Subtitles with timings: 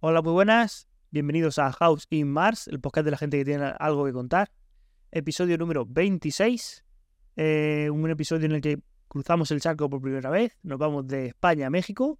[0.00, 0.88] Hola, muy buenas.
[1.10, 4.50] Bienvenidos a House in Mars, el podcast de la gente que tiene algo que contar.
[5.10, 6.84] Episodio número 26.
[7.36, 8.78] eh, un episodio en el que
[9.08, 10.56] cruzamos el charco por primera vez.
[10.62, 12.18] Nos vamos de España a México,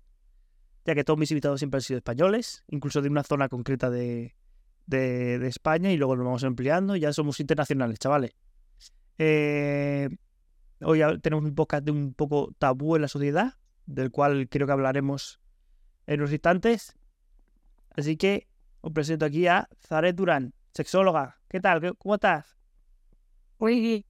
[0.85, 4.35] ya que todos mis invitados siempre han sido españoles, incluso de una zona concreta de,
[4.87, 6.97] de- España, y luego nos vamos ampliando.
[6.97, 8.33] Ya somos internacionales, chavales.
[9.19, 10.09] Eh,
[10.81, 13.55] hoy tenemos un podcast de un poco tabú en la sociedad,
[13.87, 15.41] del cual creo que hablaremos
[16.07, 16.97] en unos instantes.
[17.91, 18.49] Así que
[18.81, 21.41] os presento aquí a Zaret Durán, sexóloga.
[21.49, 21.81] ¿Qué tal?
[21.81, 22.57] ¿Qué- ¿Cómo estás?
[23.59, 24.05] Muy bien.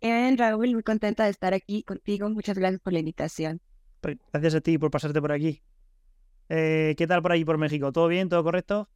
[0.00, 2.28] Bien, Raúl, muy contenta de estar aquí contigo.
[2.28, 3.60] Muchas gracias por la invitación.
[4.00, 5.62] Pues, Gracias a ti por pasarte por aquí.
[6.50, 7.90] Eh, ¿Qué tal por ahí por México?
[7.90, 8.28] ¿Todo bien?
[8.28, 8.90] ¿Todo correcto?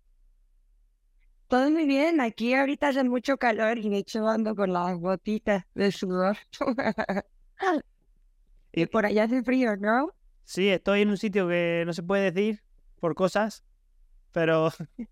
[1.46, 2.20] Todo muy bien.
[2.20, 6.36] Aquí ahorita hace mucho calor y de hecho ando con las gotitas de sudor.
[8.72, 10.10] Y- por allá hace frío, ¿no?
[10.44, 12.62] Sí, estoy en un sitio que no se puede decir
[13.00, 13.64] por cosas,
[14.32, 14.70] pero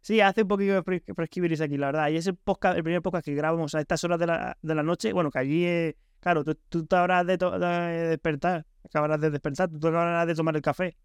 [0.00, 2.08] sí, hace un poquito de fres- fresquibiris aquí, la verdad.
[2.10, 4.74] Y es el, podcast, el primer podcast que grabamos a estas horas de la, de
[4.74, 5.12] la noche.
[5.12, 9.78] Bueno, que allí, eh, claro, tú, tú te habrás de, despertar, acabarás de despertar, tú
[9.80, 10.96] te acabarás de tomar el café.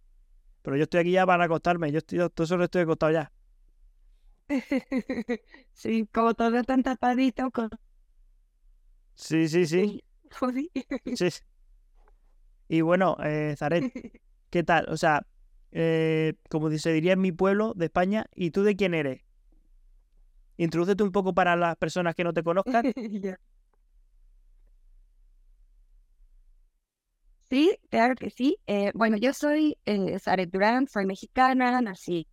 [0.61, 3.31] Pero yo estoy aquí ya para acostarme, yo estoy, yo solo estoy acostado ya.
[5.73, 7.69] Sí, como todo tan tapadito con...
[9.15, 10.03] Sí, sí, sí.
[11.15, 11.31] Sí.
[11.31, 11.39] sí.
[12.69, 13.85] Y bueno, eh, Zaret,
[14.49, 14.87] ¿qué tal?
[14.89, 15.25] O sea,
[15.71, 19.23] eh, como se diría en mi pueblo de España, ¿y tú de quién eres?
[20.57, 22.83] Introdúcete un poco para las personas que no te conozcan.
[27.49, 28.57] Sí, claro que sí.
[28.67, 32.27] Eh, bueno, yo soy eh, Zaret Durán, soy mexicana, nací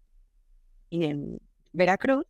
[0.91, 1.39] en
[1.73, 2.25] Veracruz.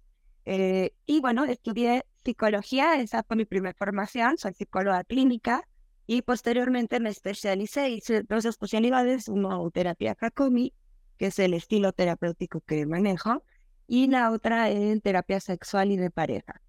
[0.47, 5.69] eh, y bueno, estudié psicología, esa fue mi primera formación, soy psicóloga clínica.
[6.07, 10.73] Y posteriormente me especialicé, hice dos especialidades, una terapia Hakomi,
[11.19, 13.43] que es el estilo terapéutico que manejo,
[13.89, 16.61] y la otra en terapia sexual y de pareja.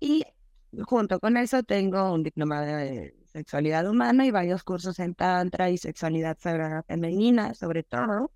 [0.00, 0.24] Y
[0.86, 5.78] junto con eso tengo un diploma de sexualidad humana y varios cursos en tantra y
[5.78, 6.36] sexualidad
[6.86, 8.30] femenina, sobre todo.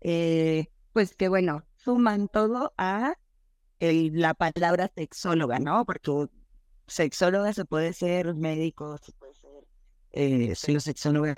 [0.00, 3.14] eh, pues que bueno, suman todo a
[3.80, 5.84] la palabra sexóloga, ¿no?
[5.84, 6.28] Porque
[6.86, 9.45] sexóloga se puede ser médico, se puede ser
[10.16, 11.36] eh, soy sexóloga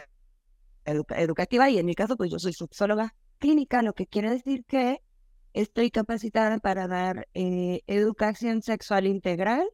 [0.85, 4.65] educa- educativa y en mi caso pues yo soy sexóloga clínica, lo que quiere decir
[4.65, 5.01] que
[5.53, 9.69] estoy capacitada para dar eh, educación sexual integral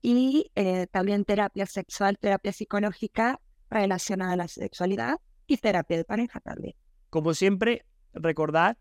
[0.00, 3.40] y eh, también terapia sexual, terapia psicológica
[3.70, 5.16] relacionada a la sexualidad
[5.46, 6.74] y terapia de pareja también.
[7.10, 8.76] Como siempre, recordad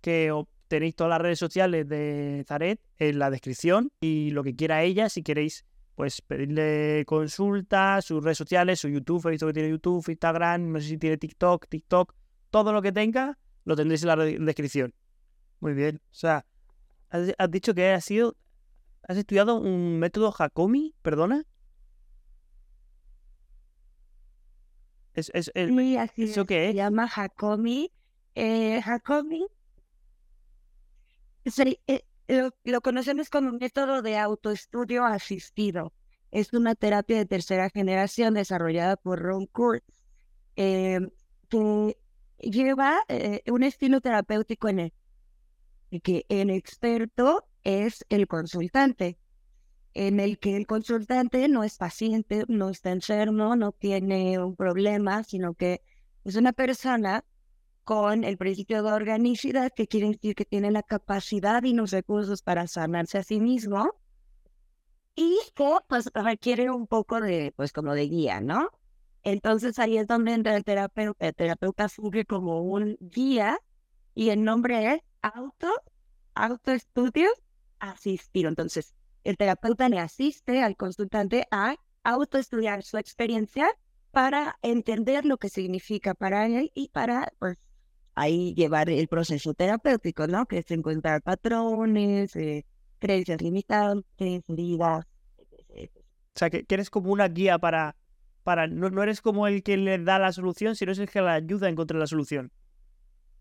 [0.00, 0.32] que
[0.68, 5.08] tenéis todas las redes sociales de Zaret en la descripción y lo que quiera ella,
[5.08, 5.66] si queréis,
[6.00, 10.80] pues pedirle consultas, sus redes sociales, su YouTube, he visto que tiene YouTube, Instagram, no
[10.80, 12.14] sé si tiene TikTok, TikTok,
[12.48, 14.94] todo lo que tenga, lo tendréis en la descripción.
[15.60, 16.00] Muy bien.
[16.06, 16.46] O sea,
[17.10, 18.34] has, has dicho que has sido,
[19.06, 21.44] has estudiado un método Hakomi, perdona.
[25.12, 26.74] Es, es el, Sí, así ¿eso es, qué se es?
[26.76, 27.92] llama Hakomi.
[28.36, 29.44] Eh, Hakomi
[31.44, 32.04] se- eh,
[32.64, 35.92] lo, conocemos como método de autoestudio asistido.
[36.30, 39.84] Es una terapia de tercera generación desarrollada por Ron Kurtz,
[40.56, 41.00] eh,
[41.48, 41.96] que
[42.38, 44.78] lleva eh, un estilo terapéutico en
[45.90, 49.18] el que el experto es el consultante,
[49.94, 55.24] en el que el consultante no es paciente, no está enfermo, no tiene un problema,
[55.24, 55.82] sino que
[56.24, 57.24] es una persona
[57.84, 62.42] con el principio de organicidad, que quiere decir que tiene la capacidad y los recursos
[62.42, 63.94] para sanarse a sí mismo
[65.14, 68.70] y que pues requiere un poco de, pues como de guía, ¿no?
[69.22, 73.58] Entonces ahí es donde entra el terapeuta, el terapeuta funge como un guía
[74.14, 75.68] y el nombre es auto,
[76.34, 77.28] autoestudio
[77.78, 78.48] asistido.
[78.48, 83.68] Entonces el terapeuta le asiste al consultante a autoestudiar su experiencia
[84.10, 87.58] para entender lo que significa para él y para pues
[88.14, 90.46] ahí llevar el proceso terapéutico, ¿no?
[90.46, 92.64] Que es encontrar patrones, eh,
[92.98, 95.06] creencias limitantes, heridas.
[96.34, 97.96] O sea, que, que eres como una guía para...
[98.44, 101.20] para no, no eres como el que le da la solución, sino es el que
[101.20, 102.50] le ayuda a encontrar la solución.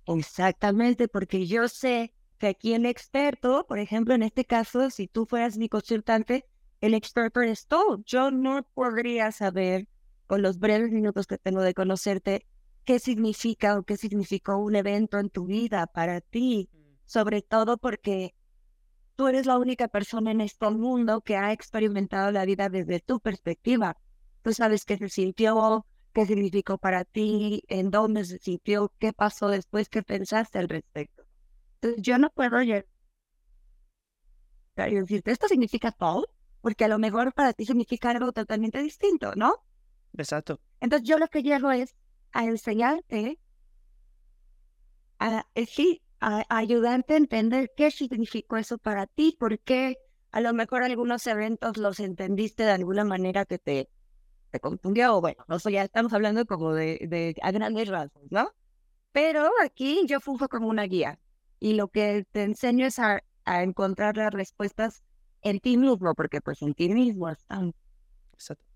[0.05, 5.25] Exactamente, porque yo sé que aquí el experto, por ejemplo, en este caso, si tú
[5.25, 6.45] fueras mi consultante,
[6.81, 8.01] el experto eres tú.
[8.05, 9.87] Yo no podría saber,
[10.25, 12.45] con los breves minutos que tengo de conocerte,
[12.85, 16.69] qué significa o qué significó un evento en tu vida para ti,
[17.05, 18.33] sobre todo porque
[19.15, 23.19] tú eres la única persona en este mundo que ha experimentado la vida desde tu
[23.19, 23.97] perspectiva.
[24.41, 29.13] Tú sabes qué se sintió, qué qué significó para ti, en dónde se sintió, qué
[29.13, 31.23] pasó después, qué pensaste al respecto.
[31.81, 32.85] Entonces, yo no puedo llegar
[34.87, 36.29] y decirte, esto significa todo,
[36.61, 39.55] porque a lo mejor para ti significa algo totalmente distinto, ¿no?
[40.17, 40.59] Exacto.
[40.79, 41.95] Entonces, yo lo que llego es
[42.31, 43.39] a enseñarte,
[45.19, 49.97] a, eh, sí, a, ayudarte a entender qué significó eso para ti, por qué
[50.31, 53.89] a lo mejor algunos eventos los entendiste de alguna manera que te,
[54.51, 58.51] te confundió, o bueno, no ya estamos hablando como de, de a grandes rasgos, ¿no?
[59.11, 61.19] Pero aquí yo funjo como una guía
[61.59, 65.03] y lo que te enseño es a, a encontrar las respuestas
[65.41, 67.73] en ti mismo, porque pues en ti mismo están.
[68.33, 68.68] Exacto.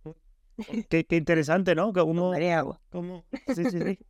[0.90, 1.94] Qué, qué interesante, ¿no?
[1.94, 2.80] Como, agua.
[2.90, 3.26] como...
[3.54, 4.00] Sí, sí, sí.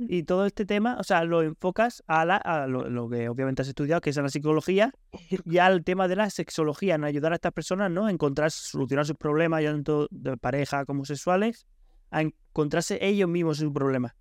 [0.00, 3.62] Y todo este tema, o sea, lo enfocas a, la, a lo, lo que obviamente
[3.62, 4.92] has estudiado, que es la psicología,
[5.44, 8.06] y al tema de la sexología, en ayudar a estas personas, ¿no?
[8.06, 11.66] A encontrar, solucionar sus problemas, ya tanto de pareja como sexuales,
[12.12, 14.12] a encontrarse ellos mismos sus problemas.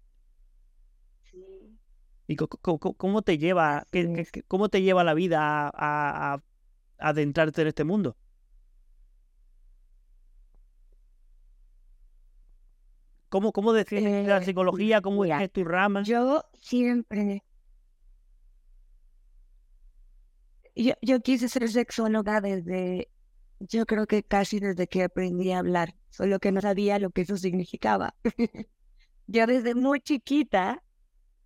[2.26, 6.42] ¿Y cómo te lleva, qué- qué- cómo te lleva la vida a, a- a
[6.98, 8.18] adentrarte en este mundo?
[13.30, 15.02] ¿Cómo, cómo defines la Eh, psicología?
[15.02, 16.04] ¿Cómo mira, es tu rama?
[16.04, 17.44] Yo siempre.
[20.76, 23.10] Yo, yo quise ser sexóloga desde.
[23.60, 27.22] Yo creo que casi desde que aprendí a hablar, solo que no sabía lo que
[27.22, 28.16] eso significaba.
[29.28, 30.84] yo desde muy chiquita,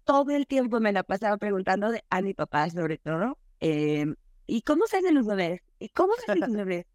[0.05, 4.15] todo el tiempo me la pasaba preguntando de- a mi papá, sobre todo, em,
[4.47, 5.61] ¿y cómo se hacen los bebés?
[5.79, 6.85] ¿Y cómo se hacen los bebés?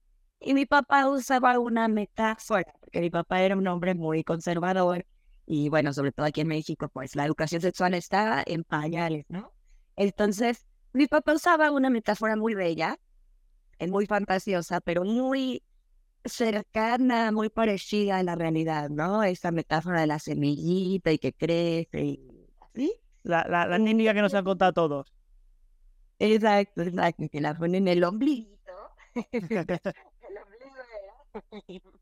[0.40, 5.06] Y mi papá usaba una metáfora, porque mi papá era un hombre muy conservador
[5.46, 9.52] y bueno, sobre todo aquí en México, pues la educación sexual está en pañales, ¿no?
[9.96, 12.98] Entonces, mi papá usaba una metáfora muy bella,
[13.78, 15.62] eh, muy fantasiosa, pero muy
[16.24, 19.22] cercana, muy parecida a la realidad, ¿no?
[19.24, 22.20] Esa metáfora de la semillita y que crece y
[22.74, 22.94] así.
[23.22, 25.12] La, la, la técnica que nos han contado todos.
[26.18, 28.72] Exacto, exacto, que la ponen en el ombliguito.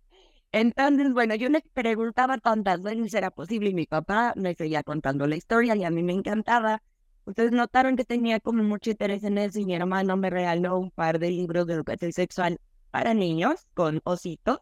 [0.52, 5.26] Entonces, bueno, yo le preguntaba tantas veces era posible y mi papá me seguía contando
[5.26, 6.82] la historia y a mí me encantaba.
[7.24, 10.90] Ustedes notaron que tenía como mucho interés en eso y mi hermano me regaló un
[10.90, 12.60] par de libros de educación sexual
[12.90, 14.58] para niños con ositos.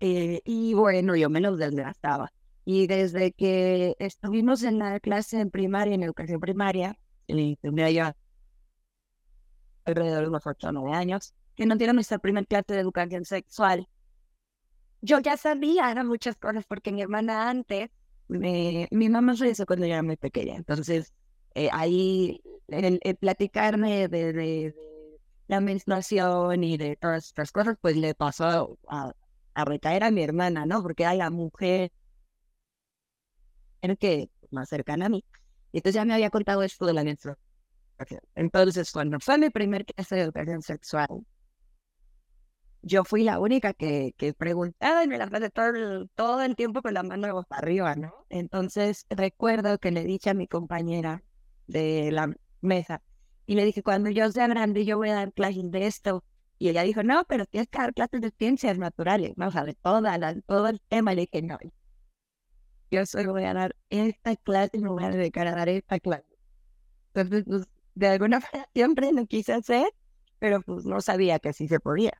[0.00, 2.32] eh, y bueno, yo me los desgastaba.
[2.64, 6.98] Y desde que estuvimos en la clase en primaria, en educación primaria,
[7.28, 8.12] y tendría yo
[9.84, 13.24] alrededor de unos 8 o 9 años, que no tiene nuestra primera clase de educación
[13.24, 13.88] sexual.
[15.00, 17.90] Yo ya sabía eran muchas cosas porque mi hermana antes,
[18.28, 21.12] me- mi mamá se hizo cuando yo era muy pequeña, entonces
[21.54, 24.74] eh, ahí el, platicarme de, de-
[25.48, 29.12] la menstruación y de todas estas cosas, pues le pasó a,
[29.54, 30.82] a recaer a mi hermana, ¿no?
[30.82, 31.92] Porque hay la mujer
[33.98, 35.24] que más cercana a mí.
[35.72, 37.38] Y entonces ya me había contado esto de la menstruación.
[38.34, 41.08] Entonces, cuando fue mi primer clase de educación sexual,
[42.86, 46.54] yo fui la única que, que preguntaba y me la pasé todo el, todo el
[46.54, 48.14] tiempo con la mano para arriba, ¿no?
[48.28, 51.24] Entonces, recuerdo que le dije a mi compañera
[51.66, 53.02] de la mesa
[53.44, 56.24] y le dije, cuando yo sea grande, yo voy a dar clases de esto.
[56.58, 59.48] Y ella dijo, no, pero tienes que dar clases de ciencias naturales, ¿no?
[59.48, 61.12] O sea, de toda la, todo el tema.
[61.12, 61.58] Le dije, no,
[62.92, 65.98] yo solo voy a dar esta clase y me voy a dedicar a dar esta
[65.98, 66.24] clase.
[67.14, 69.88] Entonces, pues, de alguna manera siempre lo quise hacer,
[70.38, 72.12] pero pues no sabía que así se podía.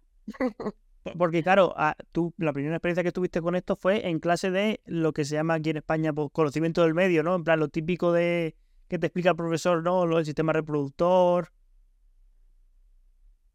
[1.19, 4.81] Porque claro, ah, tú la primera experiencia que tuviste con esto fue en clase de
[4.87, 7.35] lo que se llama aquí en España pues, conocimiento del medio, ¿no?
[7.37, 8.57] En plan, lo típico de
[8.89, 10.07] que te explica el profesor, ¿no?
[10.07, 11.53] Lo del sistema reproductor.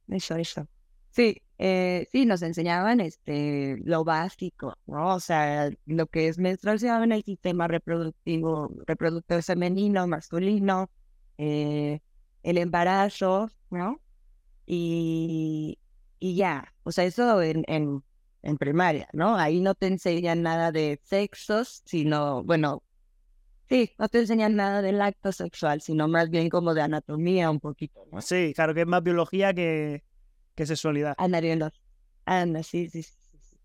[0.07, 0.67] Eso, eso.
[1.11, 5.15] Sí, eh, sí, nos enseñaban este lo básico, ¿no?
[5.15, 10.89] O sea, lo que es menstruación, el sistema reproductivo, reproductor femenino, masculino,
[11.37, 11.99] eh,
[12.43, 14.01] el embarazo, ¿no?
[14.65, 15.79] Y,
[16.21, 18.03] y ya, o sea, eso en, en,
[18.43, 19.35] en primaria, ¿no?
[19.35, 22.83] Ahí no te enseñan nada de sexos, sino, bueno,
[23.67, 27.59] sí, no te enseñan nada del acto sexual, sino más bien como de anatomía un
[27.59, 28.21] poquito, ¿no?
[28.21, 30.03] Sí, claro que es más biología que,
[30.53, 31.15] que sexualidad.
[31.17, 31.39] Anda,
[32.25, 33.15] anda, sí, sí, sí.
[33.39, 33.57] sí.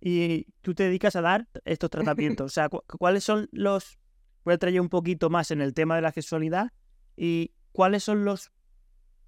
[0.00, 2.44] Y tú te dedicas a dar estos tratamientos.
[2.46, 3.98] O sea, cu- ¿cuáles son los...
[4.44, 6.68] Voy a traer un poquito más en el tema de la sexualidad.
[7.16, 8.52] ¿Y cuáles son los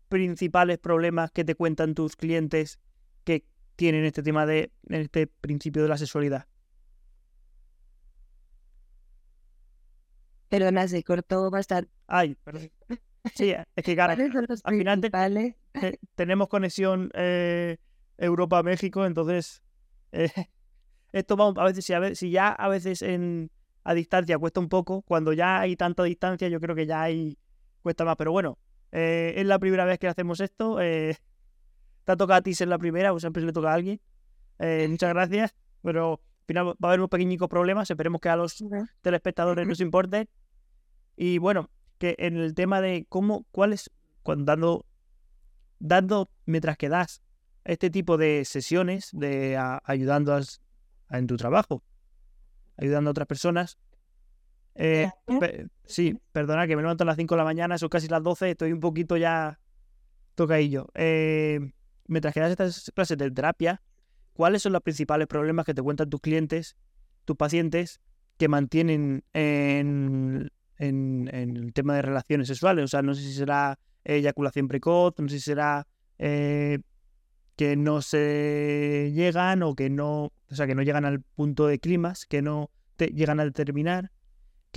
[0.09, 2.79] principales problemas que te cuentan tus clientes
[3.25, 3.45] que
[3.77, 6.47] tienen este tema de en este principio de la sexualidad?
[10.49, 11.91] Perdona, se cortó bastante.
[12.07, 12.71] Ay, perdón.
[13.35, 17.77] Sí, es que claro, ¿Cuáles son los al final te- tenemos conexión eh,
[18.17, 19.63] Europa-México, entonces
[20.13, 20.31] eh,
[21.13, 23.51] esto vamos, a veces, si, a si ya a veces en,
[23.85, 27.39] a distancia cuesta un poco, cuando ya hay tanta distancia, yo creo que ya hay
[27.83, 28.17] cuesta más.
[28.17, 28.59] Pero bueno,
[28.93, 30.81] eh, es la primera vez que hacemos esto.
[30.81, 31.17] Eh,
[32.05, 34.01] te ha tocado a ti ser la primera, o siempre se le toca a alguien.
[34.59, 37.91] Eh, muchas gracias, pero al final va a haber unos pequeños problemas.
[37.91, 38.65] Esperemos que a los
[39.03, 40.29] telespectadores nos importe.
[41.17, 43.91] Y bueno, que en el tema de cómo, cuáles,
[44.23, 44.87] cuando dando,
[45.79, 47.23] dando mientras que das
[47.65, 50.41] este tipo de sesiones de ayudando a,
[51.11, 51.83] en tu trabajo,
[52.77, 53.79] ayudando a otras personas.
[54.81, 55.11] Eh,
[55.85, 58.53] sí, perdona que me levanto a las 5 de la mañana, son casi las 12,
[58.53, 59.59] estoy un poquito ya
[60.37, 60.87] tocaillo.
[60.95, 61.59] Eh,
[62.07, 63.83] mientras que das estas clases de terapia,
[64.35, 66.77] ¿cuáles son los principales problemas que te cuentan tus clientes,
[67.25, 68.01] tus pacientes,
[68.37, 72.85] que mantienen en, en, el tema de relaciones sexuales?
[72.85, 76.79] O sea, no sé si será eyaculación precoz, no sé si será eh,
[77.57, 81.81] que no se llegan o que no, o sea, que no llegan al punto de
[81.81, 84.13] climas, que no te llegan a determinar,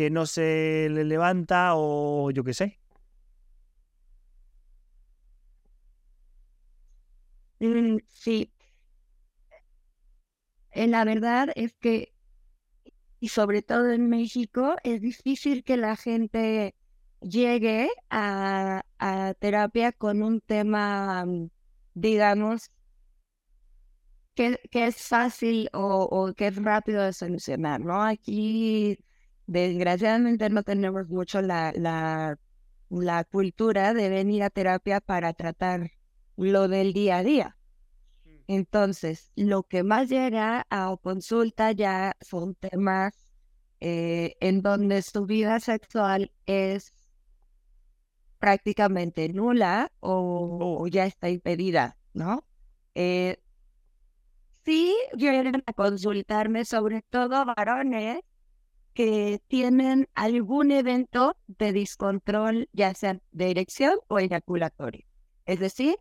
[0.01, 2.79] que no se le levanta o yo qué sé.
[7.61, 8.51] Mm, sí.
[10.71, 12.13] Eh, la verdad es que,
[13.19, 16.75] y sobre todo en México, es difícil que la gente
[17.21, 21.49] llegue a, a terapia con un tema mm,
[21.93, 22.69] digamos,
[24.35, 28.01] que, que es fácil o, o, que es rápido de solucionar, ¿no?
[28.03, 28.97] Aquí,
[29.51, 32.37] desgraciadamente, no tenemos mucho la, la,
[32.89, 35.91] la cultura de venir a terapia para tratar
[36.37, 37.57] lo del día a día.
[38.23, 38.29] Mm.
[38.47, 43.13] Entonces, lo que más llega a consulta ya son temas
[43.81, 46.93] eh, en donde su vida sexual es
[48.39, 50.87] prácticamente nula o, oh.
[50.87, 52.45] ya está impedida, ¿no?
[52.95, 53.37] Eh,
[54.63, 58.21] sí vienen a consultarme sobre todo varones
[58.93, 65.05] que tienen algún evento de discontrol, ya sea de erección o eyaculatorio.
[65.45, 65.95] Es decir,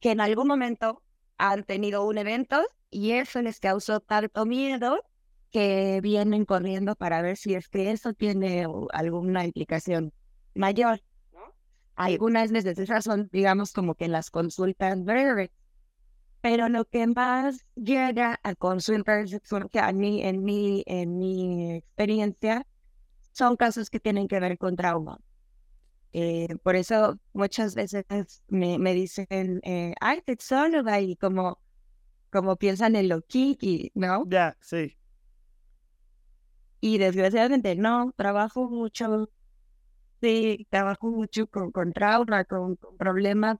[0.00, 1.02] que en algún momento
[1.38, 5.02] han tenido un evento y eso les causó tanto miedo
[5.50, 10.12] que vienen corriendo para ver si es que eso tiene alguna implicación
[10.54, 11.02] mayor.
[11.94, 15.50] Algunas veces esas son, digamos, como que las consultas breves.
[16.48, 19.36] Pero lo que más llega a consultas
[19.72, 22.64] que a mí, en mi, en mi experiencia,
[23.32, 25.18] son casos que tienen que ver con trauma.
[26.12, 28.04] Eh, por eso muchas veces
[28.46, 31.58] me, me dicen, eh, ay, sexóloga, y como,
[32.30, 34.22] como piensan en lo kiki, ¿no?
[34.28, 34.96] Ya, sí.
[36.80, 39.28] Y desgraciadamente no, trabajo mucho
[40.22, 43.58] Sí, trabajo mucho con, con trauma, con, problemas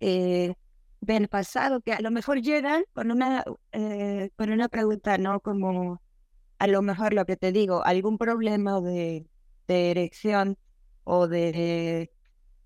[0.00, 0.54] eh,
[1.00, 5.40] del pasado, que a lo mejor llegan con una, eh, con una pregunta, ¿no?
[5.40, 6.02] Como
[6.58, 9.26] a lo mejor lo que te digo, algún problema de,
[9.68, 10.58] de erección
[11.04, 12.10] o de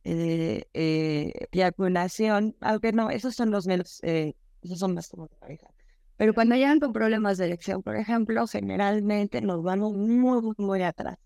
[0.05, 5.37] eh, eh eyaculación, aunque no, esos son los menos, eh, esos son más como de
[5.37, 5.69] pareja.
[6.17, 11.19] Pero cuando llegan con problemas de erección, por ejemplo, generalmente nos vamos muy, muy atrás,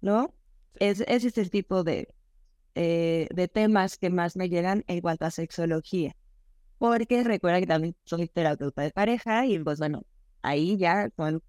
[0.00, 0.34] ¿no?
[0.76, 2.14] Es, es este tipo de,
[2.74, 6.16] eh, de temas que más me llegan en cuanto a sexología.
[6.78, 10.02] Porque recuerda que también soy terapeuta de pareja y pues bueno,
[10.42, 11.42] ahí ya con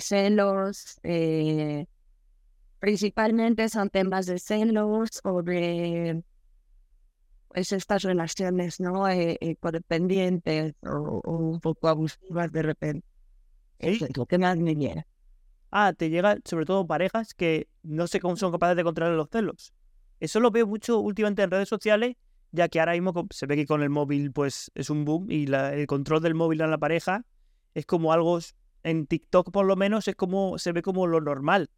[0.00, 1.86] celos, eh,
[2.78, 6.22] principalmente son temas de celos o de
[7.48, 9.08] pues, estas relaciones, ¿no?
[9.08, 13.06] Eh, eh codependientes o, un poco abusivas de repente.
[13.78, 15.06] Eso es lo que más me llega
[15.70, 19.28] ah, te llegan sobre todo parejas que no sé cómo son capaces de controlar los
[19.30, 19.72] celos.
[20.20, 22.16] Eso lo veo mucho últimamente en redes sociales,
[22.52, 25.52] ya que ahora mismo se ve que con el móvil pues es un boom y
[25.52, 27.24] el control del móvil en la pareja
[27.74, 28.38] es como algo,
[28.82, 31.70] en TikTok por lo menos es como, se ve como lo normal,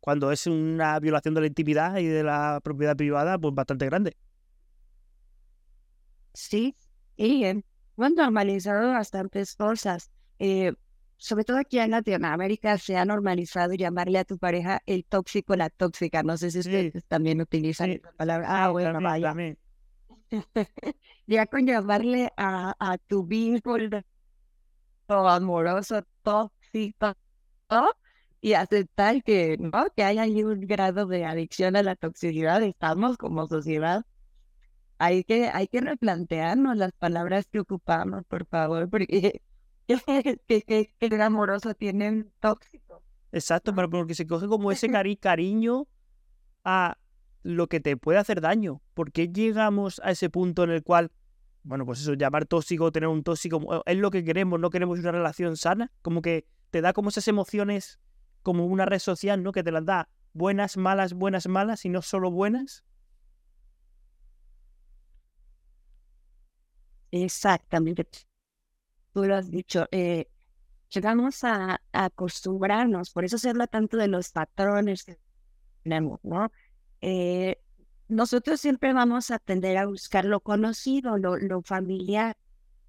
[0.00, 4.16] cuando es una violación de la intimidad y de la propiedad privada pues bastante grande.
[6.32, 6.76] Sí,
[7.16, 7.64] y hemos
[8.14, 10.10] normalizado bastantes cosas.
[10.38, 10.74] Eh,
[11.16, 15.70] sobre todo aquí en Latinoamérica, se ha normalizado llamarle a tu pareja el tóxico, la
[15.70, 16.22] tóxica.
[16.22, 18.64] No sé si ustedes también utilizan esa palabra.
[18.64, 19.34] Ah, bueno, vaya.
[21.26, 24.00] ya con llamarle a, a tu vínculo
[25.08, 27.14] amoroso tóxico
[28.40, 29.86] y aceptar que, ¿no?
[29.96, 34.04] que hay ahí un grado de adicción a la toxicidad, estamos como sociedad.
[34.98, 39.42] Hay que, hay que replantearnos las palabras que ocupamos, por favor, porque
[40.48, 43.02] que, el amoroso tiene tóxico.
[43.32, 45.86] Exacto, pero porque se coge como ese cari cariño
[46.64, 46.96] a
[47.46, 48.82] lo que te puede hacer daño.
[48.94, 51.12] ¿Por qué llegamos a ese punto en el cual
[51.62, 55.10] bueno, pues eso, llamar tóxico, tener un tóxico, es lo que queremos, no queremos una
[55.10, 57.98] relación sana, como que te da como esas emociones
[58.42, 59.50] como una red social, ¿no?
[59.50, 62.84] Que te las da buenas, malas, buenas, malas y no solo buenas.
[67.10, 68.06] Exactamente.
[69.12, 69.86] Tú lo has dicho.
[69.90, 70.28] Eh,
[70.90, 75.18] llegamos a, acostumbrarnos, por eso se habla tanto de los patrones que
[75.82, 76.52] tenemos, ¿no?
[77.08, 77.62] Eh,
[78.08, 82.36] nosotros siempre vamos a tender a buscar lo conocido, lo, familiar.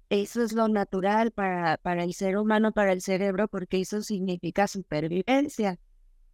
[0.08, 5.78] Eso es lo natural para, el ser humano, para el cerebro, porque eso significa supervivencia.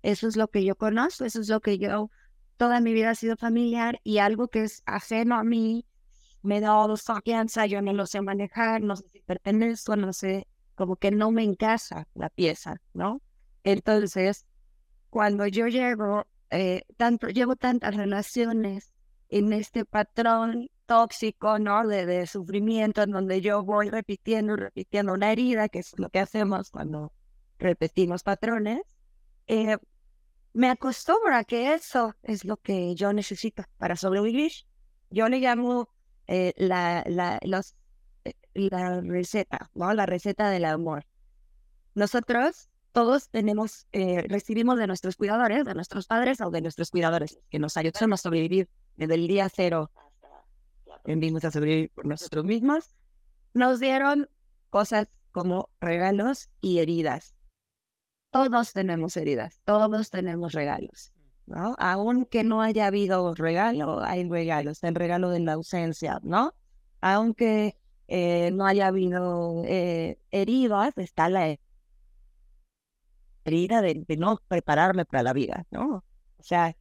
[0.00, 2.10] Eso es lo que yo conozco, eso es lo que yo,
[2.56, 5.84] toda mi vida ha sido familiar y algo que es ajeno a mí,
[6.40, 6.72] me da
[7.04, 11.30] confianza, yo no lo sé manejar, no sé si pertenezco, no sé, como que no
[11.32, 13.20] me encasa la pieza, ¿no?
[13.62, 14.46] Entonces,
[15.10, 18.92] cuando yo llego eh, tanto, llevo tantas relaciones
[19.28, 21.86] en este patrón tóxico, ¿no?
[21.86, 26.20] De, de sufrimiento, en donde yo voy repitiendo, repitiendo una herida, que es lo que
[26.20, 27.12] hacemos cuando
[27.58, 28.82] repetimos patrones,
[29.48, 29.78] eh,
[30.52, 34.52] me acostumbro a que eso es lo que yo necesito para sobrevivir.
[35.10, 35.88] Yo le llamo
[36.28, 37.74] eh, la, la, los,
[38.54, 39.92] la receta, ¿no?
[39.92, 41.04] La receta del amor.
[41.94, 47.40] Nosotros todos tenemos, eh, recibimos de nuestros cuidadores, de nuestros padres o de nuestros cuidadores,
[47.50, 49.90] que nos ayudaron a sobrevivir desde el día cero
[50.94, 52.94] aprendimos a sobrevivir por nosotros mismos,
[53.52, 54.30] nos dieron
[54.70, 57.34] cosas como regalos y heridas.
[58.30, 61.12] Todos tenemos heridas, todos tenemos regalos,
[61.46, 61.74] ¿no?
[61.78, 66.54] Aunque no haya habido regalo, hay regalos, el regalo de la ausencia, ¿no?
[67.00, 71.58] Aunque eh, no haya habido eh, heridas, está la
[73.44, 76.04] herida de, no prepararme para la vida, ¿no?
[76.38, 76.76] O sea,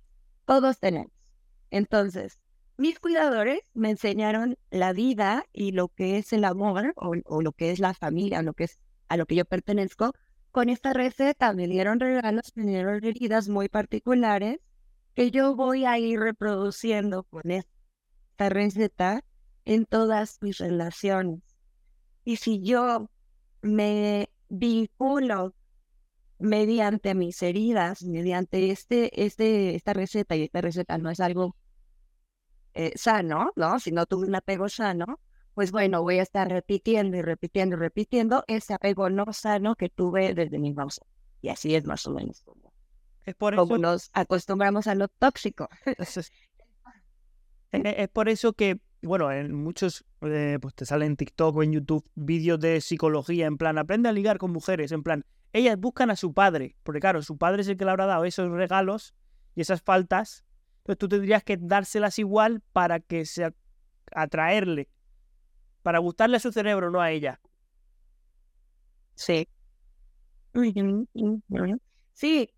[0.45, 1.11] todos tenemos.
[1.69, 2.39] Entonces,
[2.77, 7.71] mis cuidadores me enseñaron la vida y lo que es el amor o, lo que
[7.71, 10.13] es la familia, lo que es a lo que yo pertenezco.
[10.51, 14.59] Con esta receta me dieron regalos, me dieron heridas muy particulares
[15.15, 19.23] que yo voy a ir reproduciendo con esta receta
[19.65, 21.41] en todas mis relaciones.
[22.25, 23.09] Y si yo
[23.61, 25.53] me vinculo
[26.39, 31.55] mediante mis heridas, mediante este, este, esta receta, y esta receta no es algo
[32.73, 33.79] eh, sano, ¿no?
[33.79, 35.19] Si no tuve un apego sano,
[35.53, 39.89] pues bueno, voy a estar repitiendo y repitiendo y repitiendo ese apego no sano que
[39.89, 41.05] tuve desde mi infancia.
[41.41, 42.73] Y así es más o menos como,
[43.25, 43.77] es por eso...
[43.77, 45.69] nos acostumbramos a lo tóxico.
[47.73, 51.71] Es, por eso que, bueno, en muchos, eh, pues te salen en TikTok o en
[51.71, 56.09] YouTube vídeos de psicología, en plan, aprende a ligar con mujeres, en plan, ellas buscan
[56.09, 59.13] a su padre, porque claro, su padre es el que le habrá dado esos regalos
[59.55, 60.43] y esas faltas,
[60.79, 63.53] entonces tú tendrías que dárselas igual para que se
[64.11, 64.89] atraerle,
[65.83, 67.39] para gustarle a su cerebro, no a ella.
[69.15, 69.47] Sí.
[72.13, 72.49] Sí,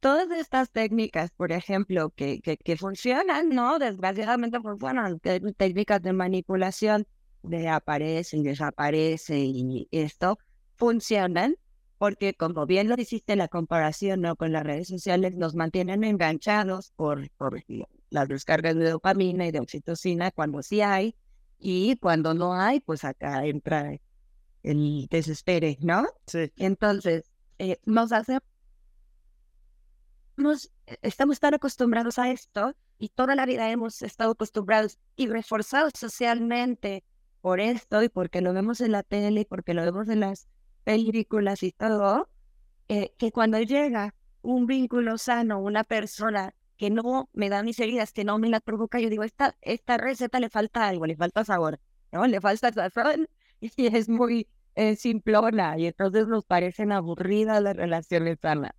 [0.00, 3.78] todas estas técnicas, por ejemplo, que, que, que funcionan, ¿no?
[3.78, 7.06] Desgraciadamente funcionan, técnicas de manipulación
[7.42, 10.38] de aparece y desaparece y esto,
[10.78, 11.56] funcionan
[11.98, 14.36] porque como bien lo hiciste la comparación ¿no?
[14.36, 17.62] con las redes sociales, nos mantienen enganchados por, por
[18.10, 21.16] las descargas de dopamina y de oxitocina cuando sí hay,
[21.58, 23.98] y cuando no hay, pues acá entra
[24.62, 26.06] el desespere, ¿no?
[26.26, 26.52] Sí.
[26.56, 27.24] Entonces,
[27.58, 28.38] eh, nos hace...
[30.36, 30.70] Nos,
[31.02, 37.02] estamos tan acostumbrados a esto y toda la vida hemos estado acostumbrados y reforzados socialmente
[37.40, 40.46] por esto y porque lo vemos en la tele y porque lo vemos en las
[40.88, 42.30] películas y todo,
[42.88, 48.10] eh, que cuando llega un vínculo sano, una persona que no me da mis heridas,
[48.10, 51.44] que no me las provoca, yo digo, esta, esta receta le falta algo, le falta
[51.44, 51.78] sabor,
[52.10, 52.26] ¿no?
[52.26, 53.28] Le falta sazón
[53.60, 58.72] y es muy eh, simplona y entonces nos parecen aburridas las relaciones sanas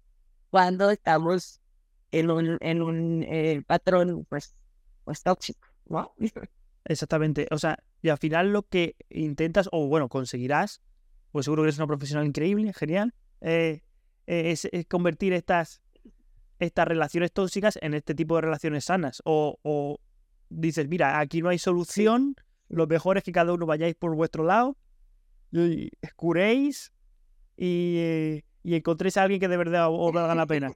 [0.49, 1.61] cuando estamos
[2.09, 4.55] en un, en un eh, patrón pues,
[5.03, 6.11] pues tóxico, ¿no?
[6.85, 10.81] Exactamente, o sea, y al final lo que intentas, o bueno, conseguirás,
[11.31, 13.81] pues seguro que eres una profesional increíble, genial, eh,
[14.27, 15.81] eh, es, convertir estas,
[16.59, 19.21] estas relaciones tóxicas en este tipo de relaciones sanas.
[19.25, 19.99] O,
[20.49, 22.35] dices, mira, aquí no hay solución,
[22.67, 24.77] lo mejor es que cada uno vayáis por vuestro lado,
[25.51, 26.91] y curéis
[27.57, 30.71] y, eh, y encontréis a alguien que de verdad os valga la pena.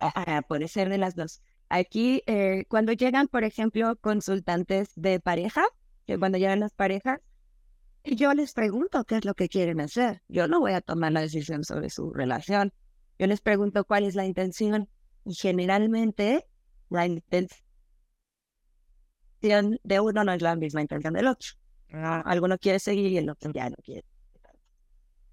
[0.00, 1.42] Ah, puede ser de las dos.
[1.68, 2.22] Aquí,
[2.68, 5.64] cuando llegan, por ejemplo, consultantes de pareja,
[6.12, 7.20] que cuando llegan las parejas,
[8.04, 10.22] yo les pregunto qué es lo que quieren hacer.
[10.28, 12.72] Yo no voy a tomar la decisión sobre su relación.
[13.18, 14.88] Yo les pregunto cuál es la intención
[15.24, 16.46] y generalmente
[16.90, 17.62] la intención
[19.82, 21.50] de uno no es la misma intención del otro.
[21.92, 24.04] Ah, alguno quiere seguir y el otro ya no quiere.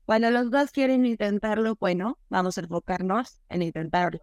[0.06, 4.22] Cuando los dos quieren intentarlo, bueno, vamos a enfocarnos en intentarlo.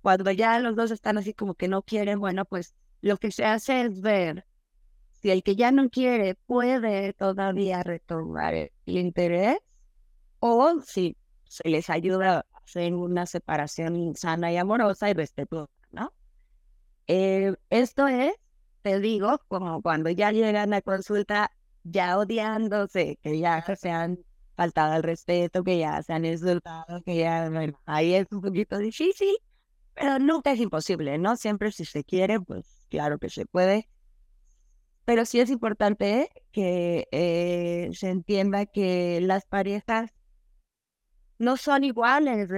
[0.00, 3.44] Cuando ya los dos están así como que no quieren, bueno, pues lo que se
[3.44, 4.46] hace es ver
[5.22, 9.58] si el que ya no quiere puede todavía retomar el interés
[10.40, 16.12] o si se les ayuda a hacer una separación sana y amorosa y respetuosa, ¿no?
[17.06, 18.32] Eh, esto es,
[18.82, 21.52] te digo, como cuando ya llegan a consulta
[21.84, 24.18] ya odiándose, que ya se han
[24.56, 28.78] faltado el respeto, que ya se han insultado, que ya, bueno, ahí es un poquito
[28.78, 29.36] difícil,
[29.94, 31.36] pero nunca es imposible, ¿no?
[31.36, 33.88] Siempre si se quiere, pues claro que se puede
[35.04, 40.10] pero sí es importante que eh, se entienda que las parejas
[41.38, 42.48] no son iguales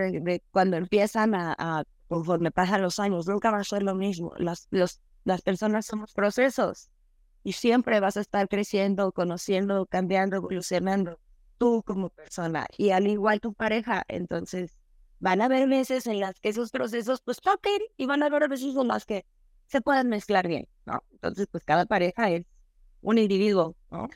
[0.50, 4.32] cuando empiezan a, conforme pasan los años, nunca va a ser lo mismo.
[4.36, 6.90] Las, los, las personas somos procesos
[7.42, 11.18] y siempre vas a estar creciendo, conociendo, cambiando, evolucionando
[11.58, 14.04] tú como persona y al igual tu pareja.
[14.08, 14.76] Entonces,
[15.18, 18.48] van a haber veces en las que esos procesos pues toquen y van a haber
[18.48, 19.24] veces en las que
[19.66, 21.02] se pueden mezclar bien, ¿no?
[21.12, 22.46] Entonces, pues cada pareja es
[23.00, 24.08] un individuo, ¿no?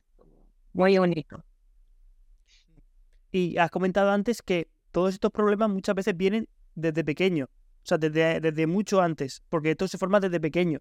[0.73, 1.43] Muy único.
[3.31, 7.99] Y has comentado antes que todos estos problemas muchas veces vienen desde pequeño, o sea,
[7.99, 10.81] desde, desde mucho antes, porque esto se forma desde pequeño.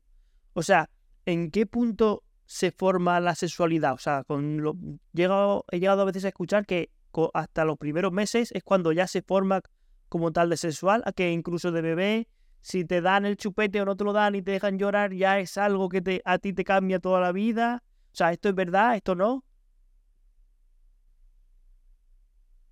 [0.53, 0.89] O sea,
[1.25, 3.93] ¿en qué punto se forma la sexualidad?
[3.93, 4.75] O sea, con lo,
[5.13, 6.89] llegado, he llegado a veces a escuchar que
[7.33, 9.61] hasta los primeros meses es cuando ya se forma
[10.09, 12.27] como tal de sexual, a que incluso de bebé
[12.67, 15.39] si te dan el chupete o no te lo dan y te dejan llorar, ya
[15.39, 17.81] es algo que te, a ti te cambia toda la vida.
[18.11, 18.95] O sea, ¿esto es verdad?
[18.97, 19.45] ¿Esto no?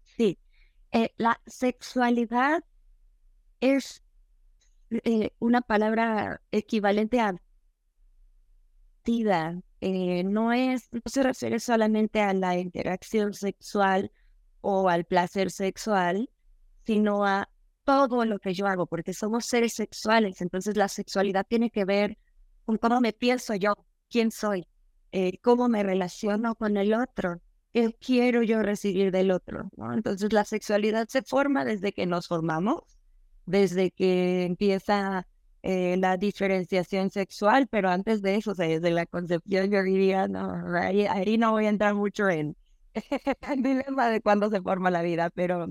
[0.03, 0.37] Sí.
[0.91, 2.65] Eh, la sexualidad
[3.61, 4.03] es
[4.89, 7.35] eh, una palabra equivalente a
[9.05, 9.61] vida.
[9.79, 14.11] Eh, no es, no se refiere solamente a la interacción sexual
[14.59, 16.29] o al placer sexual,
[16.85, 17.49] sino a
[17.85, 22.17] todo lo que yo hago, porque somos seres sexuales, entonces la sexualidad tiene que ver
[22.65, 23.75] con cómo me pienso yo,
[24.09, 24.67] quién soy,
[25.11, 27.39] eh, cómo me relaciono con el otro,
[27.73, 29.69] qué quiero yo recibir del otro.
[29.77, 29.93] ¿no?
[29.93, 32.81] Entonces la sexualidad se forma desde que nos formamos,
[33.45, 35.27] desde que empieza
[35.61, 41.37] eh, la diferenciación sexual, pero antes de eso, desde la concepción yo diría, no, ahí,
[41.37, 42.55] no voy a entrar mucho en
[43.51, 45.65] el dilema de cuándo se forma la vida, pero,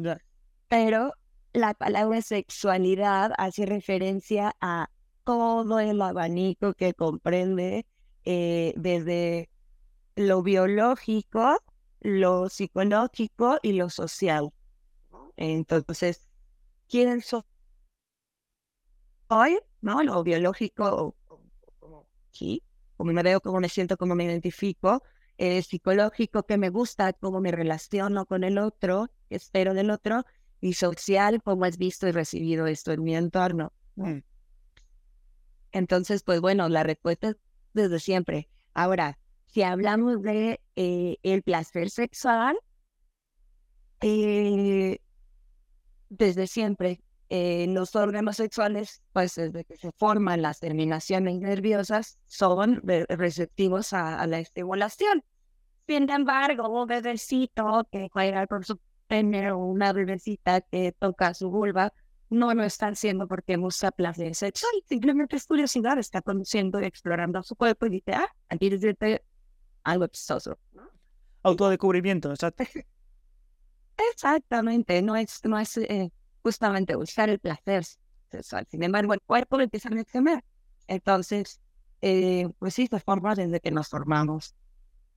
[0.69, 1.13] pero
[1.55, 4.91] la palabra sexualidad hace referencia a
[5.23, 7.87] todo el abanico que comprende
[8.25, 9.49] eh, desde
[10.17, 11.63] lo biológico,
[12.01, 14.51] lo psicológico y lo social.
[15.37, 16.27] Entonces,
[16.89, 17.43] ¿quién soy?
[19.29, 20.03] Hoy, ¿no?
[20.03, 21.15] Lo biológico,
[22.33, 22.65] sí,
[22.97, 25.05] como me veo, cómo me siento, cómo me identifico,
[25.39, 30.25] eh, psicológico, que me gusta, cómo me relaciono con el otro, espero del otro,
[30.65, 33.71] y social, cómo has visto y recibido esto en mi entorno.
[33.97, 34.21] Mm.
[35.73, 37.37] Entonces, pues bueno, la respuesta es
[37.75, 38.49] desde siempre.
[38.73, 42.57] Ahora, si hablamos de eh, el placer sexual,
[44.01, 45.01] eh,
[46.09, 52.81] desde siempre, eh, los órganos sexuales, pues desde que se forman las terminaciones nerviosas, son
[53.09, 55.23] receptivos a, la estimulación.
[55.87, 61.93] Sin embargo, un bebecito que juega por su tener una bebecita que toca su vulva,
[62.31, 67.43] no lo están haciendo porque busca placer sexual, simplemente es curiosidad, está conociendo y explorando
[67.43, 69.23] su cuerpo y dice, ah, aquí decirte
[69.83, 70.59] algo chistoso.
[71.43, 72.65] Autodescubrimiento, exacto.
[74.11, 76.11] Exactamente, no es, no es eh,
[76.43, 77.85] justamente buscar el placer
[78.31, 78.67] sexual.
[78.71, 80.45] Sin embargo, el cuerpo empieza a reaccionar.
[80.89, 81.61] Entonces,
[82.03, 84.55] eh, pues sí, se forma desde que nos formamos.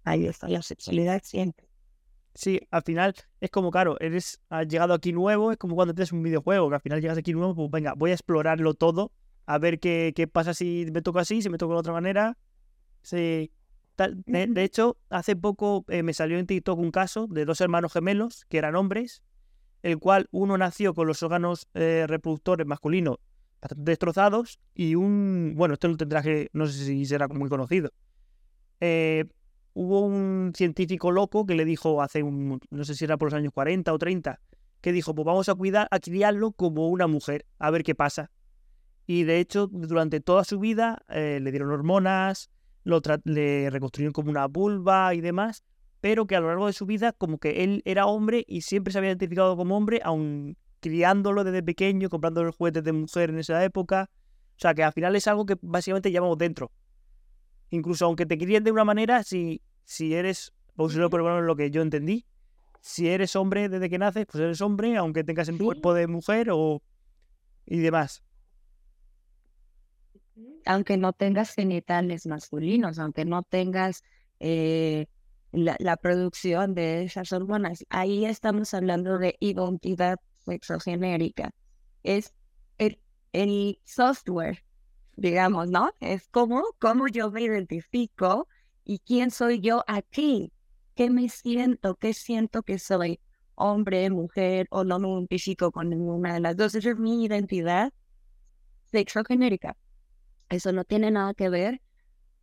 [0.03, 1.66] Ahí está la sexualidad siempre.
[2.37, 6.11] Sí, al final es como, claro, eres, has llegado aquí nuevo, es como cuando tienes
[6.11, 9.11] un videojuego, que al final llegas aquí nuevo, pues venga, voy a explorarlo todo,
[9.47, 12.37] a ver qué, qué pasa si me toco así, si me toco de otra manera.
[13.01, 13.51] Sí.
[13.97, 18.45] De, hecho, hace poco eh, me salió en TikTok un caso de dos hermanos gemelos
[18.49, 19.23] que eran hombres,
[19.81, 23.17] el cual uno nació con los órganos eh, reproductores masculinos
[23.59, 27.89] bastante destrozados y un, bueno, esto lo tendrá que, no sé si será muy conocido.
[28.79, 29.25] Eh,
[29.77, 33.35] hubo un científico loco que le dijo hace un, no sé si era por los
[33.35, 34.39] años 40 o 30,
[34.81, 38.31] que dijo, pues vamos a cuidar, a criarlo como una mujer, a ver qué pasa.
[39.05, 42.49] Y de hecho, durante toda su vida eh, le dieron hormonas,
[42.83, 45.63] lo le reconstruyeron como una vulva y demás,
[46.01, 48.91] pero que a lo largo de su vida como que él era hombre y siempre
[48.91, 53.63] se había identificado como hombre, aun criándolo desde pequeño, comprándole juguetes de mujer en esa
[53.63, 54.09] época,
[54.55, 56.71] O sea, que al final es algo que básicamente llevamos dentro.
[57.69, 62.25] Incluso aunque te críen de una manera, si, si eres, por lo que yo entendí,
[62.81, 66.49] si eres hombre desde que naces, pues eres hombre, aunque tengas el cuerpo de mujer
[66.51, 66.81] o
[67.65, 68.23] y demás.
[70.65, 74.03] Aunque no tengas genitales masculinos, aunque no tengas
[74.39, 75.07] eh,
[75.51, 81.51] la, producción de esas hormonas, ahí estamos hablando de identidad sexogenérica.
[82.03, 82.33] Es
[82.77, 82.99] el,
[83.33, 84.63] el software,
[85.17, 85.91] digamos, ¿no?
[85.99, 88.47] Es como, cómo yo me identifico
[88.85, 90.53] y quién soy yo aquí
[90.97, 93.21] qué me siento, qué siento que soy,
[93.55, 96.73] hombre, mujer o no me físico con ninguna de las dos.
[96.75, 97.93] Esa es mi identidad
[98.91, 99.77] sexo genérica.
[100.49, 101.81] Eso no tiene nada que ver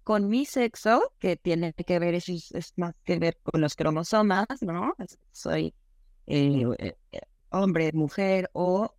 [0.04, 4.46] con mi sexo, que tiene que ver, es, es más que ver con los cromosomas,
[4.60, 4.94] ¿no?
[5.32, 5.74] Soy
[6.26, 8.94] eh, eh, hombre, mujer o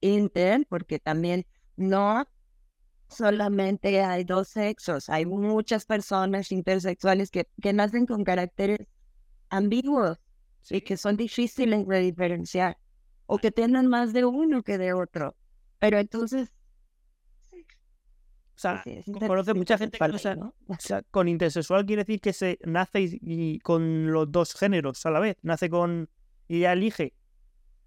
[0.00, 1.46] inter, porque también
[1.76, 2.28] no
[3.14, 8.86] solamente hay dos sexos, hay muchas personas intersexuales que, que nacen con caracteres
[9.48, 10.18] ambiguos
[10.70, 12.78] y que son difíciles de diferenciar
[13.26, 15.36] o que tienen más de uno que de otro.
[15.78, 16.52] Pero entonces...
[18.56, 18.84] O sea,
[19.26, 20.54] conoce mucha gente que ¿no?
[20.68, 25.10] o sea, con intersexual quiere decir que se nace y, con los dos géneros a
[25.10, 26.08] la vez, nace con
[26.46, 27.14] y ya elige.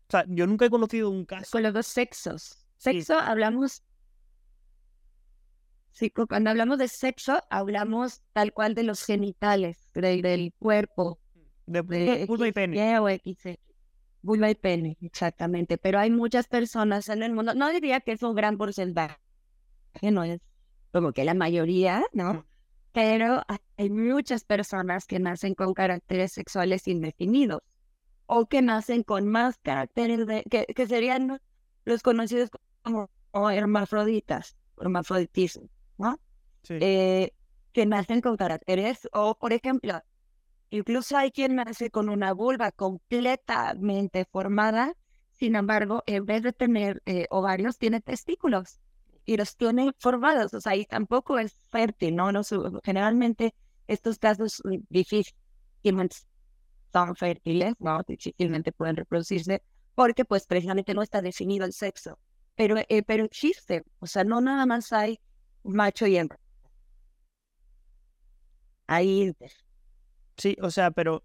[0.09, 1.51] O sea, yo nunca he conocido un caso.
[1.51, 2.67] Con los dos sexos.
[2.75, 3.81] Sexo hablamos
[5.97, 11.17] Sí, cuando hablamos de sexo, hablamos tal cual de los genitales, del cuerpo.
[11.65, 11.81] De,
[12.27, 12.75] vulva y pene.
[14.21, 15.79] Vulva y pene, exactamente.
[15.79, 19.17] Pero hay muchas personas en el mundo, no diría que es un gran porcentaje,
[20.03, 20.39] no es
[20.91, 22.45] como que la mayoría, ¿no?
[22.91, 23.41] Pero
[23.77, 27.63] hay muchas personas que nacen con caracteres sexuales indefinidos
[28.27, 31.41] o que nacen con más caracteres de, que, que serían
[31.85, 32.51] los conocidos
[32.83, 33.09] como
[33.49, 35.67] hermafroditas, hermafroditismo.
[35.97, 36.19] ¿No?
[36.69, 37.31] Eh,
[37.71, 40.01] que nacen con caracteres, o por ejemplo,
[40.69, 44.93] incluso hay quien nace con una vulva completamente formada,
[45.31, 48.79] sin embargo, en vez de tener eh, ovarios, tiene testículos
[49.25, 52.31] y los tiene formados, o sea, ahí tampoco es fértil, ¿no?
[52.31, 52.41] no
[52.83, 53.53] generalmente
[53.87, 56.17] estos casos difícilmente
[56.91, 58.01] son fértiles, ¿no?
[58.07, 59.61] Difícilmente pueden reproducirse
[59.95, 62.17] porque pues precisamente no está definido el sexo,
[62.55, 65.19] pero, eh, pero existe, o sea, no nada más hay
[65.67, 66.39] macho y hembra.
[68.87, 69.33] Ahí.
[70.37, 71.23] Sí, o sea, pero.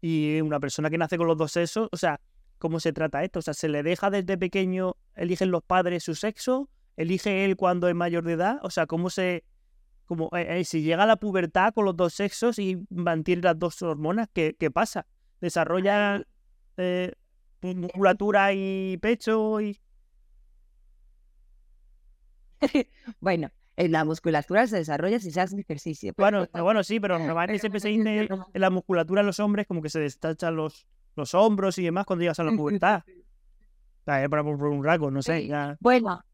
[0.00, 2.20] Y una persona que nace con los dos sexos, o sea,
[2.58, 3.38] ¿cómo se trata esto?
[3.38, 6.68] O sea, ¿se le deja desde pequeño, eligen los padres su sexo?
[6.96, 8.58] ¿Elige él cuando es mayor de edad?
[8.62, 9.44] O sea, ¿cómo se.
[10.06, 13.58] Como, eh, eh, si llega a la pubertad con los dos sexos y mantiene las
[13.58, 15.06] dos hormonas, ¿qué, qué pasa?
[15.40, 16.22] ¿Desarrolla
[16.76, 17.12] eh,
[17.62, 19.80] musculatura y pecho y...?
[23.20, 26.12] bueno, la musculatura se desarrolla si se hace ejercicio.
[26.16, 29.82] Bueno, bueno, sí, pero normalmente siempre se dice en la musculatura de los hombres como
[29.82, 33.02] que se destachan los, los hombros y demás cuando llegas a la pubertad.
[34.04, 35.48] Para por un rasgo, no sé.
[35.80, 36.24] Bueno,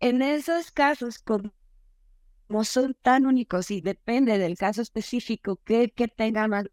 [0.00, 6.48] en esos casos, como son tan únicos y depende del caso específico que, que tenga
[6.48, 6.66] más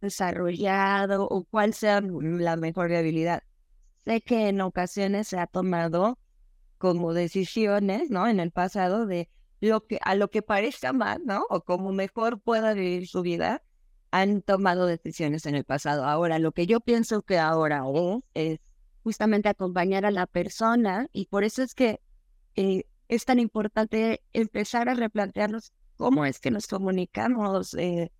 [0.00, 3.42] desarrollado o cuál sea la mejor habilidad.
[4.04, 6.18] Sé que en ocasiones se ha tomado
[6.82, 8.26] como decisiones, ¿no?
[8.26, 9.28] En el pasado de
[9.60, 11.46] lo que a lo que parezca más, ¿no?
[11.48, 13.62] O como mejor pueda vivir su vida,
[14.10, 16.04] han tomado decisiones en el pasado.
[16.04, 17.84] Ahora, lo que yo pienso que ahora
[18.34, 18.58] es,
[19.04, 22.00] justamente acompañar a la persona y por eso es que
[22.56, 28.10] eh, es tan importante empezar a replantearnos cómo es que nos comunicamos eh,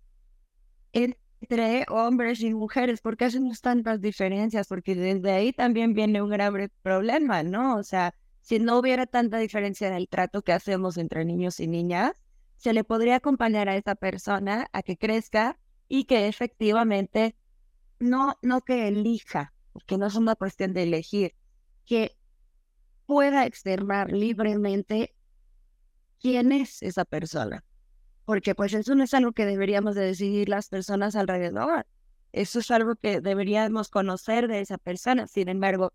[0.93, 6.69] entre hombres y mujeres, porque hacemos tantas diferencias, porque desde ahí también viene un grave
[6.81, 7.75] problema, ¿no?
[7.75, 11.67] O sea, si no hubiera tanta diferencia en el trato que hacemos entre niños y
[11.67, 12.11] niñas,
[12.57, 17.37] se le podría acompañar a esa persona a que crezca y que efectivamente
[17.99, 21.35] no, no que elija, porque no es una cuestión de elegir,
[21.85, 22.17] que
[23.05, 25.15] pueda externar libremente
[26.19, 27.63] quién es esa persona.
[28.25, 31.85] Porque pues eso no es algo que deberíamos de decidir las personas alrededor.
[32.33, 35.27] Eso es algo que deberíamos conocer de esa persona.
[35.27, 35.93] Sin embargo,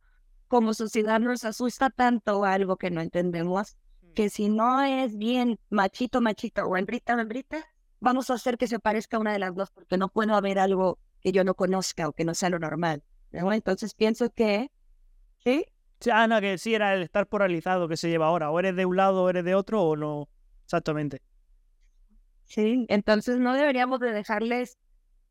[0.48, 3.76] como sociedad nos asusta tanto algo que no entendemos,
[4.14, 7.64] que si no es bien machito, machito o hembrita, hembrita,
[8.00, 10.58] vamos a hacer que se parezca a una de las dos, porque no puedo haber
[10.58, 13.02] algo que yo no conozca o que no sea lo normal.
[13.32, 14.70] Entonces pienso que,
[15.44, 15.66] ¿sí?
[16.00, 18.50] Sí, Ana, que sí era el estar polarizado que se lleva ahora.
[18.50, 20.28] O eres de un lado o eres de otro o no.
[20.64, 21.22] Exactamente.
[22.44, 24.78] Sí, entonces no deberíamos de dejarles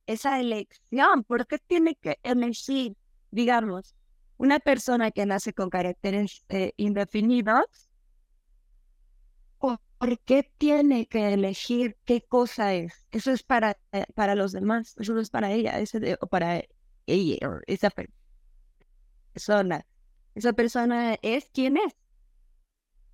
[0.06, 1.24] esa elección.
[1.24, 2.96] ¿Por qué tiene que elegir,
[3.32, 3.96] digamos,
[4.38, 7.88] una persona que nace con caracteres eh, indefinidos
[9.98, 13.06] ¿por qué tiene que elegir qué cosa es?
[13.12, 16.64] Eso es para, eh, para los demás, eso no es para ella, ese o para
[17.06, 17.90] ella, o esa
[19.34, 19.86] persona.
[20.36, 21.96] Esa persona es quien es.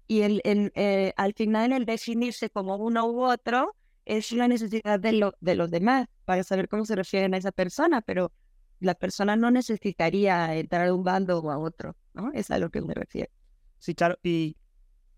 [0.08, 5.00] Y el, el eh, al final el definirse como uno u otro es la necesidad
[5.00, 8.34] de, lo, de los demás para saber cómo se refieren a esa persona, pero
[8.80, 12.32] la persona no necesitaría entrar a un bando o a otro, ¿no?
[12.34, 13.32] Es a lo que me refiero.
[13.80, 14.58] Sí, claro, y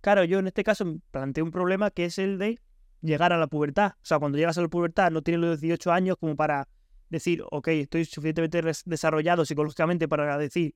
[0.02, 2.60] claro, yo en este caso planteo un problema que es el de
[3.02, 3.94] llegar a la pubertad.
[3.98, 6.68] O sea, cuando llegas a la pubertad no tienes los 18 años como para
[7.10, 10.76] decir, ok, estoy suficientemente desarrollado psicológicamente para decir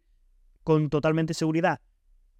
[0.64, 1.82] con totalmente seguridad,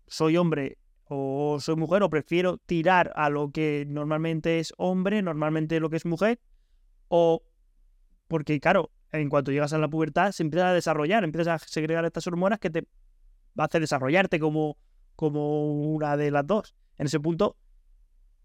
[0.08, 5.80] soy hombre o soy mujer o prefiero tirar a lo que normalmente es hombre, normalmente
[5.80, 6.40] lo que es mujer,
[7.08, 7.44] o
[8.28, 12.06] porque claro, en cuanto llegas a la pubertad se empieza a desarrollar, empiezas a segregar
[12.06, 12.82] estas hormonas que te
[13.60, 14.78] va a hacer desarrollarte como,
[15.16, 16.76] como una de las dos.
[16.98, 17.58] En ese punto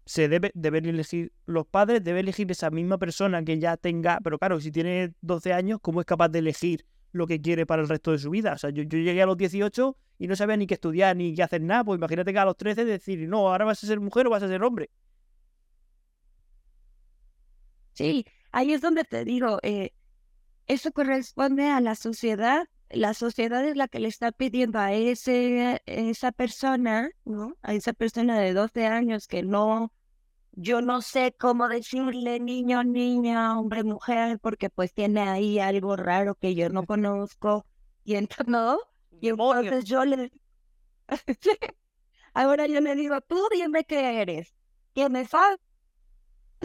[0.05, 4.37] se debe, deben elegir los padres, debe elegir esa misma persona que ya tenga, pero
[4.37, 7.89] claro, si tiene 12 años, ¿cómo es capaz de elegir lo que quiere para el
[7.89, 8.53] resto de su vida?
[8.53, 11.33] O sea, yo, yo llegué a los 18 y no sabía ni qué estudiar ni
[11.33, 13.99] qué hacer nada, pues imagínate que a los 13 decir, no, ahora vas a ser
[13.99, 14.89] mujer o vas a ser hombre.
[17.93, 19.91] Sí, ahí es donde te digo, eh,
[20.67, 22.67] eso corresponde a la sociedad.
[22.89, 27.55] La sociedad es la que le está pidiendo a ese, esa persona, ¿no?
[27.61, 29.91] A esa persona de 12 años que no,
[30.53, 36.35] yo no sé cómo decirle niño, niña, hombre, mujer, porque pues tiene ahí algo raro
[36.35, 37.65] que yo no conozco.
[38.03, 38.79] Y entonces, ¿no?
[39.21, 40.31] Y entonces yo le...
[42.33, 44.53] Ahora yo le digo, tú dime qué eres.
[44.93, 45.61] ¿Tienes falta?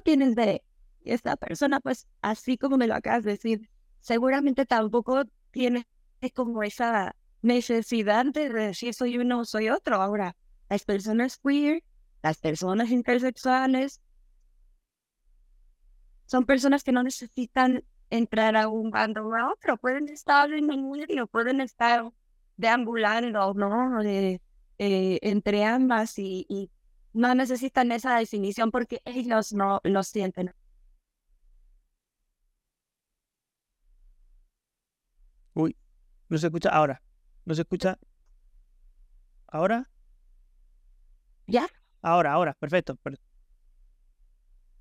[0.04, 0.62] ¿Tienes de?
[1.02, 5.86] Y esta persona, pues, así como me lo acabas de decir, seguramente tampoco tiene
[6.34, 9.96] como esa necesidad de decir soy uno o soy otro.
[9.96, 10.36] Ahora,
[10.68, 11.82] las personas queer,
[12.22, 14.00] las personas intersexuales,
[16.26, 20.70] son personas que no necesitan entrar a un bando o a otro, pueden estar en
[20.70, 22.10] el medio, pueden estar
[22.56, 24.00] deambulando, ¿no?
[24.02, 24.38] Eh,
[24.78, 26.70] entre ambas y, y,
[27.12, 30.54] no necesitan esa definición porque ellos no lo sienten
[35.54, 35.76] Uy,
[36.28, 37.02] no se escucha ahora.
[37.44, 37.98] ¿No se escucha?
[39.48, 39.90] ¿Ahora?
[41.46, 41.66] ¿Ya?
[42.02, 42.96] Ahora, ahora, perfecto.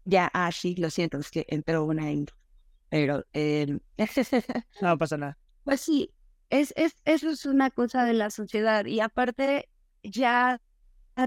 [0.05, 2.05] Ya, ah, sí, lo siento, es que entró una
[2.89, 3.79] Pero eh...
[4.82, 5.38] no pasa nada.
[5.63, 6.13] Pues sí,
[6.49, 8.86] es, es, eso es una cosa de la sociedad.
[8.86, 9.69] Y aparte,
[10.03, 10.62] ya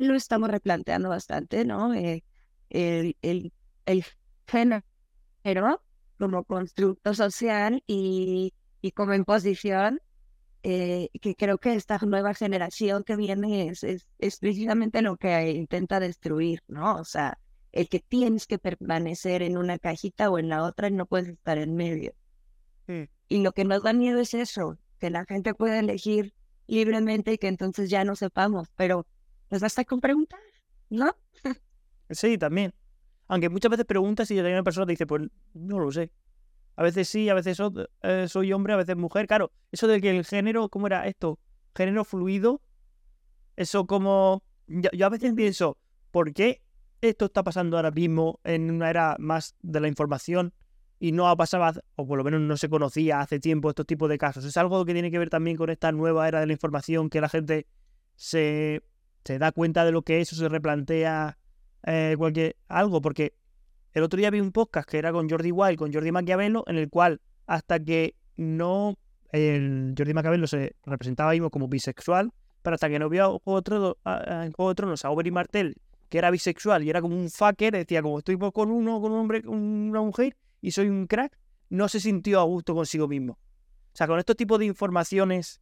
[0.00, 1.94] lo estamos replanteando bastante, ¿no?
[1.94, 2.24] Eh,
[2.70, 3.52] el, el,
[3.86, 4.04] el
[4.46, 5.82] género
[6.18, 10.00] como constructo social y y como imposición,
[10.64, 16.00] eh, que creo que esta nueva generación que viene es, es, precisamente lo que intenta
[16.00, 16.96] destruir, ¿no?
[16.96, 17.38] O sea,
[17.70, 21.28] el que tienes que permanecer en una cajita o en la otra y no puedes
[21.28, 22.12] estar en medio.
[23.28, 26.34] Y lo que nos da miedo es eso, que la gente pueda elegir
[26.66, 29.06] libremente y que entonces ya no sepamos, pero
[29.50, 30.40] nos basta con preguntar,
[30.90, 31.16] ¿no?
[32.10, 32.74] sí, también.
[33.28, 35.22] Aunque muchas veces preguntas y una persona te dice, pues
[35.54, 36.10] no lo sé.
[36.76, 37.58] A veces sí, a veces
[38.02, 39.26] eh, soy hombre, a veces mujer.
[39.26, 41.38] Claro, eso de que el género, ¿cómo era esto?
[41.74, 42.60] Género fluido.
[43.56, 44.42] Eso como...
[44.66, 45.76] Yo, a veces pienso,
[46.10, 46.62] ¿por qué
[47.02, 50.54] esto está pasando ahora mismo en una era más de la información
[50.98, 54.08] y no ha pasado, o por lo menos no se conocía hace tiempo estos tipos
[54.08, 54.44] de casos?
[54.44, 57.20] ¿Es algo que tiene que ver también con esta nueva era de la información que
[57.20, 57.66] la gente
[58.14, 58.82] se,
[59.24, 61.36] se da cuenta de lo que es o se replantea
[61.84, 63.02] eh, cualquier algo?
[63.02, 63.34] Porque
[63.94, 66.76] el otro día vi un podcast que era con Jordi Wild, con Jordi Maquiavelo, en
[66.76, 68.96] el cual hasta que no
[69.30, 74.52] el Jordi Maquiavelo se representaba mismo como bisexual, pero hasta que no vio otro, en
[74.52, 75.76] Juego de Tronos a Oberyn Martel,
[76.08, 79.18] que era bisexual y era como un fucker, decía como estoy con uno, con un
[79.18, 81.36] hombre, con una mujer y soy un crack,
[81.70, 83.32] no se sintió a gusto consigo mismo.
[83.32, 85.60] O sea, con estos tipos de informaciones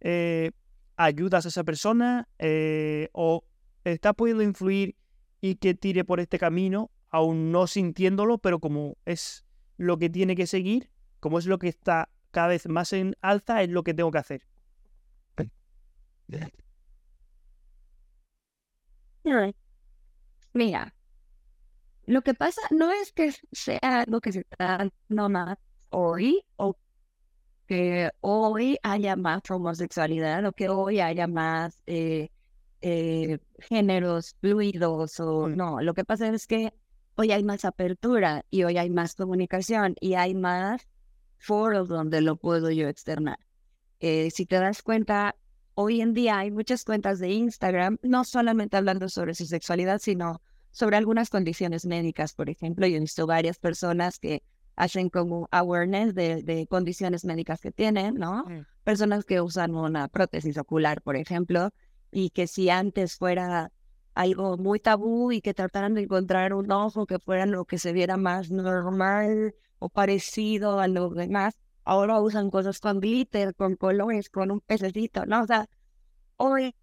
[0.00, 0.50] eh,
[0.96, 3.44] ayudas a esa persona eh, o
[3.84, 4.94] está pudiendo influir
[5.40, 9.44] y que tire por este camino aún no sintiéndolo, pero como es
[9.76, 10.90] lo que tiene que seguir,
[11.20, 14.18] como es lo que está cada vez más en alza, es lo que tengo que
[14.18, 14.42] hacer.
[20.54, 20.94] Mira,
[22.06, 25.56] lo que pasa no es que sea lo que se está no más
[25.90, 26.76] hoy o
[27.66, 32.30] que hoy haya más homosexualidad o que hoy haya más eh,
[32.80, 35.56] eh, géneros fluidos o mm.
[35.56, 35.80] no.
[35.80, 36.72] Lo que pasa es que
[37.14, 40.88] hoy hay más apertura y hoy hay más comunicación y hay más
[41.38, 43.38] foros donde lo puedo yo externar.
[44.00, 45.36] Eh, si te das cuenta,
[45.74, 50.40] hoy en día hay muchas cuentas de Instagram, no solamente hablando sobre su sexualidad, sino
[50.70, 52.86] sobre algunas condiciones médicas, por ejemplo.
[52.86, 54.42] Yo he visto varias personas que
[54.74, 58.44] hacen como awareness de, de condiciones médicas que tienen, ¿no?
[58.44, 58.66] Mm.
[58.84, 61.70] Personas que usan una prótesis ocular, por ejemplo,
[62.10, 63.70] y que si antes fuera
[64.14, 67.92] algo muy tabú y que trataran de encontrar un ojo que fuera lo que se
[67.92, 71.54] viera más normal o parecido a lo demás,
[71.84, 75.42] ahora usan cosas con glitter, con colores, con un pececito, ¿no?
[75.42, 75.68] O sea,
[76.36, 76.74] hoy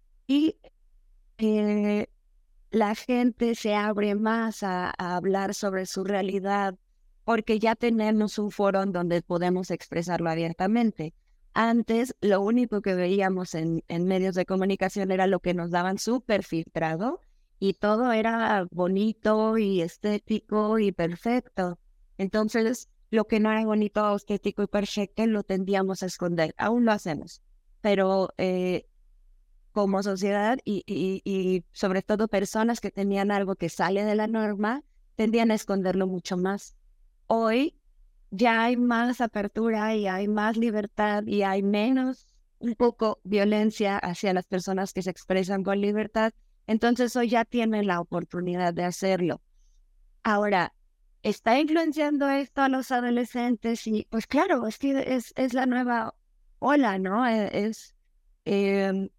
[1.38, 2.06] eh,
[2.70, 6.76] la gente se abre más a, a hablar sobre su realidad
[7.24, 11.14] porque ya tenemos un foro en donde podemos expresarlo abiertamente.
[11.52, 16.44] Antes, lo único que veíamos en, medios de comunicación era lo que nos daban súper
[16.44, 17.20] filtrado
[17.58, 21.78] y todo era bonito y estético y perfecto.
[22.18, 26.54] Entonces, lo que no era bonito, estético y perfecto lo tendíamos a esconder.
[26.56, 27.42] Aún lo hacemos,
[27.80, 28.86] pero eh,
[29.72, 34.28] como sociedad y, y, y sobre todo personas que tenían algo que sale de la
[34.28, 34.84] norma,
[35.16, 36.76] tendían a esconderlo mucho más.
[37.26, 37.79] Hoy
[38.30, 42.26] ya hay más apertura y hay más libertad y hay menos
[42.58, 46.32] un poco violencia hacia las personas que se expresan con libertad.
[46.66, 49.40] Entonces hoy ya tienen la oportunidad de hacerlo.
[50.22, 50.72] Ahora,
[51.22, 53.86] ¿está influenciando esto a los adolescentes?
[53.86, 56.14] Y pues claro, es que es, es la nueva
[56.58, 57.26] ola, ¿no?
[57.26, 57.94] E, es,
[58.44, 59.10] eh,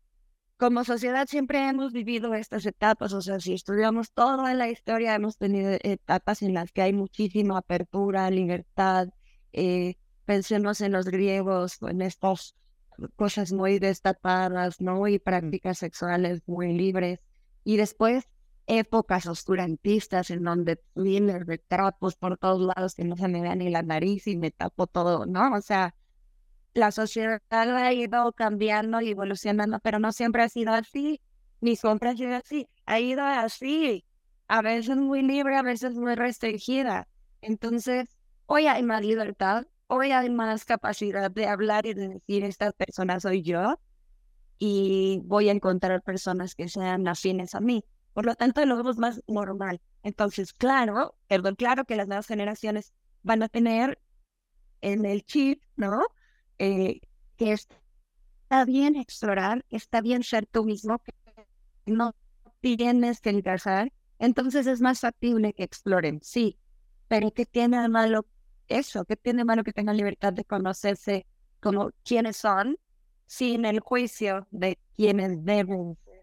[0.62, 5.40] como sociedad siempre hemos vivido estas etapas, o sea, si estudiamos toda la historia, hemos
[5.40, 9.08] tenido etapas en las que hay muchísima apertura, libertad.
[9.54, 12.54] Eh, pensemos en los griegos, en estas
[13.16, 15.08] cosas muy destapadas, ¿no?
[15.08, 17.22] Y prácticas sexuales muy libres.
[17.64, 18.30] Y después
[18.68, 23.56] épocas oscurantistas en donde vienen de trapos por todos lados que no se me vea
[23.56, 25.56] ni la nariz y me tapo todo, ¿no?
[25.56, 25.96] O sea,
[26.74, 31.22] la sociedad ha ido cambiando y evolucionando, pero no siempre ha sido así,
[31.60, 34.06] ni siempre ha sido así, ha ido así,
[34.48, 37.08] a veces muy libre, a veces muy restringida.
[37.42, 42.72] Entonces, hoy hay más libertad, hoy hay más capacidad de hablar y de decir, esta
[42.72, 43.80] persona soy yo,
[44.64, 47.84] y voy a encontrar personas que sean afines a mí.
[48.14, 49.82] Por lo tanto, lo vemos más normal.
[50.04, 52.94] Entonces, claro, perdón, claro que las nuevas generaciones
[53.24, 54.00] van a tener
[54.82, 56.04] en el chip, ¿no?
[56.64, 57.02] Eh,
[57.38, 61.12] que está bien explorar, está bien ser tú mismo, que
[61.88, 62.14] no
[62.60, 66.60] tienes que encajar, entonces es más factible que exploren, sí,
[67.08, 68.28] pero ¿qué tiene de malo
[68.68, 69.06] eso?
[69.06, 71.26] ¿Qué tiene de malo que tengan libertad de conocerse
[71.60, 72.78] como quiénes son,
[73.26, 76.22] sin el juicio de quiénes deben ser?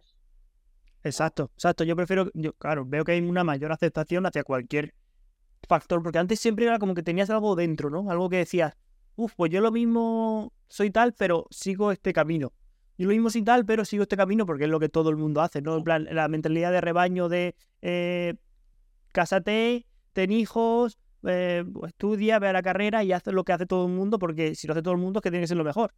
[1.02, 1.82] Exacto, exacto.
[1.82, 4.94] Yo prefiero, yo, claro, veo que hay una mayor aceptación hacia cualquier
[5.68, 8.08] factor, porque antes siempre era como que tenías algo dentro, ¿no?
[8.08, 8.76] Algo que decías,
[9.18, 12.52] uff, pues yo lo mismo soy tal, pero sigo este camino.
[12.96, 15.16] Yo lo mismo soy tal, pero sigo este camino porque es lo que todo el
[15.16, 15.76] mundo hace, ¿no?
[15.76, 18.34] En plan, la mentalidad de rebaño de eh,
[19.12, 23.86] cásate, ten hijos, eh, estudia, ve a la carrera y haz lo que hace todo
[23.86, 25.64] el mundo, porque si lo hace todo el mundo es que tiene que ser lo
[25.64, 25.94] mejor.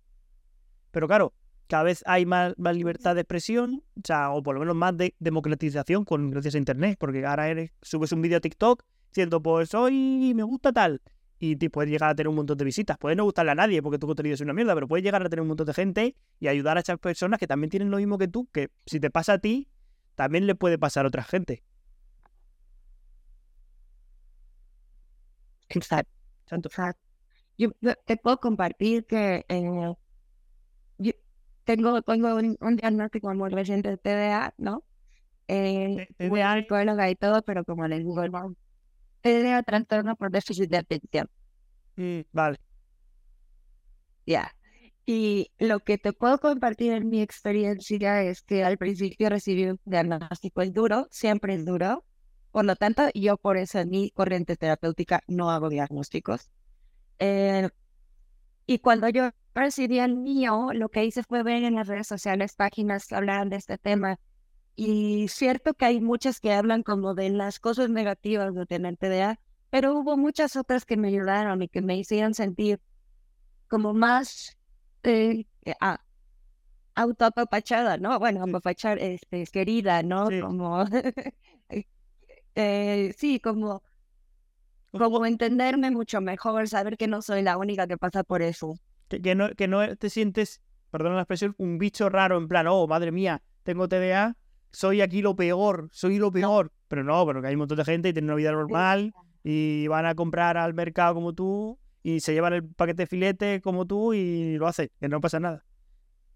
[0.91, 1.35] Pero claro,
[1.67, 5.15] cada vez hay más, libertad de expresión, o sea, o por lo menos más de
[5.19, 9.75] democratización con gracias a internet, porque ahora eres, subes un vídeo a TikTok diciendo, pues
[9.75, 11.03] hoy me gusta tal,
[11.41, 12.99] y te puedes llegar a tener un montón de visitas.
[12.99, 15.29] Puede no gustarle a nadie porque tu contenido es una mierda, pero puedes llegar a
[15.29, 18.19] tener un montón de gente y ayudar a esas personas que también tienen lo mismo
[18.19, 19.69] que tú, que si te pasa a ti,
[20.15, 21.65] también le puede pasar a otra gente.
[25.71, 26.13] Exacto.
[26.51, 27.01] Exacto.
[27.57, 27.71] Yo
[28.05, 29.95] te puedo compartir que eh,
[30.99, 31.13] yo
[31.65, 34.85] tengo, tengo un, un, diagnóstico muy reciente de TDA, ¿no?
[35.49, 38.55] Eh, TDA, psicóloga y todo, pero como les digo, no,
[39.21, 41.29] TDA, trastorno por déficit de atención.
[41.97, 42.59] Mm, vale.
[44.27, 44.55] Ya.
[45.07, 49.81] Y lo que te puedo compartir en mi experiencia es que al principio recibí un
[49.85, 52.05] diagnóstico es duro, siempre es duro.
[52.53, 56.51] Por lo tanto, yo por eso en mi corriente terapéutica no hago diagnósticos.
[57.19, 57.69] Eh,
[58.67, 62.55] y cuando yo recibí el mío, lo que hice fue ver en las redes sociales
[62.55, 64.19] páginas que hablaban de este tema
[64.77, 69.39] y cierto que hay muchas que hablan como de las cosas negativas de tener TDA,
[69.71, 72.81] pero hubo muchas otras que me ayudaron y que me hicieron sentir
[73.69, 74.59] como más
[75.05, 75.47] eh,
[75.81, 76.01] ah,
[76.95, 78.19] autoapapachada, ¿no?
[78.19, 80.29] Bueno, apapachar, este, querida, ¿no?
[80.29, 80.41] Sí.
[80.41, 80.85] Como,
[82.55, 83.83] eh, sí, como,
[84.93, 88.75] como entenderme mucho mejor, saber que no soy la única que pasa por eso.
[89.09, 90.61] Que, que, no, que no te sientes,
[90.91, 94.37] perdona la expresión, un bicho raro en plan, oh, madre mía, tengo TDA,
[94.73, 96.73] soy aquí lo peor, soy lo peor.
[96.89, 99.15] Pero no, pero que hay un montón de gente y tienen una vida normal
[99.45, 103.61] y van a comprar al mercado como tú y se llevan el paquete de filete
[103.61, 105.65] como tú y lo hacen, que no pasa nada.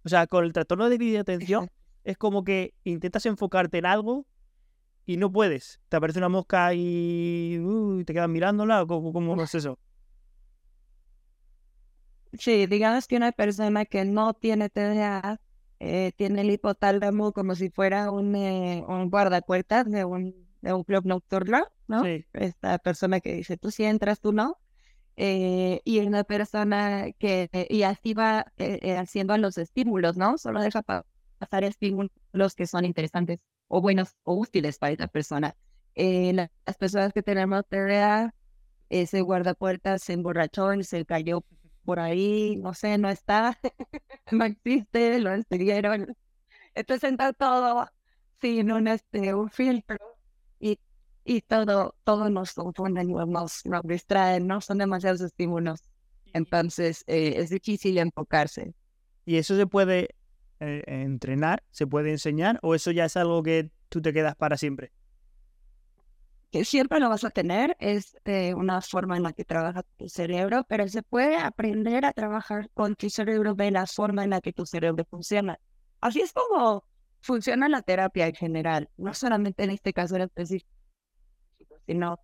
[0.05, 1.70] O sea, con el trastorno de déficit de atención
[2.05, 4.26] es como que intentas enfocarte en algo
[5.07, 5.80] y no puedes.
[5.89, 9.78] Te aparece una mosca y uh, te quedas mirándola cómo, cómo es eso.
[12.39, 15.41] Sí, digamos que una persona que no tiene TDA
[15.85, 20.85] eh, tiene el hipotálamo como si fuera un, eh, un guardapuertas de un, de un
[20.85, 22.05] club nocturno, ¿no?
[22.05, 22.24] Sí.
[22.32, 24.59] Esta persona que dice, tú sí entras, tú no.
[25.16, 30.39] Eh, y una persona que, y así va eh, eh, haciendo los estímulos, ¿no?
[30.39, 31.07] Solo deja pa-
[31.39, 35.55] pasar estímulos que son interesantes o buenos o útiles para esa persona.
[35.95, 38.35] Eh, la- las personas que tenemos TDA,
[38.89, 41.45] ese guardapuertas se emborrachó y se cayó
[41.85, 43.59] por ahí, no sé, no está,
[44.30, 46.16] no existe, lo despidieron.
[46.74, 47.89] Entonces entra todo
[48.41, 49.99] sin un, este, un filtro
[50.59, 50.78] y,
[51.24, 54.61] y todo, todo nos confunde, nos, nos distraen, ¿no?
[54.61, 55.80] Son demasiados estímulos.
[56.32, 58.74] Entonces eh, es difícil enfocarse.
[59.24, 60.16] ¿Y eso se puede
[60.61, 61.62] eh, entrenar?
[61.70, 62.59] ¿Se puede enseñar?
[62.62, 64.93] ¿O eso ya es algo que tú te quedas para siempre?
[66.55, 70.09] Que siempre lo vas a tener, es eh, una forma en la que trabaja tu
[70.09, 74.41] cerebro, pero se puede aprender a trabajar con tu cerebro de la forma en la
[74.41, 75.59] que tu cerebro funciona.
[76.01, 76.85] Así es como
[77.21, 80.71] funciona la terapia en general, no solamente en este caso en específico,
[81.89, 82.21] sino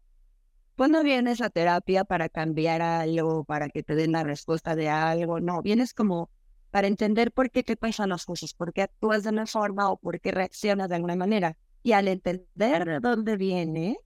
[0.76, 5.40] cuando vienes a terapia para cambiar algo, para que te den la respuesta de algo,
[5.40, 6.30] no, vienes como
[6.70, 9.96] para entender por qué te pasan las cosas, por qué actúas de una forma o
[9.96, 11.56] por qué reaccionas de alguna manera.
[11.82, 13.98] Y al entender de dónde viene,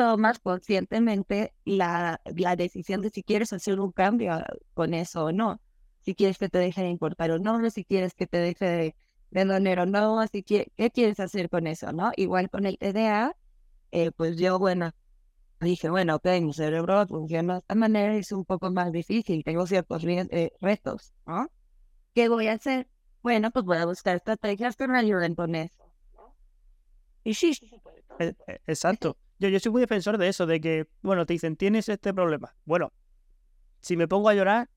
[0.00, 4.42] tomas conscientemente la, la decisión de si quieres hacer un cambio
[4.74, 5.60] con eso o no.
[6.02, 8.96] Si quieres que te deje de importar o no, si quieres que te deje de,
[9.30, 12.12] de doler o no, si quie- qué quieres hacer con eso, ¿no?
[12.16, 13.36] Igual con el TDA,
[13.92, 14.92] eh, pues yo, bueno,
[15.60, 19.66] dije, bueno, ok, mi cerebro funciona de esta manera, es un poco más difícil, tengo
[19.66, 21.48] ciertos eh, retos, ¿no?
[22.14, 22.88] ¿Qué voy a hacer?
[23.22, 25.92] Bueno, pues voy a buscar estrategias que me ayuden con eso.
[27.24, 27.52] Y sí,
[28.16, 28.36] puede.
[28.46, 29.16] eh, Exacto.
[29.40, 32.54] Yo, yo soy muy defensor de eso, de que, bueno, te dicen, tienes este problema.
[32.66, 32.92] Bueno,
[33.80, 34.68] si me pongo a llorar,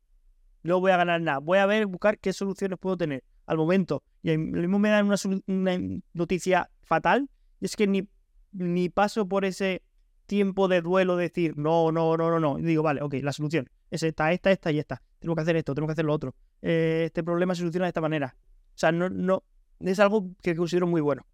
[0.64, 1.40] no voy a ganar nada.
[1.40, 4.04] Voy a ver, buscar qué soluciones puedo tener al momento.
[4.22, 5.06] Y ahí mismo me dan
[5.48, 5.78] una,
[6.14, 7.30] noticia fatal.
[7.60, 8.08] Y es que ni,
[8.54, 9.84] ni paso por ese
[10.28, 12.58] tiempo de duelo de decir, no, no, no, no, no.
[12.58, 15.02] Y digo, vale, ok, la solución es esta, esta, esta y esta.
[15.20, 16.36] Tengo que hacer esto, tengo que hacer lo otro.
[16.62, 18.38] Eh, este problema se soluciona de esta manera.
[18.70, 19.44] O sea, no, no,
[19.82, 21.26] es algo que considero muy bueno.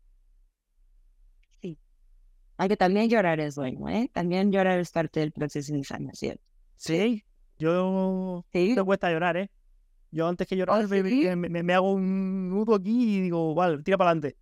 [2.60, 4.10] Aunque también llorar es bueno, ¿eh?
[4.14, 6.38] También llorar es parte del proceso de sanación.
[6.76, 7.24] Sí,
[7.58, 9.50] yo Sí, me cuesta llorar, ¿eh?
[10.12, 11.22] Yo antes que llorar ¿Oh, me, sí?
[11.24, 14.38] me- me- me hago un nudo aquí y digo, vale, tira para adelante.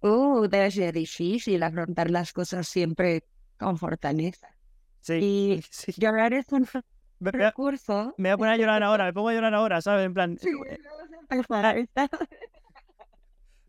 [0.00, 3.24] uh, debe ser difícil afrontar las cosas siempre
[3.58, 4.48] con fortaleza.
[5.00, 5.92] Sí, Y sí.
[5.96, 6.66] llorar es un
[7.20, 8.14] Me, recurso.
[8.18, 10.04] me voy a poner a llorar ahora, me pongo a llorar ahora, ¿sabes?
[10.06, 10.78] En plan, Sí, eh,
[11.30, 12.08] empezar, ¿está?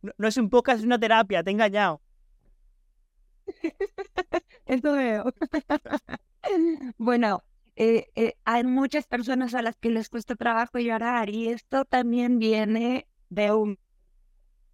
[0.02, 2.02] no, no es un podcast, es una terapia, te he engañado.
[4.66, 5.26] Eso veo.
[7.00, 7.44] Bueno,
[7.76, 12.38] eh, eh, hay muchas personas a las que les cuesta trabajo llorar y esto también
[12.38, 13.80] viene de un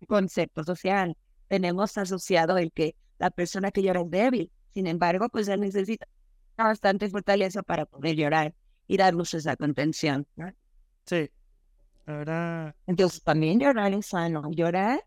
[0.07, 1.15] concepto social.
[1.47, 4.51] Tenemos asociado el que la persona que llora es débil.
[4.73, 6.07] Sin embargo, pues se necesita
[6.57, 8.53] bastante fortaleza para poder llorar
[8.87, 10.27] y darnos esa contención.
[10.35, 10.51] ¿no?
[11.05, 11.29] Sí,
[12.05, 12.75] la verdad.
[12.85, 14.49] Entonces, también llorar es sano.
[14.51, 15.03] Llorar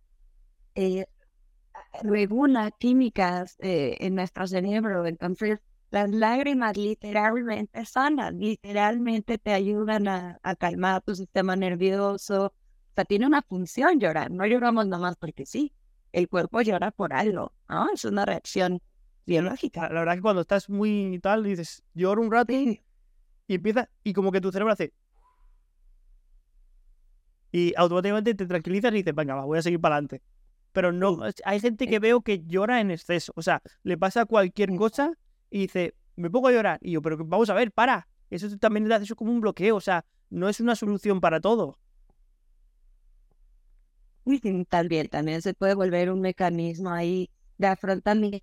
[0.74, 1.06] eh,
[2.02, 5.06] regula químicas eh, en nuestro cerebro.
[5.06, 12.46] Entonces, las lágrimas literalmente sanan, literalmente te ayudan a, a calmar tu sistema nervioso.
[12.46, 14.30] O sea, tiene una función llorar.
[14.30, 15.72] No lloramos nomás porque sí.
[16.12, 17.88] El cuerpo llora por algo, ¿no?
[17.92, 18.80] Es una reacción
[19.26, 19.88] biológica.
[19.88, 22.80] la verdad que cuando estás muy tal, dices, lloro un rato Sí,
[23.46, 24.92] y empieza, y como que tu cerebro hace.
[27.52, 30.22] Y automáticamente te tranquilizas y dices, venga, va, voy a seguir para adelante.
[30.74, 33.32] Pero no, hay gente que veo que llora en exceso.
[33.36, 35.12] O sea, le pasa cualquier cosa
[35.48, 36.80] y dice, me pongo a llorar.
[36.82, 38.08] Y yo, pero vamos a ver, para.
[38.28, 39.76] Eso también le hace eso como un bloqueo.
[39.76, 41.78] O sea, no es una solución para todo.
[44.68, 48.42] También, también se puede volver un mecanismo ahí de afrontamiento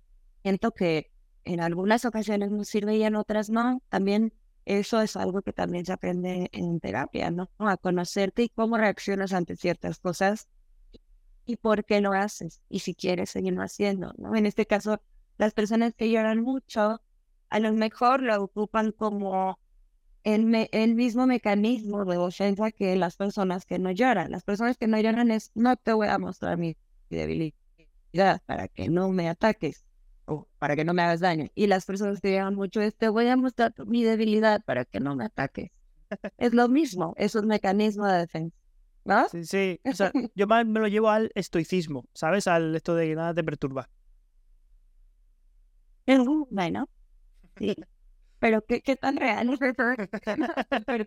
[0.74, 1.10] que
[1.44, 3.82] en algunas ocasiones nos sirve y en otras no.
[3.90, 4.32] También
[4.64, 7.50] eso es algo que también se aprende en terapia, ¿no?
[7.58, 10.48] A conocerte y cómo reaccionas ante ciertas cosas
[11.44, 14.34] y por qué lo haces y si quieres seguirlo haciendo, ¿no?
[14.36, 15.00] En este caso,
[15.38, 17.00] las personas que lloran mucho,
[17.50, 19.58] a lo mejor lo ocupan como
[20.24, 24.30] el, el mismo mecanismo de defensa que las personas que no lloran.
[24.30, 26.76] Las personas que no lloran es, no te voy a mostrar mi
[27.10, 27.54] debilidad
[28.46, 29.84] para que no me ataques
[30.26, 31.48] o para que no me hagas daño.
[31.54, 35.00] Y las personas que lloran mucho es, te voy a mostrar mi debilidad para que
[35.00, 35.70] no me ataques.
[36.38, 38.56] es lo mismo, es un mecanismo de defensa.
[39.04, 39.28] ¿No?
[39.28, 39.80] Sí, sí.
[39.84, 42.46] O sea, yo más me lo llevo al estoicismo, ¿sabes?
[42.46, 43.88] Al esto de que nada te perturba.
[46.50, 46.88] Bueno,
[47.58, 47.74] sí.
[48.38, 49.60] Pero ¿qué, qué tan real es
[50.86, 51.04] Pero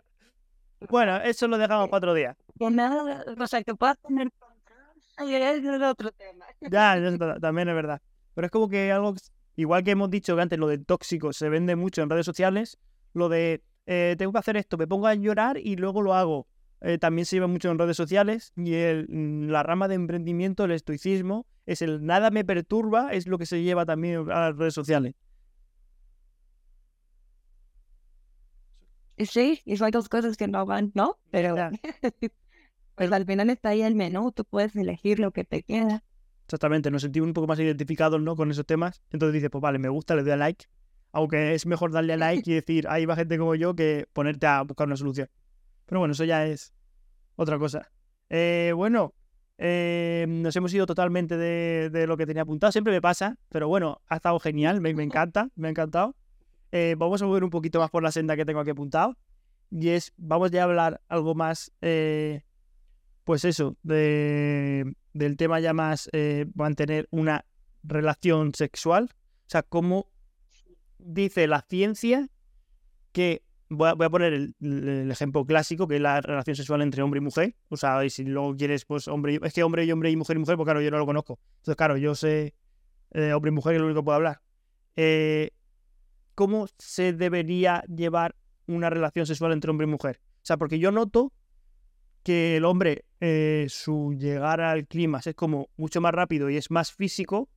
[0.89, 2.38] Bueno, eso lo dejamos para otro día.
[2.58, 6.46] que nada, o sea, que puedas tener control, es otro tema.
[6.62, 8.02] Ya, eso también es verdad.
[8.34, 9.16] Pero es como que algo,
[9.56, 12.78] igual que hemos dicho que antes lo del tóxico se vende mucho en redes sociales,
[13.14, 16.48] lo de eh, tengo que hacer esto, me pongo a llorar y luego lo hago.
[16.86, 20.66] Eh, también se lleva mucho en redes sociales y el, mm, la rama de emprendimiento,
[20.66, 24.56] el estoicismo, es el nada me perturba, es lo que se lleva también a las
[24.56, 25.16] redes sociales.
[29.18, 31.18] Sí, y son dos cosas que no van, ¿no?
[31.32, 31.56] Pero
[32.96, 36.04] pues al final está ahí el menú, tú puedes elegir lo que te queda.
[36.44, 38.36] Exactamente, nos sentimos un poco más identificados ¿no?
[38.36, 39.02] con esos temas.
[39.10, 40.68] Entonces dices, pues vale, me gusta, le doy a like.
[41.14, 44.46] Aunque es mejor darle a like y decir, ahí va gente como yo que ponerte
[44.46, 45.32] a buscar una solución.
[45.88, 46.74] Pero bueno, eso ya es
[47.36, 47.90] otra cosa.
[48.30, 49.14] Eh, bueno,
[49.58, 52.72] eh, nos hemos ido totalmente de, lo que tenía apuntado.
[52.72, 56.16] Siempre me pasa, pero bueno, ha estado genial, me, encanta, me ha encantado.
[56.72, 59.18] Eh, vamos a mover un poquito más por la senda que tengo aquí apuntado.
[59.72, 62.44] Y es, vamos ya a hablar algo más, eh,
[63.24, 66.10] pues eso, de, del tema ya más
[66.54, 67.46] mantener una
[67.84, 69.10] relación sexual.
[69.14, 70.10] O sea, cómo
[70.98, 72.30] dice la ciencia
[73.12, 73.45] que
[73.76, 77.55] voy a, poner el, ejemplo clásico, que es la relación sexual entre hombre y mujer.
[77.69, 80.15] O sea, y si luego quieres, pues hombre, y- es que hombre y hombre y
[80.15, 81.39] mujer y mujer, pues claro, yo no lo conozco.
[81.57, 82.55] Entonces, claro, yo sé
[83.11, 84.41] eh, hombre y mujer, es lo único que puedo hablar.
[84.95, 85.51] Eh,
[86.36, 88.36] ¿Cómo se debería llevar
[88.67, 90.19] una relación sexual entre hombre y mujer?
[90.38, 91.32] O sea, porque yo noto
[92.23, 96.71] que el hombre, eh, su llegar al clima es como mucho más rápido y es
[96.71, 97.49] más físico,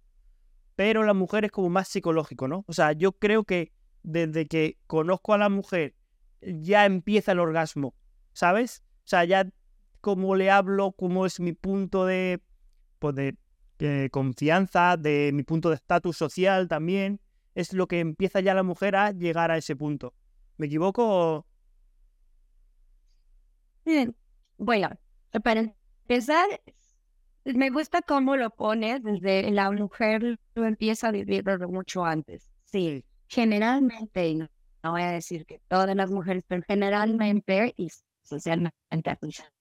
[0.77, 2.65] pero la mujer es como más psicológico, ¿no?
[2.69, 5.95] O sea, yo creo que desde que conozco a la mujer
[6.41, 7.95] ya empieza el orgasmo,
[8.33, 8.83] ¿sabes?
[9.05, 9.49] O sea, ya
[10.01, 12.41] como le hablo, cómo es mi punto de,
[12.99, 13.37] pues de
[13.81, 17.21] eh, confianza, de mi punto de estatus social también,
[17.55, 20.15] es lo que empieza ya la mujer a llegar a ese punto.
[20.57, 21.47] ¿Me equivoco?
[24.59, 24.91] bueno,
[25.43, 25.61] para
[26.03, 26.47] empezar,
[27.45, 32.51] me gusta cómo lo pones desde la mujer lo empieza a vivir desde mucho antes.
[32.65, 34.49] Sí, generalmente,
[34.83, 37.91] no, voy a decir que todas las mujeres, pero generalmente y
[38.23, 38.77] socialmente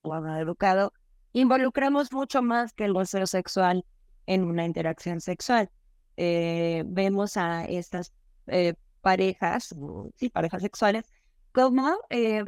[0.02, 0.94] o educado,
[1.34, 3.86] involucramos mucho más que el gozo sexual
[4.26, 5.70] en una interacción sexual.
[6.18, 8.14] Eh, vemos a estas
[8.48, 9.74] eh, parejas,
[10.16, 11.06] sí, parejas sexuales,
[11.52, 12.44] como eh,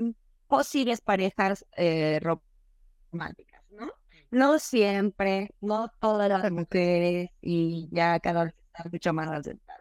[0.48, 1.66] posibles parejas
[3.12, 3.92] románticas, ¿no?
[4.32, 9.79] No siempre, no todas las mujeres y ya cada vez está mucho más aceptado.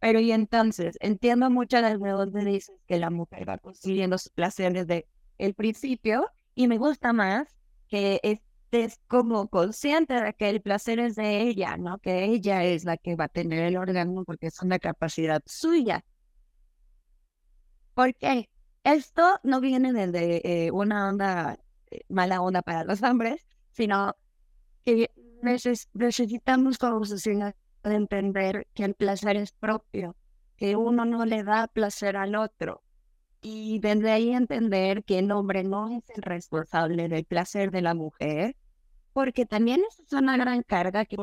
[0.00, 4.86] Pero y entonces, entiendo muchas de las dices que la mujer va consiguiendo sus placeres
[4.86, 7.48] desde el principio y me gusta más
[7.88, 11.98] que estés como consciente de que el placer es de ella, ¿no?
[11.98, 16.04] Que ella es la que va a tener el orgasmo porque es una capacidad suya.
[17.94, 18.48] ¿Por qué?
[18.84, 21.58] Esto no viene desde eh, una onda,
[21.90, 24.16] eh, mala onda para los hombres, sino
[24.84, 25.10] que
[25.42, 30.16] neces- necesitamos como sociedad de entender que el placer es propio,
[30.56, 32.82] que uno no le da placer al otro.
[33.42, 37.94] Y desde ahí entender que el hombre no es el responsable del placer de la
[37.94, 38.56] mujer,
[39.14, 41.16] porque también eso es una gran carga que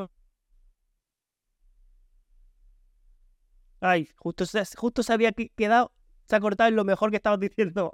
[3.79, 5.91] Ay, justo, se- justo se había que- quedado,
[6.27, 7.91] se ha cortado en lo mejor que estabas diciendo.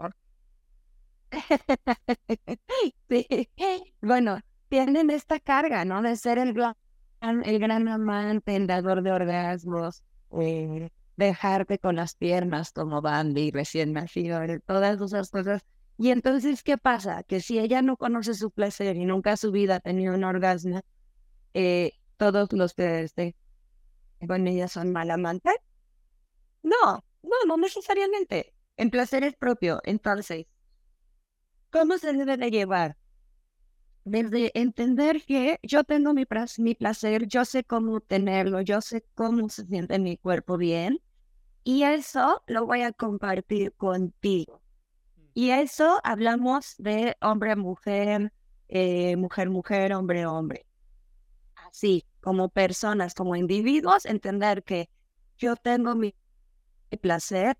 [3.09, 3.28] Sí.
[4.01, 4.39] Bueno,
[4.70, 6.01] tienen esta carga, ¿no?
[6.01, 6.53] De ser el
[7.22, 10.04] el gran amante, el dador de orgasmos,
[10.40, 15.62] eh, dejarte con las piernas como Bambi recién nacido, todas esas cosas.
[15.98, 17.24] Y entonces, ¿qué pasa?
[17.24, 20.24] Que si ella no conoce su placer y nunca en su vida ha tenido un
[20.24, 20.82] orgasmo,
[21.54, 23.36] eh, todos los que estén
[24.28, 25.54] con ella son mal amantes.
[26.64, 28.54] No, no, no necesariamente.
[28.78, 29.80] El placer es propio.
[29.84, 30.46] Entonces,
[31.72, 32.98] ¿cómo se debe de llevar?
[34.04, 36.26] Desde entender que yo tengo mi,
[36.58, 40.99] mi placer, yo sé cómo tenerlo, yo sé cómo se siente mi cuerpo bien,
[41.64, 44.62] y eso lo voy a compartir contigo.
[45.34, 48.34] Y eso hablamos de hombre a mujer,
[48.68, 50.66] eh, mujer mujer, hombre hombre.
[51.56, 54.89] Así, como personas, como individuos, entender que
[55.38, 56.16] yo tengo mi
[57.02, 57.58] placer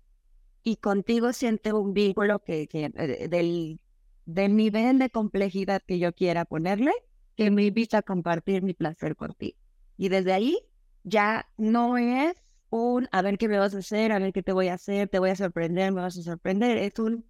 [0.62, 3.80] y contigo siento un vínculo que, que eh, del,
[4.26, 6.92] del nivel de complejidad que yo quiera ponerle,
[7.36, 9.58] que me invita a compartir mi placer contigo.
[9.96, 10.58] Y desde ahí
[11.04, 12.34] ya no es
[12.70, 15.08] un a ver qué me vas a hacer, a ver qué te voy a hacer,
[15.08, 16.78] te voy a sorprender, me vas a sorprender.
[16.78, 17.24] Es un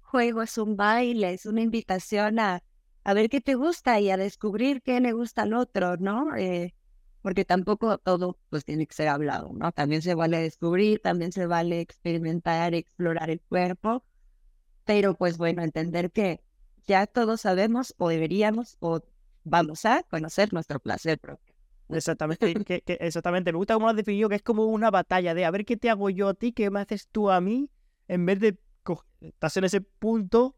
[0.00, 2.62] juego, es un baile, es una invitación a
[3.04, 6.36] a ver qué te gusta y a descubrir qué le gusta al otro, ¿no?
[6.36, 6.74] Eh,
[7.20, 9.72] porque tampoco todo pues tiene que ser hablado, ¿no?
[9.72, 14.04] También se vale descubrir, también se vale experimentar, explorar el cuerpo,
[14.84, 16.40] pero pues bueno, entender que
[16.86, 19.00] ya todos sabemos o deberíamos o
[19.44, 21.54] vamos a conocer nuestro placer propio.
[21.88, 23.52] Exactamente, que, exactamente.
[23.52, 25.76] Me gusta cómo lo has definido, que es como una batalla de a ver qué
[25.76, 27.70] te hago yo a ti, qué me haces tú a mí,
[28.08, 28.58] en vez de
[29.20, 30.56] estás en ese punto,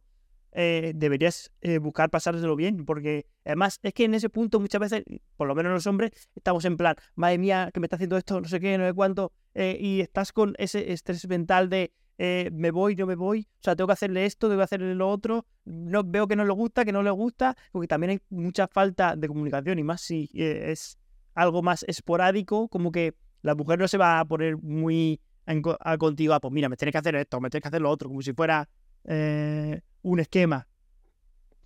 [0.52, 5.04] eh, deberías eh, buscar pasárselo bien, porque además es que en ese punto muchas veces,
[5.36, 8.40] por lo menos los hombres, estamos en plan, madre mía, que me está haciendo esto,
[8.40, 12.70] no sé qué, no sé cuánto, eh, y estás con ese estrés mental de me
[12.70, 15.46] voy, no me voy, o sea, tengo que hacerle esto, tengo que hacerle lo otro,
[15.64, 19.16] no veo que no le gusta, que no le gusta, porque también hay mucha falta
[19.16, 20.98] de comunicación y más si es
[21.34, 26.32] algo más esporádico, como que la mujer no se va a poner muy a contigo,
[26.32, 28.22] ah, pues mira, me tienes que hacer esto, me tienes que hacer lo otro, como
[28.22, 28.68] si fuera
[29.04, 30.66] eh, un esquema.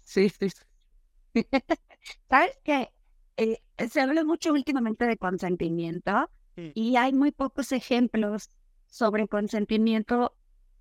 [0.00, 0.48] Sí, sí.
[2.28, 2.90] ¿Sabes qué?
[3.36, 6.30] Eh, se habla mucho últimamente de consentimiento
[6.74, 8.50] y hay muy pocos ejemplos
[8.88, 10.34] sobre consentimiento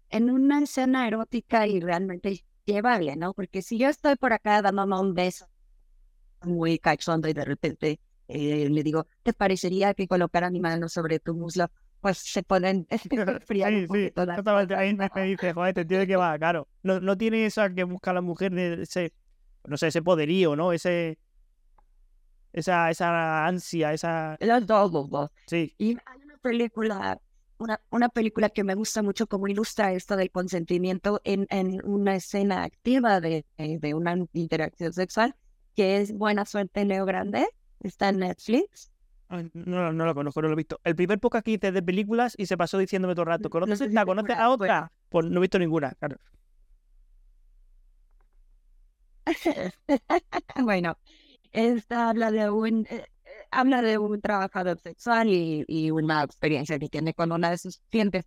[0.09, 3.33] en una escena erótica y realmente llevable, ¿no?
[3.33, 5.47] Porque si yo estoy por acá dándome un beso
[6.43, 11.19] muy cachondo y de repente eh, le digo, ¿te parecería que colocara mi mano sobre
[11.19, 11.71] tu muslo?
[12.01, 14.75] Pues se pueden enfriar sí, sí, totalmente.
[14.75, 16.67] Ahí me, dice, joder, te entiende que va, claro.
[16.83, 19.13] No, no tiene esa que busca la mujer de ese,
[19.65, 20.73] no sé, ese poderío, ¿no?
[20.73, 21.17] Ese,
[22.53, 24.37] esa, esa ansia, esa...
[25.47, 25.73] Sí.
[25.77, 27.19] Y hay una película,
[27.57, 32.15] una, una película que me gusta mucho como ilustra esto del consentimiento en, en una
[32.15, 35.35] escena activa de, de una interacción sexual,
[35.75, 37.47] que es Buena Suerte Leo Grande
[37.81, 38.91] Está en Netflix.
[39.29, 40.79] no, no lo conozco, no lo he visto.
[40.83, 43.93] El primer podcast que hice de películas y se pasó diciéndome todo el rato, ¿conoces
[43.93, 44.05] la?
[44.05, 44.91] ¿Conoces a otra?
[45.09, 46.17] Pues no he visto ninguna, claro.
[50.63, 50.97] bueno,
[51.51, 53.05] esta habla de un eh,
[53.51, 57.79] habla de un trabajador sexual y, y, una experiencia que tiene con una de sus
[57.89, 58.25] clientes.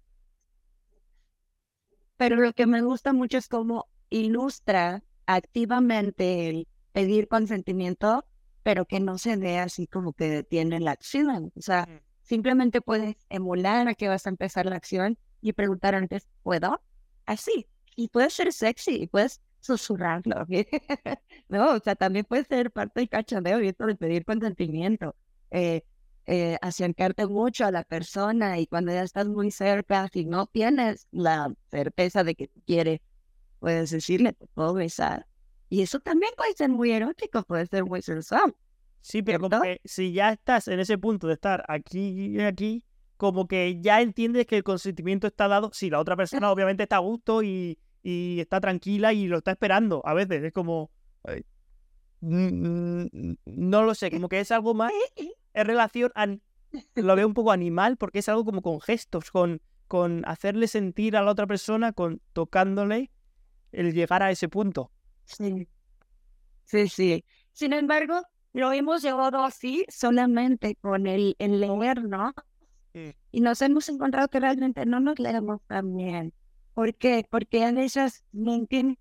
[2.17, 8.25] Pero lo que me gusta mucho es cómo ilustra activamente el pedir consentimiento
[8.63, 11.53] pero que no se vea así como que detiene la acción.
[11.57, 12.01] O sea, mm.
[12.23, 16.83] simplemente puedes emular a que vas a empezar la acción y preguntar antes, ¿puedo?
[17.27, 17.67] Así.
[17.97, 20.47] Y puede ser sexy, y puedes susurrarlo.
[21.49, 25.17] no, o sea, también puede ser parte del cachondeo y esto de pedir consentimiento.
[25.51, 25.83] Eh,
[26.27, 31.09] eh, acercarte mucho a la persona y cuando ya estás muy cerca, si no tienes
[31.11, 33.03] la certeza de que quiere,
[33.59, 35.27] puedes decirle, te puedo besar
[35.71, 38.55] y eso también puede ser muy erótico, puede ser muy sensual.
[39.01, 42.85] Sí, pero como que si ya estás en ese punto de estar aquí y aquí,
[43.17, 45.71] como que ya entiendes que el consentimiento está dado.
[45.73, 49.53] Si la otra persona obviamente está a gusto y, y está tranquila y lo está
[49.53, 50.03] esperando.
[50.05, 50.91] A veces es como.
[52.21, 54.93] no lo sé, como que es algo más
[55.55, 56.27] en relación a.
[56.95, 61.17] Lo veo un poco animal porque es algo como con gestos, con, con hacerle sentir
[61.17, 63.11] a la otra persona, con tocándole
[63.73, 64.93] el llegar a ese punto.
[65.25, 65.69] Sí.
[66.65, 67.25] Sí, sí.
[67.53, 68.23] Sin embargo,
[68.53, 72.33] lo hemos llevado así solamente con el, el leer, ¿no?
[73.33, 76.33] Y nos hemos encontrado que realmente no nos leemos tan bien.
[76.75, 77.27] ¿Por qué?
[77.29, 78.99] Porque a veces mentimos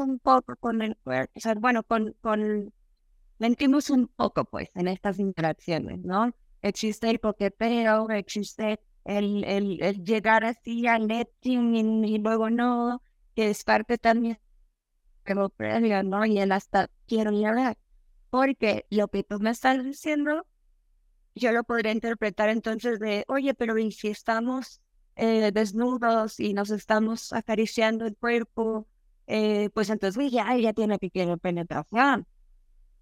[0.00, 2.72] un poco con el cuerpo, o sea, bueno, con, con,
[3.38, 6.32] mentimos un poco, pues, en estas interacciones, ¿no?
[6.62, 13.02] Existe el coqueteo, existe el, el, el llegar así al netting y, luego no,
[13.34, 14.38] que es parte también
[15.26, 16.24] como previo, ¿no?
[16.24, 17.78] Y él hasta quiero llorar.
[18.30, 20.46] Porque lo que tú me estás diciendo,
[21.34, 24.80] yo lo podría interpretar entonces de, oye, pero ¿y si estamos
[25.16, 28.86] eh, desnudos y nos estamos acariciando el cuerpo?
[29.26, 32.26] Eh, pues entonces ya, ya tiene que querer penetración.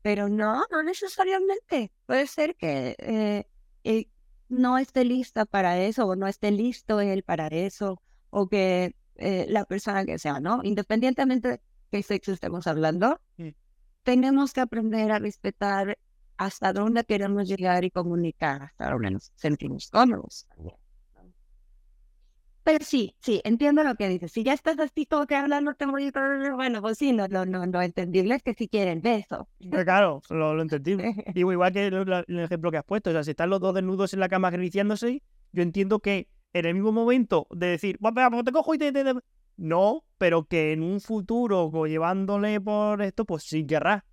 [0.02, 1.92] Pero no, no necesariamente.
[2.06, 2.96] Puede ser que
[3.84, 4.08] eh,
[4.48, 8.94] no esté lista para eso, o no esté listo él para eso, o que
[9.48, 10.60] la persona que sea, ¿no?
[10.64, 13.48] Independientemente qué sexo estamos hablando, mm.
[14.02, 15.98] tenemos que aprender a respetar
[16.36, 20.46] hasta dónde queremos llegar y comunicar, hasta dónde nos sentimos cómodos.
[22.70, 24.30] Pero sí, sí, entiendo lo que dices.
[24.30, 26.12] Si ya estás así como que hablando, te voy
[26.54, 29.48] bueno, pues sí, no, no, no, no entendible es que si quieren beso.
[29.84, 31.12] Claro, lo, lo entendible.
[31.34, 34.20] igual que el, ejemplo que has puesto, o sea, si están los dos desnudos en
[34.20, 38.52] la cama acariciándose, yo entiendo que en el mismo momento de decir, bueno, pues te
[38.52, 38.92] cojo y te,
[39.56, 44.04] no, pero que en un futuro, llevándole por esto, pues sí querrá.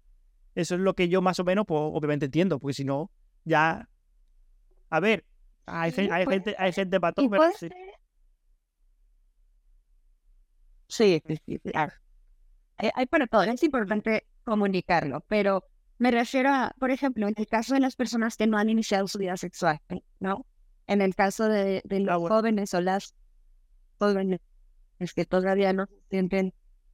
[0.55, 3.11] Eso es lo que yo más o menos, pues obviamente entiendo, porque si no,
[3.45, 3.87] ya...
[4.89, 5.25] A ver,
[5.67, 7.69] hay, hay gente, hay gente para todo, sí.
[10.87, 11.21] Sí,
[11.63, 11.93] claro.
[12.77, 15.63] hay para todo, es importante comunicarlo, pero
[15.97, 19.07] me refiero a, por ejemplo, en el caso de las personas que no han iniciado
[19.07, 19.81] su vida sexual,
[20.19, 20.45] ¿no?
[20.85, 23.13] En el caso de, de los jóvenes o las
[23.99, 24.39] jóvenes
[25.15, 26.53] que todavía no se sienten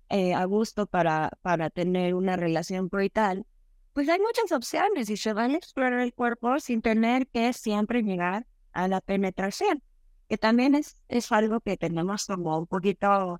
[0.09, 3.45] eh, a gusto para, para tener una relación coital,
[3.93, 8.01] pues hay muchas opciones y se van a explorar el cuerpo sin tener que siempre
[8.01, 9.83] llegar a la penetración,
[10.29, 13.39] que también es, es algo que tenemos como un poquito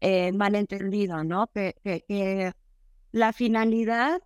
[0.00, 1.48] eh, malentendido, ¿no?
[1.48, 2.52] Que, que,
[3.12, 4.22] la finalidad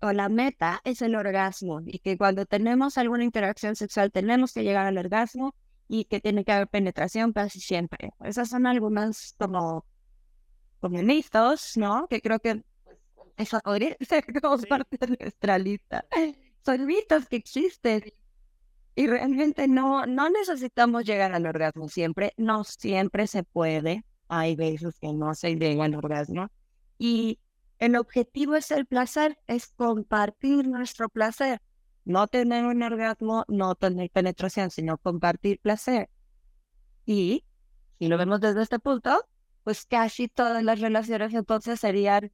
[0.00, 4.64] o la meta es el orgasmo y que cuando tenemos alguna interacción sexual tenemos que
[4.64, 5.54] llegar al orgasmo
[5.88, 8.10] y que tiene que haber penetración casi siempre.
[8.24, 9.86] Esas son algunas como,
[10.80, 12.08] como mitos, ¿no?
[12.08, 12.62] Que creo que
[13.36, 16.04] eso podría ser como parte de nuestra lista.
[16.64, 18.12] Son mitos que existen
[18.94, 24.04] y realmente no, no necesitamos llegar al orgasmo siempre, no siempre se puede.
[24.34, 26.48] Hay veces que no se llega al orgasmo.
[26.96, 27.38] Y
[27.78, 31.60] el objetivo es el placer, es compartir nuestro placer.
[32.06, 36.08] No tener un orgasmo, no tener penetración, sino compartir placer.
[37.04, 37.44] Y
[37.98, 39.22] si lo vemos desde este punto,
[39.64, 42.32] pues casi todas las relaciones entonces serían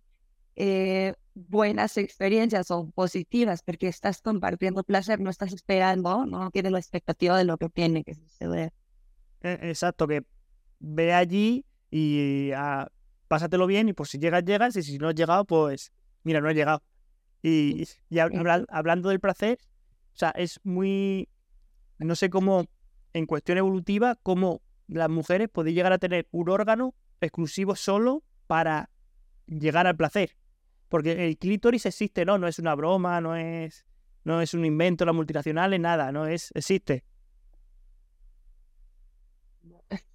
[0.55, 6.79] eh, buenas experiencias o positivas, porque estás compartiendo placer, no estás esperando, no tienes la
[6.79, 8.73] expectativa de lo que tiene que suceder.
[9.43, 10.25] E, exacto, que
[10.79, 12.91] ve allí y ah,
[13.29, 16.49] pásatelo bien y pues si llegas, llegas y si no has llegado, pues mira, no
[16.49, 16.83] has llegado.
[17.43, 19.59] Y, y hablando del placer,
[20.15, 21.29] o sea, es muy,
[21.99, 22.67] no sé cómo,
[23.13, 28.91] en cuestión evolutiva, cómo las mujeres pueden llegar a tener un órgano exclusivo solo para
[29.47, 30.37] llegar al placer.
[30.89, 32.39] Porque el clítoris existe, ¿no?
[32.39, 33.85] No es una broma, no es,
[34.25, 37.05] no es un invento de las multinacionales, nada, no es, existe.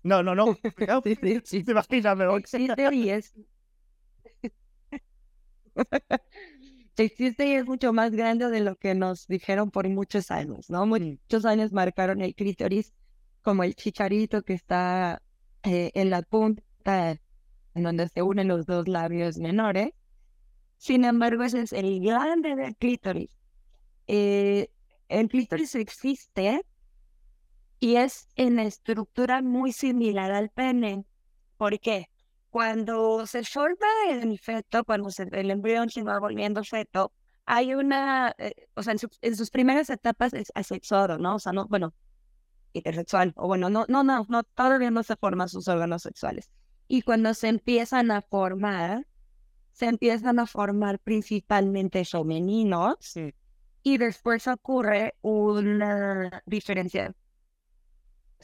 [0.03, 0.55] No, no, no.
[1.65, 3.33] Te imaginas, me Existe y es.
[6.97, 10.85] existe y es mucho más grande de lo que nos dijeron por muchos años, ¿no?
[10.85, 12.93] Muchos años marcaron el clítoris
[13.41, 15.21] como el chicharito que está
[15.63, 17.17] eh, en la punta,
[17.73, 19.89] en donde se unen los dos labios menores.
[20.77, 23.29] Sin embargo, ese es el grande del clítoris.
[24.07, 24.69] Eh,
[25.07, 26.61] el clítoris existe
[27.83, 31.03] y es en estructura muy similar al pene.
[31.57, 32.09] ¿Por qué?
[32.49, 37.11] Cuando se forma el feto, cuando el embrión se va volviendo feto,
[37.45, 41.35] hay una, eh, o sea, en, sus primeras etapas es asexuado, ¿no?
[41.35, 41.93] O sea, no, bueno,
[42.73, 46.49] heterosexual, o bueno, no, no, no, no, todavía no se forman sus órganos sexuales.
[46.87, 49.05] Y cuando se empiezan a formar,
[49.73, 53.13] se empiezan a formar principalmente femeninos
[53.83, 56.41] y después ocurre una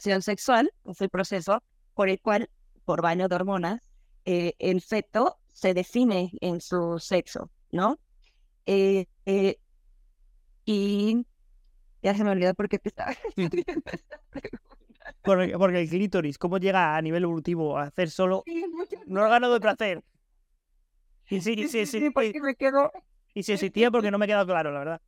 [0.00, 1.62] diferenciación sexual, es el proceso
[1.94, 2.48] por el cual,
[2.84, 3.80] por baño de hormonas,
[4.24, 7.98] eh, el feto se define en su sexo, ¿no?
[8.66, 9.58] Eh, eh,
[10.64, 11.26] y
[12.02, 13.14] ya se me olvidó por qué te estaba
[15.22, 18.42] porque, porque el clítoris, ¿cómo llega a nivel evolutivo a hacer solo
[19.06, 20.02] un órgano de placer?
[21.28, 22.10] Y sí, sí, sí,
[22.42, 22.90] me quedo...
[23.34, 25.00] Y si existía porque no me ha quedado claro, la verdad.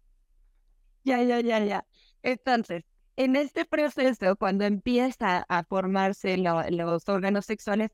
[1.02, 1.84] Ya, ya, ya, ya.
[2.22, 2.84] Entonces,
[3.16, 7.90] en este proceso, cuando empieza a formarse los órganos sexuales,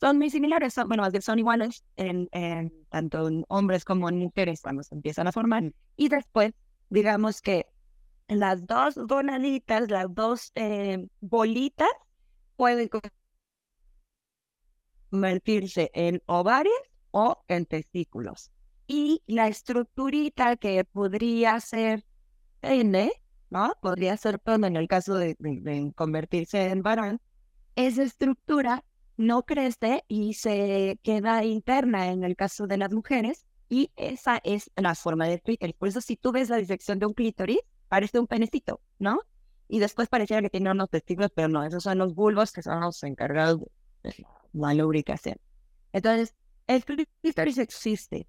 [0.00, 2.28] son muy similares, son, bueno, son iguales en,
[2.88, 5.72] tanto en hombres como en mujeres cuando se empiezan a formar.
[5.96, 6.52] Y después,
[6.88, 7.66] digamos que
[8.28, 11.88] las dos gonaditas, las dos eh, bolitas,
[12.56, 12.90] pueden
[15.10, 16.74] convertirse en ovarios
[17.10, 18.50] o en testículos.
[18.86, 22.04] Y la estructurita que podría ser
[22.60, 23.12] pene,
[23.50, 23.74] ¿no?
[23.82, 25.36] Podría ser pene en el caso de,
[25.94, 27.20] convertirse en varón,
[27.76, 28.84] esa estructura
[29.16, 34.70] no crece y se queda interna en el caso de las mujeres y esa es
[34.76, 35.74] la forma del clítoris.
[35.76, 39.20] Por eso si tú ves la disección de un clítoris, parece un penecito, ¿no?
[39.68, 42.80] Y después pareciera que tiene unos testículos, pero no, esos son los bulbos que son
[42.80, 43.60] los encargados
[44.02, 45.36] de la lubricación.
[45.92, 46.34] Entonces,
[46.66, 48.26] el clítoris existe.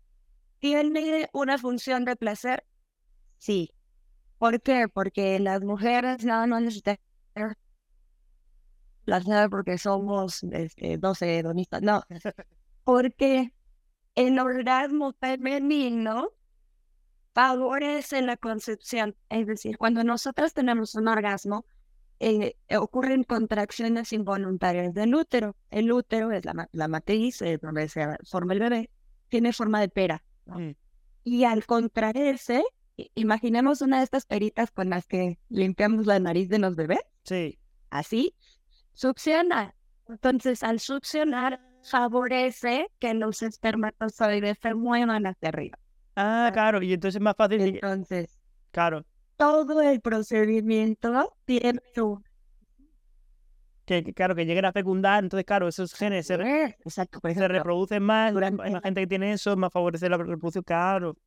[0.59, 2.63] ¿Tiene una función de placer?
[3.39, 3.71] Sí.
[4.41, 4.87] ¿Por qué?
[4.91, 6.97] Porque las mujeres no, no necesitan
[9.05, 11.83] placer porque somos, este, no sé, hedonistas.
[11.83, 12.01] No.
[12.83, 13.53] Porque
[14.15, 16.31] el orgasmo femenino
[17.35, 19.15] favorece la concepción.
[19.29, 21.63] Es decir, cuando nosotros tenemos un orgasmo,
[22.19, 25.55] eh, ocurren contracciones involuntarias del útero.
[25.69, 28.89] El útero es la, la matriz eh, donde se forma el bebé,
[29.29, 30.23] tiene forma de pera.
[30.47, 30.71] Mm.
[31.25, 32.63] Y al contraerse,
[33.15, 36.99] imaginemos una de estas peritas con las que limpiamos la nariz de los bebés.
[37.23, 37.57] Sí.
[37.89, 38.35] Así,
[38.93, 39.75] succiona.
[40.07, 45.77] Entonces, al succionar, favorece que los espermatozoides se muevan hacia arriba.
[46.15, 47.61] Ah, claro, y entonces es más fácil.
[47.61, 48.39] Entonces,
[48.71, 49.05] Claro,
[49.37, 52.23] todo el procedimiento tiene un...
[53.85, 56.35] que, que- claro, que lleguen a fecundar, entonces, claro, esos genes se,
[56.85, 60.09] Exacto, por se ejemplo, reproducen más, durante hay más gente que tiene eso, más favorece
[60.09, 61.17] la reproducción, claro.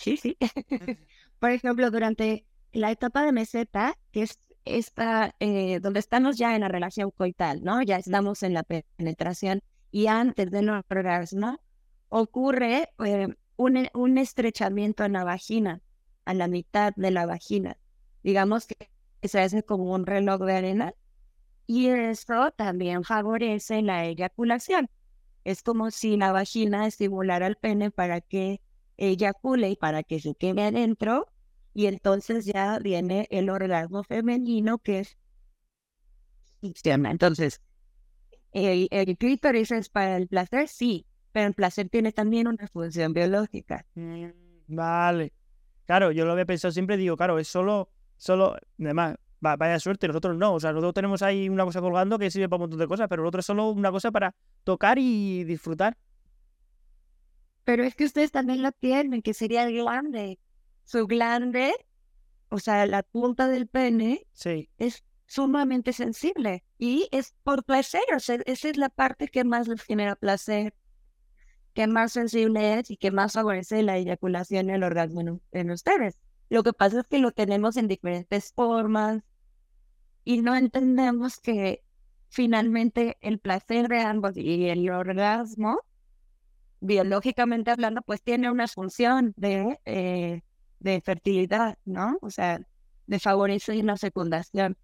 [0.00, 0.36] Sí, sí.
[1.38, 6.62] Por ejemplo, durante la etapa de meseta, que es esta, eh, donde estamos ya en
[6.62, 7.82] la relación coital, ¿no?
[7.82, 11.58] Ya estamos en la penetración y antes del orgasmo,
[12.08, 15.80] ocurre eh, un, e- un estrechamiento en la vagina,
[16.24, 17.76] a la mitad de la vagina.
[18.22, 18.76] Digamos que
[19.28, 20.94] se hace como un reloj de arena
[21.66, 24.88] y eso también favorece la eyaculación.
[25.44, 28.60] Es como si la vagina estimulara al pene para que
[29.00, 31.26] eyacule y para que se quede adentro
[31.74, 35.18] y entonces ya viene el orgasmo femenino que es.
[36.84, 37.60] Entonces,
[38.52, 43.12] el, el clítoris es para el placer, sí, pero el placer tiene también una función
[43.12, 43.86] biológica.
[43.94, 44.26] Mm,
[44.68, 45.32] Vale.
[45.86, 50.06] Claro, yo lo había pensado siempre, digo, claro, es solo, solo, además, va- vaya suerte,
[50.08, 52.78] nosotros no, o sea, nosotros tenemos ahí una cosa colgando que sirve para un montón
[52.80, 54.34] de cosas, pero el otro es solo una cosa para
[54.64, 55.96] tocar y disfrutar.
[57.64, 60.38] Pero es que ustedes también lo tienen, que sería el glande.
[60.84, 61.72] Su glande,
[62.48, 68.18] o sea, la punta del pene, Sí, es sumamente sensible y es por placer, o
[68.18, 70.74] sea, esa es la parte que más les genera placer,
[71.72, 75.70] que más sensible es y que más favorece la eyaculación y el orgasmo en, en
[75.70, 76.18] ustedes.
[76.48, 79.22] Lo que pasa es que lo tenemos en diferentes formas
[80.24, 81.84] y no entendemos que
[82.28, 85.80] finalmente el placer de ambos y el orgasmo,
[86.80, 90.42] biológicamente hablando, pues tiene una función de, eh,
[90.78, 92.18] de fertilidad, ¿no?
[92.22, 92.60] O sea,
[93.06, 94.76] de favorecer la fecundación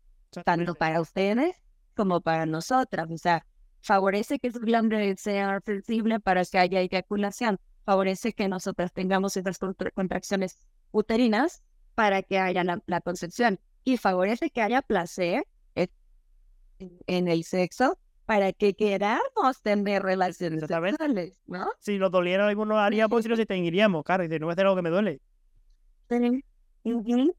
[0.44, 1.56] tanto para ustedes
[1.94, 3.10] como para nosotras.
[3.10, 3.46] O sea,
[3.80, 7.58] favorece que su glande sea sensible para que haya eyaculación.
[7.84, 10.58] Favorece que nosotras tengamos esas contra- contracciones
[10.90, 11.62] uterinas
[11.94, 13.58] para que haya la, la concepción.
[13.84, 15.88] Y favorece que haya placer en,
[17.06, 21.68] en el sexo para que queramos tener relaciones sexuales, ¿no?
[21.78, 24.48] si nos doliera lo mismo nos haría, pues si nos extinguiríamos, claro, y dice, no
[24.48, 25.20] a hacer algo que me duele.
[26.10, 26.44] Sí.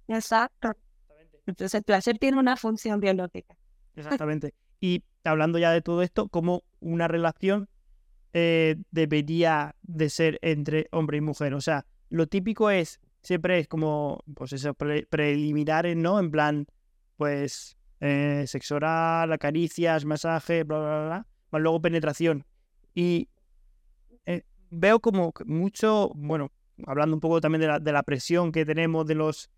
[0.07, 0.71] Exacto.
[1.45, 3.55] Entonces el placer tiene una función biológica.
[3.95, 4.53] Exactamente.
[4.81, 7.69] Y hablando ya de todo esto, ¿cómo una relación
[8.33, 11.53] eh, debería de ser entre hombre y mujer?
[11.53, 16.19] O sea, lo típico es, siempre es como, pues eso, pre- preliminares, ¿no?
[16.19, 16.67] En plan,
[17.15, 22.45] pues, eh, sexo oral, acaricias, masaje, bla, bla, bla, bla, más luego penetración.
[22.93, 23.29] Y
[24.25, 26.51] eh, veo como mucho, bueno,
[26.85, 29.49] hablando un poco también de la, de la presión que tenemos de los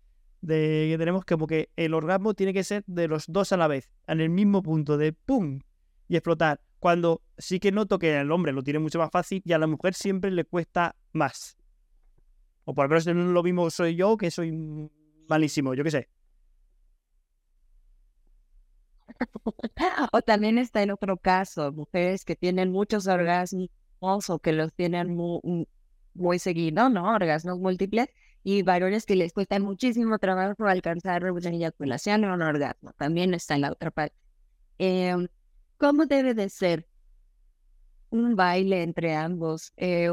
[0.42, 3.68] de que tenemos como que el orgasmo tiene que ser de los dos a la
[3.68, 5.60] vez, en el mismo punto de pum
[6.08, 6.60] y explotar.
[6.78, 9.66] Cuando sí que noto que el hombre lo tiene mucho más fácil y a la
[9.66, 11.58] mujer siempre le cuesta más.
[12.64, 14.50] O por lo menos lo mismo soy yo, que soy
[15.28, 16.08] malísimo, yo qué sé.
[20.12, 25.14] O también está el otro caso, mujeres que tienen muchos orgasmos o que los tienen
[25.14, 25.66] muy,
[26.14, 27.14] muy seguido, ¿no?
[27.14, 28.08] Orgasmos múltiples,
[28.42, 32.92] y varones que les cuesta muchísimo trabajo alcanzar una eyaculación o un orgasmo.
[32.94, 34.16] También está en la otra parte.
[34.78, 35.28] Em,
[35.78, 36.86] ¿Cómo debe de ser
[38.10, 39.72] un baile entre ambos?
[39.76, 40.10] Eh,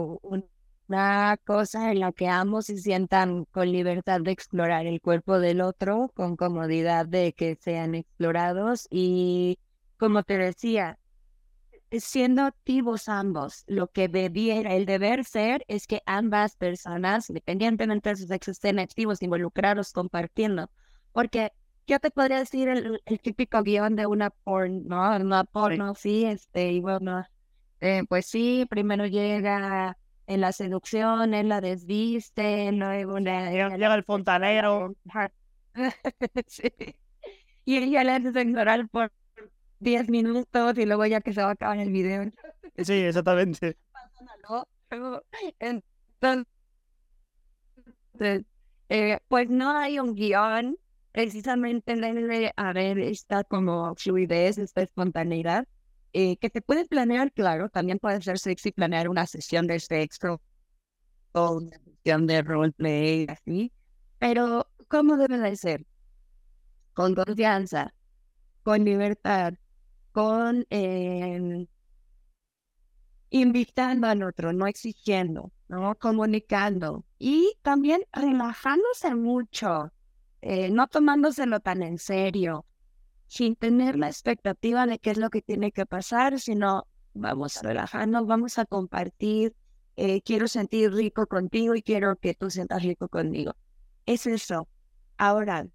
[0.88, 5.62] una cosa en la que ambos se sientan con libertad de explorar el cuerpo del
[5.62, 9.60] otro, con comodidad de que sean explorados y,
[9.98, 10.98] como te decía,
[11.92, 18.16] siendo activos ambos, lo que debiera, el deber ser es que ambas personas, independientemente de
[18.16, 20.70] su sexo, estén activos, involucrados, compartiendo.
[21.12, 21.52] Porque
[21.86, 25.26] yo te podría decir el, el típico guion de una porno, ¿no?
[25.26, 27.26] Una porno, sí, este, y bueno,
[27.80, 34.04] eh, pues sí, primero llega en la seducción, él la desviste, luego Llega, llega el
[34.04, 34.96] fontanero.
[36.48, 36.72] Sí.
[37.66, 39.12] Y ella le hace sexo oral por
[39.80, 42.32] 10 minutos y luego ya que se va a acabar el video.
[42.78, 43.78] Sí, exactamente.
[45.60, 46.46] Entonces,
[48.90, 50.78] eh, pues no hay un guion,
[51.12, 55.68] precisamente debe haber esta como fluidez, esta espontaneidad,
[56.14, 60.42] eh, que te puede planear, claro, también puede ser sexy planear una sesión de sexo
[61.34, 63.72] o una sesión de roleplay, así,
[64.20, 65.86] pero ¿cómo debe de ser?
[66.94, 67.94] Con confianza,
[68.64, 69.54] con libertad,
[70.12, 71.68] con eh,
[73.30, 75.96] invitando al otro, no exigiendo, ¿no?
[75.96, 79.92] Comunicando y también relajándose mucho,
[80.42, 82.66] eh, no tomándoselo tan en serio.
[83.28, 87.62] Sin tener la expectativa de qué es lo que tiene que pasar, sino vamos a
[87.62, 89.54] relajarnos, vamos a compartir,
[89.96, 93.54] eh, quiero sentir rico contigo y quiero que tú sientas rico conmigo.
[94.06, 94.68] Es eso.
[95.18, 95.68] Ahora,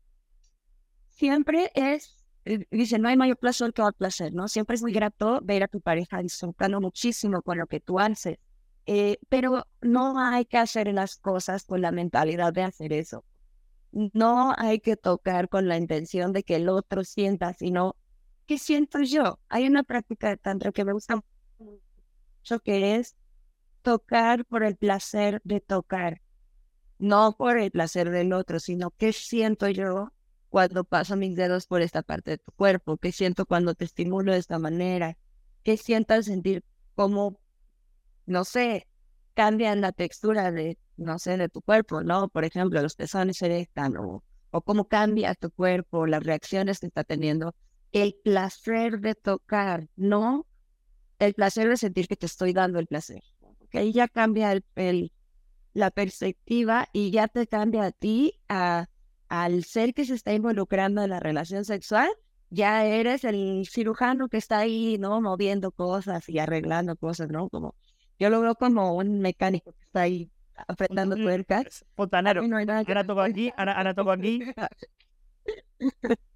[1.09, 4.49] siempre es, eh, dice, no hay mayor placer que el placer, ¿no?
[4.49, 8.39] Siempre es muy grato ver a tu pareja disfrutando muchísimo con lo que tú haces,
[8.87, 13.25] eh, pero no hay que hacer las cosas con la mentalidad de hacer eso
[13.93, 17.97] no hay que tocar con la intención de que el otro sienta, sino
[18.47, 19.39] ¿qué siento yo?
[19.49, 21.23] Hay una práctica de tantra que me gusta
[21.59, 23.17] mucho que es
[23.83, 26.23] tocar por el placer de tocar,
[26.99, 30.13] no por el placer del otro, sino qué siento yo
[30.49, 34.33] cuando paso mis dedos por esta parte de tu cuerpo, qué siento cuando te estimulo
[34.33, 35.17] de esta manera,
[35.63, 36.65] qué siento al sentir
[36.95, 37.41] cómo,
[38.27, 38.87] no sé,
[39.35, 42.29] cambian la textura de no sé, de tu cuerpo, ¿no?
[42.29, 46.87] Por ejemplo, los pezones se erectan o, o cómo cambia tu cuerpo, las reacciones que
[46.87, 47.55] está teniendo.
[47.93, 50.47] El placer de tocar, no
[51.27, 53.23] el placer de sentir que te estoy dando el placer.
[53.71, 55.13] Que ahí ya cambia el,
[55.73, 58.89] la perspectiva y ya te cambia a ti, a,
[59.29, 62.11] al ser que se está involucrando en la relación sexual,
[62.51, 65.21] ya eres el cirujano que está ahí, ¿no?
[65.21, 67.49] Moviendo cosas y arreglando cosas, ¿no?
[67.49, 67.75] Como
[68.19, 71.85] yo lo veo como un mecánico que está ahí apretando tuercas.
[71.97, 72.47] Fontanero.
[72.47, 74.41] No ahora toco aquí, ahora, ahora toco aquí.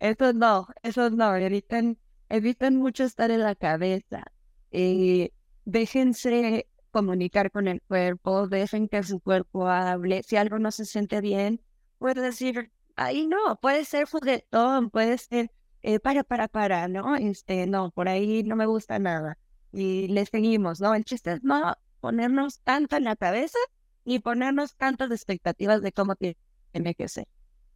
[0.00, 1.98] Eso no, eso no, eviten,
[2.28, 4.24] eviten mucho estar en la cabeza.
[4.70, 5.32] Eh,
[5.64, 10.22] déjense comunicar con el cuerpo, dejen que su cuerpo hable.
[10.24, 11.62] Si algo no se siente bien,
[11.98, 15.50] puede decir, ahí no, puede ser juguetón, puede ser,
[15.82, 17.16] eh, para, para, para, ¿no?
[17.16, 19.38] Este, no, por ahí no me gusta nada
[19.72, 20.94] y le seguimos, ¿no?
[20.94, 23.58] El chiste es no ponernos tanto en la cabeza
[24.04, 27.28] ni ponernos tantas expectativas de cómo tiene que ser.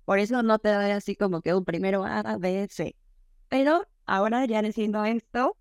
[0.05, 2.97] Por eso no te da así como que un primero A, B, C.
[3.49, 5.57] Pero ahora ya diciendo esto,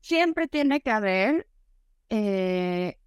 [0.00, 1.48] siempre tiene que haber
[2.10, 2.98] eh,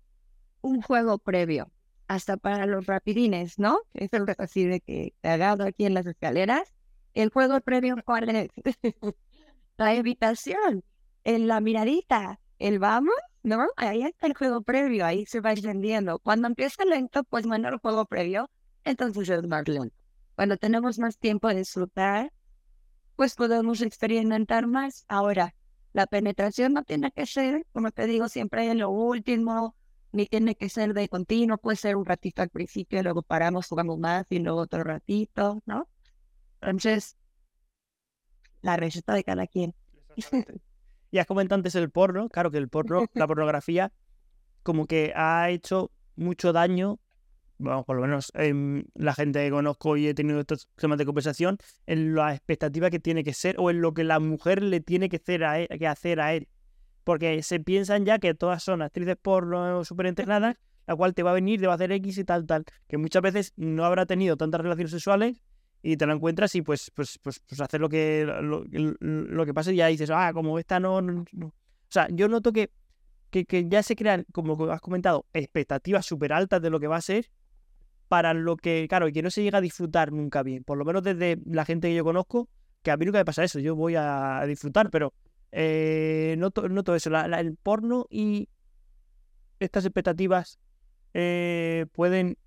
[0.62, 1.72] un juego previo,
[2.08, 3.80] hasta para los rapidines, ¿no?
[3.94, 6.74] Es así de que te agarro aquí en las escaleras.
[7.14, 8.50] El juego previo, ¿cuál es?
[9.78, 10.84] La invitación
[11.36, 13.14] en la miradita, el vamos,
[13.44, 13.68] ¿no?
[13.78, 16.18] Ahí está el juego previo, ahí se va entendiendo.
[16.18, 18.50] Cuando empieza lento, pues bueno, el juego previo,
[18.84, 19.96] entonces es más lento.
[20.34, 22.34] Cuando tenemos más tiempo de disfrutar,
[23.16, 25.06] pues podemos experimentar más.
[25.08, 25.54] Ahora,
[25.94, 29.76] la penetración no tiene que ser, como te digo, siempre en lo último,
[30.12, 34.00] ni tiene que ser de continuo, puede ser un ratito al principio, luego paramos, jugamos
[34.00, 35.88] más y luego otro ratito, ¿no?
[36.62, 37.18] Entonces,
[38.64, 39.76] la receta de cada quien.
[41.12, 43.92] Y has comentado antes el porno, claro que el porno, la pornografía,
[44.64, 47.00] como que ha hecho mucho daño,
[47.58, 51.06] bueno, por lo menos en la gente que conozco y he tenido estos temas de
[51.06, 51.58] conversación,
[51.88, 55.10] en la expectativa que tiene que ser o en lo que la mujer le tiene
[55.10, 55.68] que hacer a él.
[55.68, 56.48] Que hacer a él.
[57.04, 60.56] Porque se piensan ya que todas son actrices porno súper entrenadas,
[60.88, 62.64] la cual te va a venir, te va a hacer X y tal, tal.
[62.88, 65.42] Que muchas veces no habrá tenido tantas relaciones sexuales
[65.82, 69.54] y te lo encuentras y pues, pues, pues, pues hacer lo que, lo, lo, que
[69.54, 71.52] pasa y ya dices, ah, como esta no, O
[71.90, 72.70] sea, yo noto que,
[73.30, 76.98] que, que, ya se crean, como has comentado, expectativas súper altas de lo que va
[76.98, 77.30] a ser
[78.10, 80.64] para lo que, claro, y que no se llega a disfrutar nunca bien.
[80.64, 82.50] Por lo menos desde la gente que yo conozco,
[82.82, 85.14] que a mí nunca me pasa eso, yo voy a disfrutar, pero
[85.52, 88.50] eh, noto, noto eso, el porno y
[89.60, 90.60] estas expectativas
[91.14, 92.38] eh, pueden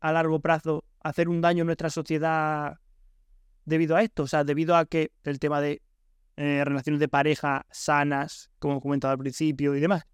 [0.00, 2.78] a largo plazo hacer un daño en nuestra sociedad
[3.64, 5.82] debido a esto, o sea, debido a que el tema de
[6.36, 10.04] eh, relaciones de pareja sanas, como he comentado al principio y demás.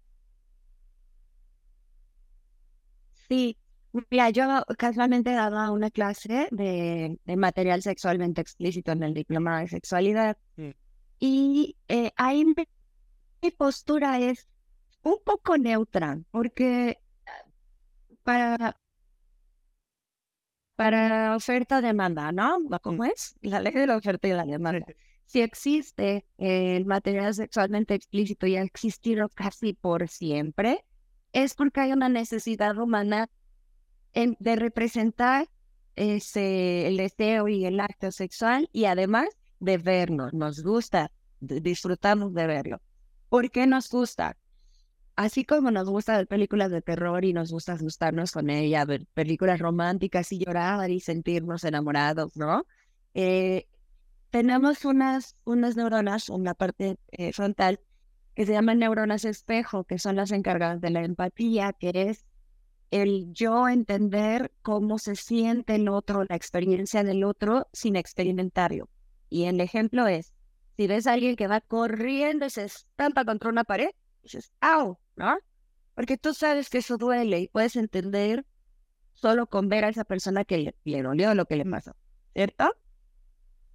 [3.27, 3.57] Sí,
[4.09, 10.37] mira, yo casualmente daba una clase de, material sexualmente explícito en el diploma de sexualidad
[10.57, 10.69] mm.
[11.19, 14.47] y eh, ahí mi postura es
[15.03, 16.97] un poco neutra, porque
[18.23, 18.77] para
[20.75, 22.57] para oferta-demanda, ¿no?
[22.81, 23.11] ¿Cómo mm.
[23.13, 23.35] es?
[23.41, 24.85] La ley de la oferta y la demanda.
[25.25, 30.83] Si existe el material sexualmente explícito y ha existido casi por siempre,
[31.31, 33.29] es porque hay una necesidad humana
[34.13, 35.49] de representar
[35.95, 39.29] ese, el deseo y el acto sexual y además
[39.59, 40.33] de vernos.
[40.33, 42.81] Nos gusta, disfrutamos de verlo.
[43.29, 44.37] ¿Por qué nos gusta?
[45.15, 49.05] Así como nos gusta ver películas de terror y nos gusta asustarnos con ella, ver
[49.13, 52.65] películas románticas y llorar y sentirnos enamorados, ¿no?
[53.13, 53.67] Eh,
[54.31, 57.79] tenemos unas, unas neuronas en la parte eh, frontal
[58.35, 62.25] que se llaman neuronas espejo, que son las encargadas de la empatía, que es
[62.89, 68.89] el yo entender cómo se siente el otro, la experiencia del otro sin experimentarlo.
[69.29, 70.33] Y el ejemplo es,
[70.77, 73.89] si ves a alguien que va corriendo y se estampa contra una pared,
[74.23, 74.97] dices, ¡au!
[75.15, 75.37] ¿No?
[75.95, 78.45] Porque tú sabes que eso duele y puedes entender
[79.13, 81.95] solo con ver a esa persona que le, le dolió lo que le pasó,
[82.33, 82.75] ¿cierto?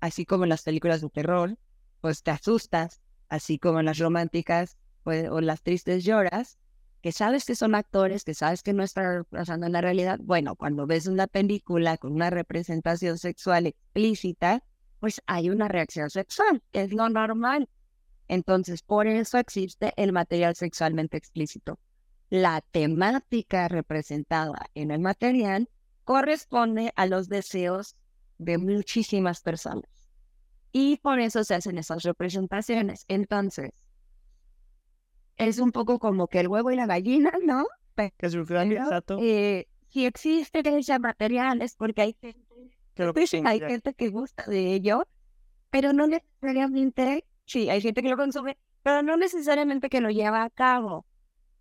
[0.00, 1.56] Así como en las películas de terror,
[2.00, 6.58] pues te asustas, así como en las románticas pues, o las tristes lloras,
[7.00, 10.18] que sabes que son actores, que sabes que no están pasando en la realidad.
[10.20, 14.64] Bueno, cuando ves una película con una representación sexual explícita,
[15.00, 17.68] pues hay una reacción sexual, es lo normal.
[18.28, 21.78] Entonces, por eso existe el material sexualmente explícito.
[22.30, 25.68] La temática representada en el material
[26.04, 27.96] corresponde a los deseos
[28.38, 29.90] de muchísimas personas.
[30.72, 33.04] Y por eso se hacen esas representaciones.
[33.08, 33.72] Entonces,
[35.36, 37.66] es un poco como que el huevo y la gallina, ¿no?
[38.16, 38.26] Que
[38.84, 39.18] exacto.
[39.20, 42.46] Eh, si existen esos materiales, porque hay gente
[42.94, 43.04] que,
[43.46, 45.06] hay gente que gusta de ello,
[45.70, 50.44] pero no necesariamente, sí, hay gente que lo consume, pero no necesariamente que lo lleva
[50.44, 51.06] a cabo.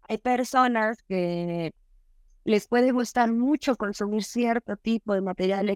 [0.08, 1.74] Hay personas que
[2.44, 5.76] les puede gustar mucho consumir cierto tipo de material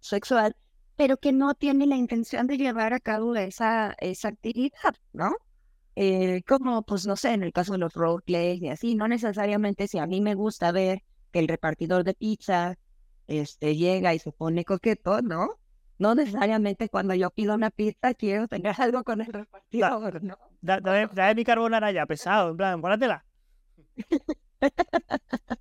[0.00, 0.56] sexual,
[0.96, 5.34] pero que no tienen la intención de llevar a cabo esa, esa actividad, ¿no?
[5.96, 9.88] Eh, como, pues no sé, en el caso de los roleplays y así, no necesariamente
[9.88, 11.02] si a mí me gusta ver
[11.32, 12.76] que el repartidor de pizza
[13.26, 15.59] este, llega y se pone coqueto, ¿no?
[16.00, 20.38] No necesariamente cuando yo pido una pizza quiero tener algo con el repartidor, ¿no?
[20.62, 23.26] dame, mi carbonara ya, pesado, en plan, póngatela.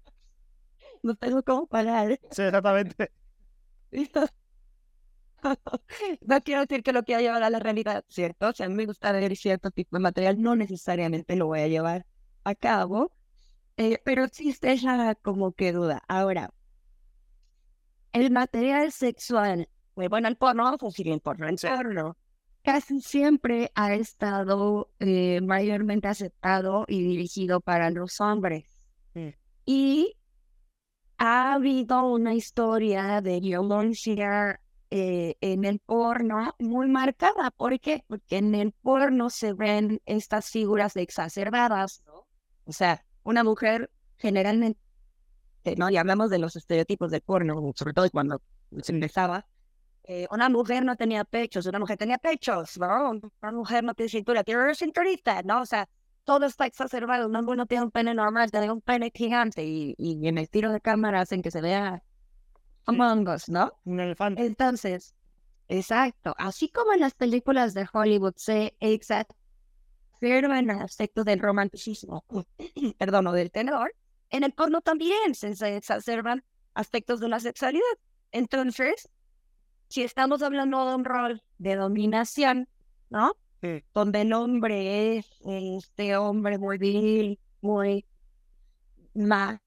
[1.04, 2.18] no tengo cómo parar.
[2.32, 3.12] Sí, exactamente.
[6.22, 8.48] no quiero decir que lo quiera llevar a la realidad, ¿cierto?
[8.48, 11.60] O sea, a mí me gusta ver cierto tipo de material, no necesariamente lo voy
[11.60, 12.06] a llevar
[12.46, 13.12] a cabo,
[13.76, 16.02] eh, pero existe esa como que duda.
[16.08, 16.54] Ahora,
[18.14, 19.68] el material sexual,
[20.08, 22.18] bueno, el porno, pues sí, el porno, el porno,
[22.64, 28.66] casi siempre ha estado eh, mayormente aceptado y dirigido para los hombres.
[29.14, 29.30] Mm.
[29.66, 30.16] Y
[31.18, 34.60] ha habido una historia de violencia
[34.92, 37.52] eh, en el porno muy marcada.
[37.52, 38.04] ¿Por qué?
[38.08, 42.26] Porque en el porno se ven estas figuras exacerbadas, ¿no?
[42.66, 44.80] O sea, una mujer generalmente,
[45.78, 45.90] ¿no?
[45.90, 48.42] Y hablamos de los estereotipos del porno, sobre todo cuando
[48.82, 49.46] se empezaba.
[50.12, 53.12] Eh, una mujer no tenía pechos, una mujer tenía pechos, ¿no?
[53.12, 55.62] Una mujer no tiene cintura, tiene una cinturita, ¿no?
[55.62, 55.88] O sea,
[56.24, 57.28] todo está exacerbado.
[57.28, 60.50] Un hombre no tiene un pene normal, tiene un pene gigante y, y en el
[60.50, 62.02] tiro de cámara hacen que se vea
[62.86, 63.72] Among Us, ¿no?
[63.86, 64.44] Un elefante.
[64.44, 65.14] Entonces,
[65.68, 66.34] exacto.
[66.40, 72.26] Así como en las películas de Hollywood se exacerban el aspecto del romanticismo,
[72.98, 73.94] perdón, o del tenor,
[74.32, 77.84] en el porno también se, exacerban aspectos de la sexualidad.
[78.32, 79.08] Entonces,
[79.90, 82.70] si estamos hablando de un rol de dominación,
[83.10, 83.34] ¿no?
[83.94, 88.06] Donde el hombre es este hombre muy viril, muy
[89.14, 89.60] más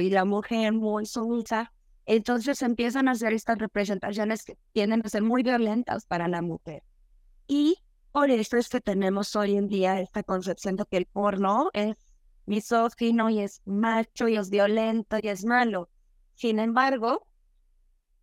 [0.00, 1.72] y la mujer muy sumisa.
[2.04, 6.84] Entonces empiezan a hacer estas representaciones que tienden a ser muy violentas para la mujer.
[7.48, 7.78] Y
[8.12, 11.96] por eso es que tenemos hoy en día esta concepción de que el porno es
[12.46, 15.90] misógino y es macho y es violento y es malo.
[16.34, 17.26] Sin embargo,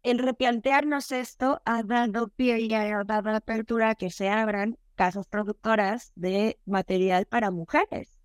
[0.03, 5.27] el replantearnos esto ha dado pie y ha dado apertura a que se abran casas
[5.27, 8.19] productoras de material para mujeres,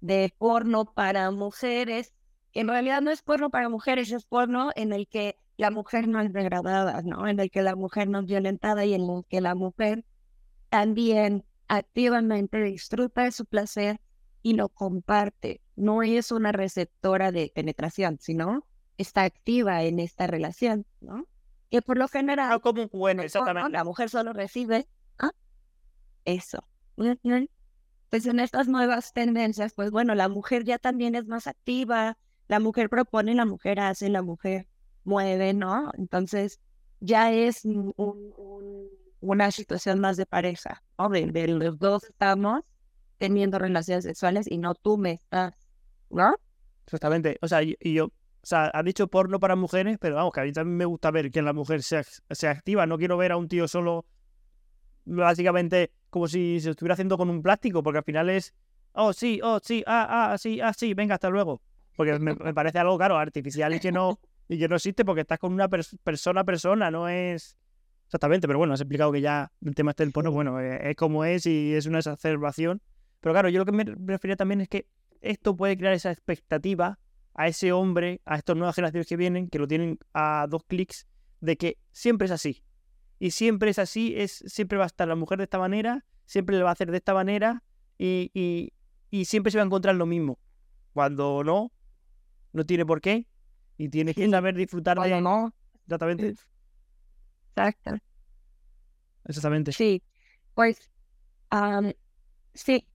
[0.00, 2.14] de porno para mujeres,
[2.52, 6.20] en realidad no es porno para mujeres, es porno en el que la mujer no
[6.20, 7.28] es degradada, ¿no?
[7.28, 10.04] En el que la mujer no es violentada y en el que la mujer
[10.70, 14.00] también activamente disfruta de su placer
[14.42, 15.60] y lo comparte.
[15.76, 18.66] No es una receptora de penetración, sino
[19.00, 21.26] está activa en esta relación, ¿no?
[21.70, 23.70] Que por lo general, no como bueno, exactamente.
[23.70, 24.86] la mujer solo recibe
[25.18, 25.30] ¿ah?
[26.24, 26.64] eso.
[26.96, 32.18] Pues en estas nuevas tendencias, pues bueno, la mujer ya también es más activa,
[32.48, 34.66] la mujer propone, la mujer hace, la mujer
[35.04, 35.92] mueve, ¿no?
[35.96, 36.60] Entonces
[36.98, 37.62] ya es
[39.20, 41.08] una situación más de pareja, ¿no?
[41.08, 42.62] De, los dos estamos
[43.18, 45.54] teniendo relaciones sexuales y no tú me estás,
[46.10, 46.34] ¿no?
[46.86, 47.38] Exactamente.
[47.40, 48.10] O sea, y, yo,
[48.42, 51.10] o sea, ha dicho porno para mujeres, pero vamos, que a mí también me gusta
[51.10, 52.86] ver que la mujer sea, sea activa.
[52.86, 54.06] No quiero ver a un tío solo,
[55.04, 58.54] básicamente, como si se estuviera haciendo con un plástico, porque al final es,
[58.92, 61.60] oh, sí, oh, sí, ah, ah, sí, ah, sí, venga, hasta luego.
[61.96, 64.18] Porque me, parece algo, claro, artificial y que no,
[64.48, 67.56] y que no existe porque estás con una persona a persona, no es...
[68.06, 70.96] Exactamente, pero bueno, has explicado que ya el tema este del porno, bueno, eh, es,
[70.96, 72.82] como es y es una exacerbación.
[73.20, 74.88] Pero claro, yo lo que me refería también es que
[75.20, 76.98] esto puede crear esa expectativa
[77.34, 81.06] a ese hombre, a estas nuevas generaciones que vienen, que lo tienen a dos clics,
[81.40, 82.62] de que siempre es así.
[83.18, 86.56] Y siempre es así, es, siempre va a estar la mujer de esta manera, siempre
[86.56, 87.62] le va a hacer de esta manera
[87.98, 88.72] y, y,
[89.10, 90.38] y siempre se va a encontrar lo mismo.
[90.92, 91.72] Cuando no,
[92.52, 93.26] no tiene por qué
[93.76, 95.20] y tienes que saber disfrutar de...
[95.20, 95.54] No,
[95.86, 96.34] Exactamente.
[97.56, 97.96] exacto.
[99.24, 99.72] Exactamente.
[99.72, 100.02] Sí,
[100.54, 100.90] pues
[101.50, 101.92] am,
[102.54, 102.86] sí,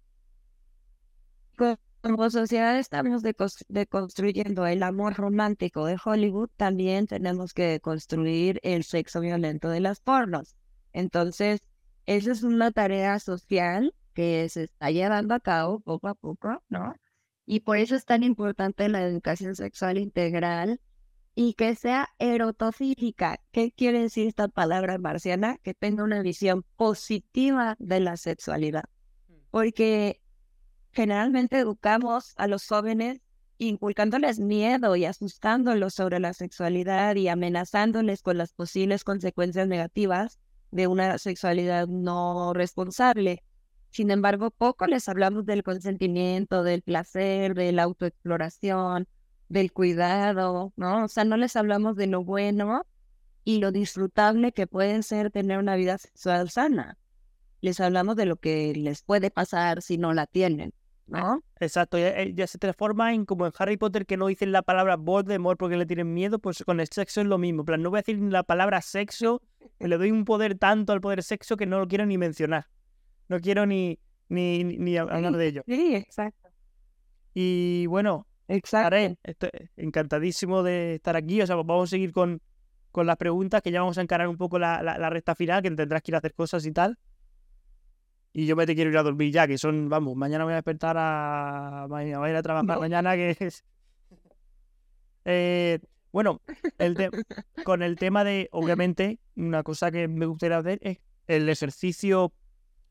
[1.57, 3.23] Co- como sociedad estamos
[3.67, 10.01] deconstruyendo el amor romántico de Hollywood, también tenemos que construir el sexo violento de las
[10.01, 10.55] pornos.
[10.93, 11.61] Entonces,
[12.05, 16.93] esa es una tarea social que se está llevando a cabo poco a poco, ¿no?
[17.47, 20.79] Y por eso es tan importante la educación sexual integral
[21.33, 23.39] y que sea erotofílica.
[23.51, 25.57] ¿Qué quiere decir esta palabra marciana?
[25.63, 28.83] Que tenga una visión positiva de la sexualidad.
[29.49, 30.21] Porque
[30.95, 33.19] generalmente educamos a los jóvenes
[33.57, 40.39] inculcándoles miedo y asustándolos sobre la sexualidad y amenazándoles con las posibles consecuencias negativas
[40.71, 43.43] de una sexualidad no responsable.
[43.91, 49.07] Sin embargo, poco les hablamos del consentimiento, del placer, de la autoexploración,
[49.47, 51.05] del cuidado, ¿no?
[51.05, 52.85] O sea, no les hablamos de lo bueno
[53.45, 56.97] y lo disfrutable que puede ser tener una vida sexual sana.
[57.61, 60.73] Les hablamos de lo que les puede pasar si no la tienen,
[61.07, 61.43] ¿no?
[61.59, 64.61] Exacto, ya, eh, ya se transforma en como en Harry Potter que no dicen la
[64.61, 67.61] palabra Voldemort porque le tienen miedo, pues con el sexo es lo mismo.
[67.61, 69.41] En plan, no voy a decir la palabra sexo,
[69.79, 72.67] que le doy un poder tanto al poder sexo que no lo quiero ni mencionar.
[73.27, 73.99] No quiero ni,
[74.29, 75.63] ni, ni- ni hablar de ello.
[75.65, 76.49] Sí, exacto.
[77.33, 78.85] Y bueno, Exacto.
[78.91, 81.41] Karen, estoy encantadísimo de estar aquí.
[81.41, 82.41] O sea, pues vamos a seguir con,
[82.91, 85.61] con las preguntas, que ya vamos a encarar un poco la, la, la recta final,
[85.63, 86.97] que tendrás que ir a hacer cosas y tal.
[88.37, 90.55] Y yo me te quiero ir a dormir ya, que son, vamos, mañana voy a
[90.57, 91.87] despertar a.
[91.89, 92.81] Mañana voy a ir a trabajar No.
[92.81, 93.63] mañana, que es.
[95.27, 95.79] Eh,
[96.11, 96.39] bueno,
[96.77, 97.09] el te-
[97.63, 102.31] con el tema de, obviamente, una cosa que me gustaría hacer es el ejercicio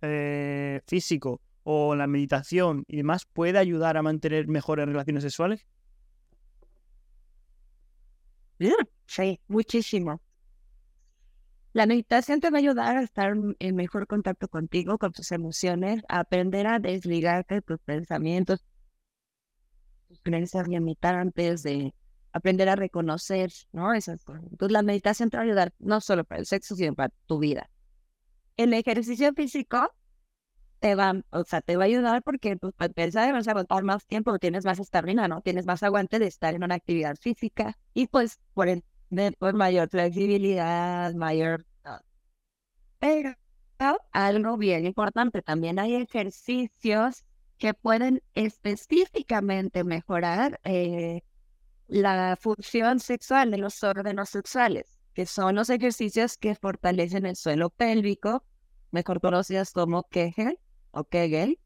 [0.03, 5.65] eh, físico o la meditación y demás puede ayudar a mantener mejores relaciones sexuales.
[9.07, 10.21] Sí, muchísimo.
[11.75, 16.05] La meditación te va a ayudar a estar en mejor contacto contigo, con tus emociones,
[16.09, 18.65] a aprender a desligarte de tus pensamientos,
[20.07, 21.93] tus creencias limitantes, de
[22.33, 23.93] aprender a reconocer, ¿no?
[23.93, 24.45] Esas cosas.
[24.53, 27.41] Entonces, la meditación te va a ayudar no solo para el sexo, sino para tu
[27.41, 27.69] vida.
[28.57, 29.91] El ejercicio físico
[30.79, 33.83] te va, o sea, te va a ayudar porque, pues, para empezar, vas a aguantar
[33.83, 35.41] más tiempo, tienes más estamina, ¿no?
[35.41, 38.69] Tienes más aguante de estar en una actividad física y, pues, por
[39.11, 41.65] ende, pues, mayor flexibilidad, mayor...
[42.99, 43.35] Pero
[44.13, 47.25] algo bien importante, también hay ejercicios
[47.59, 51.23] que pueden específicamente mejorar eh,
[51.87, 57.71] la función sexual de los órganos sexuales, que son los ejercicios que fortalecen el suelo
[57.71, 58.45] pélvico,
[58.91, 60.59] mejor conocidos como Kegel
[60.91, 61.59] o Kegel.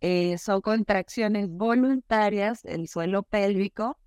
[0.00, 3.98] Eh, son contracciones voluntarias del suelo pélvico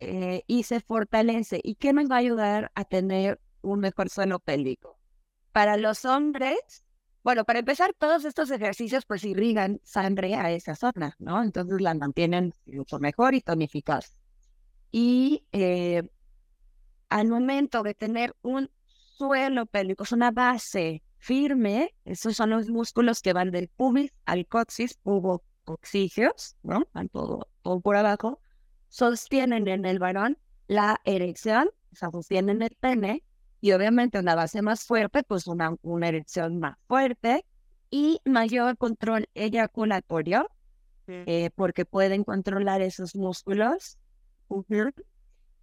[0.00, 1.60] eh, y se fortalece.
[1.62, 4.98] ¿Y qué nos va a ayudar a tener un mejor suelo pélvico?
[5.52, 6.84] Para los hombres,
[7.24, 11.42] bueno, para empezar, todos estos ejercicios pues irrigan sangre a esa zona, ¿no?
[11.42, 14.14] Entonces la mantienen mucho mejor y tonificadas.
[14.90, 16.08] Y eh,
[17.08, 18.70] al momento de tener un
[19.16, 24.46] suelo pélvico, es una base firme, esos son los músculos que van del pubis al
[24.46, 26.84] coxis, pubocoxigios, ¿no?
[26.92, 28.40] Van todo, todo por abajo,
[28.88, 33.22] sostienen en el varón la erección, o sea, sostienen el pene,
[33.60, 37.44] y obviamente una base más fuerte, pues una, una erección más fuerte
[37.90, 40.50] y mayor control eyaculatorio,
[41.06, 43.98] eh, porque pueden controlar esos músculos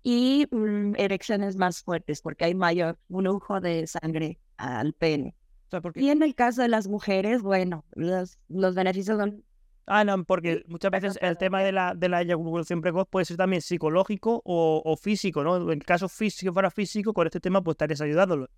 [0.01, 5.35] y mm, erecciones más fuertes, porque hay mayor flujo de sangre al pene.
[5.67, 9.43] O sea, porque, Y en el caso de las mujeres, bueno, los, los beneficios son
[9.87, 13.37] ah, no, porque muchas veces el tema de la, de la eyaculación precoz puede ser
[13.37, 15.57] también psicológico o, o físico, ¿no?
[15.71, 18.49] En el caso físico, si fuera físico, con este tema, pues estarías ayudándolo.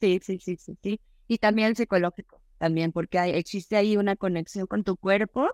[0.00, 1.00] Sí, sí, sí, sí, sí.
[1.28, 5.48] Y también psicológico, también, porque hay, existe ahí una conexión con tu cuerpo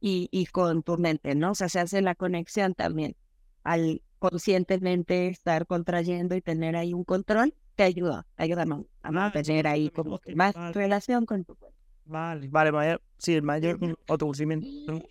[0.00, 1.52] y, y con tu mente, ¿no?
[1.52, 3.16] O sea, se hace la conexión también.
[3.62, 8.86] Al conscientemente estar contrayendo y tener ahí un control, te ayuda, te ayuda ¿no?
[9.02, 10.72] a mantener ahí como que más vale.
[10.72, 11.76] relación con tu cuerpo.
[12.04, 13.78] Vale, vale, mayor, sí, el mayor
[14.08, 15.02] autoconocimiento.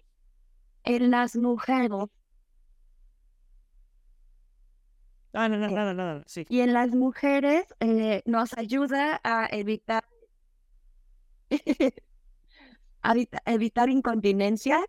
[0.84, 1.90] En las mujeres,
[5.34, 6.46] Ah, no, no, nada, nada, sí.
[6.50, 10.04] y en las mujeres eh, nos ayuda a evitar
[13.46, 14.84] evitar incontinencia,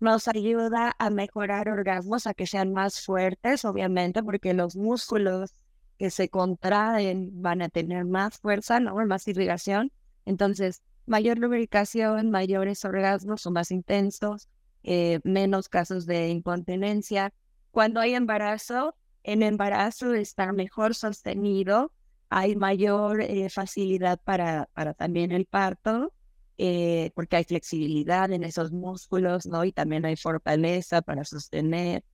[0.00, 5.52] nos ayuda a mejorar orgasmos, a que sean más fuertes, obviamente, porque los músculos
[5.98, 8.94] que se contraen van a tener más fuerza, ¿no?
[9.06, 9.92] Más irrigación.
[10.24, 14.48] Entonces, mayor lubricación, mayores orgasmos son más intensos,
[14.82, 17.32] eh, menos casos de incontinencia.
[17.70, 21.92] Cuando hay embarazo, en embarazo está mejor sostenido,
[22.28, 26.12] hay mayor eh, facilidad para, para también el parto,
[26.58, 29.64] eh, porque hay flexibilidad en esos músculos, ¿no?
[29.64, 32.04] Y también hay fortaleza para sostener.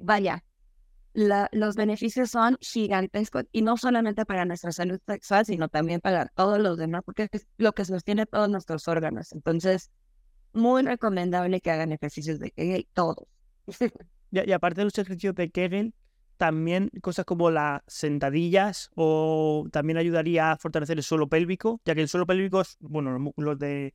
[0.00, 0.44] vaya,
[1.14, 6.58] los beneficios son gigantescos y no solamente para nuestra salud sexual, sino también para todos
[6.58, 9.32] los demás, porque es lo que sostiene todos nuestros órganos.
[9.32, 9.90] Entonces,
[10.52, 13.26] muy recomendable que hagan ejercicios de Kegel todos.
[14.30, 15.94] y, aparte de los ejercicios de Kegel,
[16.36, 22.02] también cosas como las sentadillas o también ayudaría a fortalecer el suelo pélvico, ya que
[22.02, 23.94] el suelo pélvico es, bueno, los de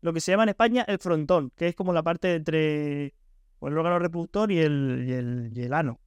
[0.00, 3.78] lo que se llama en España el frontón, que es como la parte entre el
[3.78, 5.98] órgano reproductor y el, y el ano.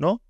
[0.00, 0.20] ¿No?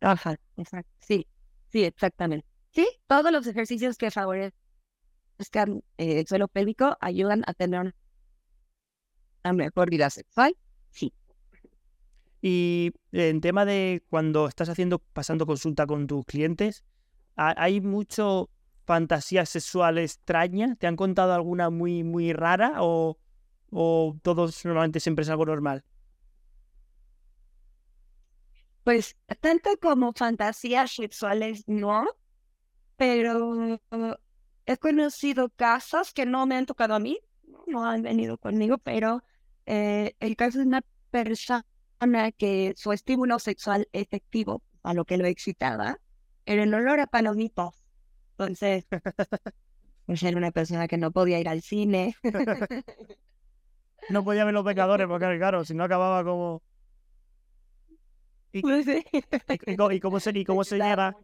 [0.00, 0.90] Ajá, exacto.
[1.00, 1.26] Sí,
[1.72, 2.46] sí, exactamente.
[2.72, 4.52] Sí, todos los ejercicios que favorecen
[5.98, 7.94] eh, el suelo pélvico ayudan a tener
[9.44, 10.56] una mejor vida sexual.
[10.90, 11.12] Sí.
[12.42, 16.84] Y en tema de cuando estás haciendo, pasando consulta con tus clientes,
[17.36, 18.50] ¿hay mucho
[18.84, 20.76] fantasía sexual extraña?
[20.76, 23.16] ¿Te han contado alguna muy, muy rara o,
[23.74, 25.84] o todos normalmente siempre es algo normal?
[28.84, 32.06] Pues tanto como fantasías sexuales no,
[32.96, 33.80] pero
[34.66, 37.18] he conocido casos que no me han tocado a mí,
[37.66, 39.24] no han venido conmigo, pero
[39.66, 41.64] eh, el caso de una persona
[42.36, 45.98] que su estímulo sexual efectivo, a lo que lo excitaba,
[46.46, 47.74] era el olor a palomitos.
[48.32, 48.84] Entonces,
[50.06, 52.14] pues era una persona que no podía ir al cine.
[54.10, 56.62] no podía ver los pecadores porque, claro, si no acababa como...
[58.52, 58.86] Y, pues
[60.00, 61.16] cómo se, y cómo se llega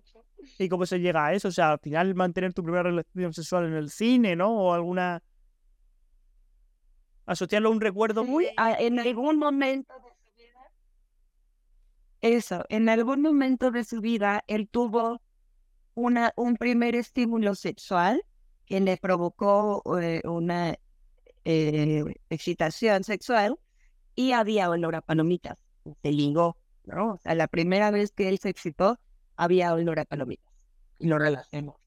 [0.58, 3.66] y cómo se llega a eso, o sea, al final mantener tu primera relación sexual
[3.66, 4.50] en el cine, ¿no?
[4.50, 5.22] O alguna
[7.26, 8.48] asociarlo a un recuerdo muy
[8.78, 10.72] en algún momento de su vida.
[12.20, 15.20] Eso, en algún momento de su vida él tuvo
[15.94, 18.24] una un primer estímulo sexual
[18.66, 20.76] que le provocó eh, una
[21.44, 23.58] eh, excitación sexual
[24.14, 25.58] y había olor a palomitas.
[26.02, 27.14] Se ligó, ¿no?
[27.14, 28.98] O sea, la primera vez que él se excitó,
[29.36, 30.52] había olor a palomitas.
[30.98, 31.80] Y lo relacionó.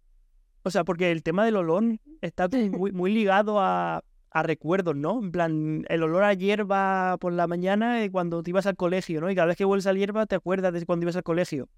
[0.63, 1.83] O sea, porque el tema del olor
[2.21, 5.19] está muy, muy ligado a, a recuerdos, ¿no?
[5.19, 9.29] En plan, el olor a hierba por la mañana cuando te ibas al colegio, ¿no?
[9.29, 11.69] Y cada vez que vuelves a hierba te acuerdas de cuando ibas al colegio.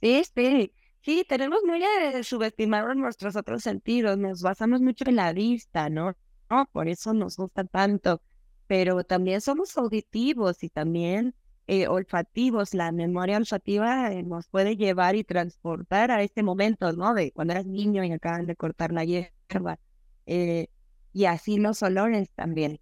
[0.00, 0.72] Sí, sí.
[1.02, 6.14] Sí, tenemos muy a subestimar nuestros otros sentidos, nos basamos mucho en la vista, ¿no?
[6.50, 6.66] ¿no?
[6.72, 8.20] Por eso nos gusta tanto,
[8.66, 11.34] pero también somos auditivos y también
[11.66, 12.74] eh, olfativos.
[12.74, 17.14] La memoria olfativa eh, nos puede llevar y transportar a este momento, ¿no?
[17.14, 19.78] De cuando eras niño y acaban de cortar la hierba.
[20.26, 20.68] Eh,
[21.12, 22.80] y así los olores también.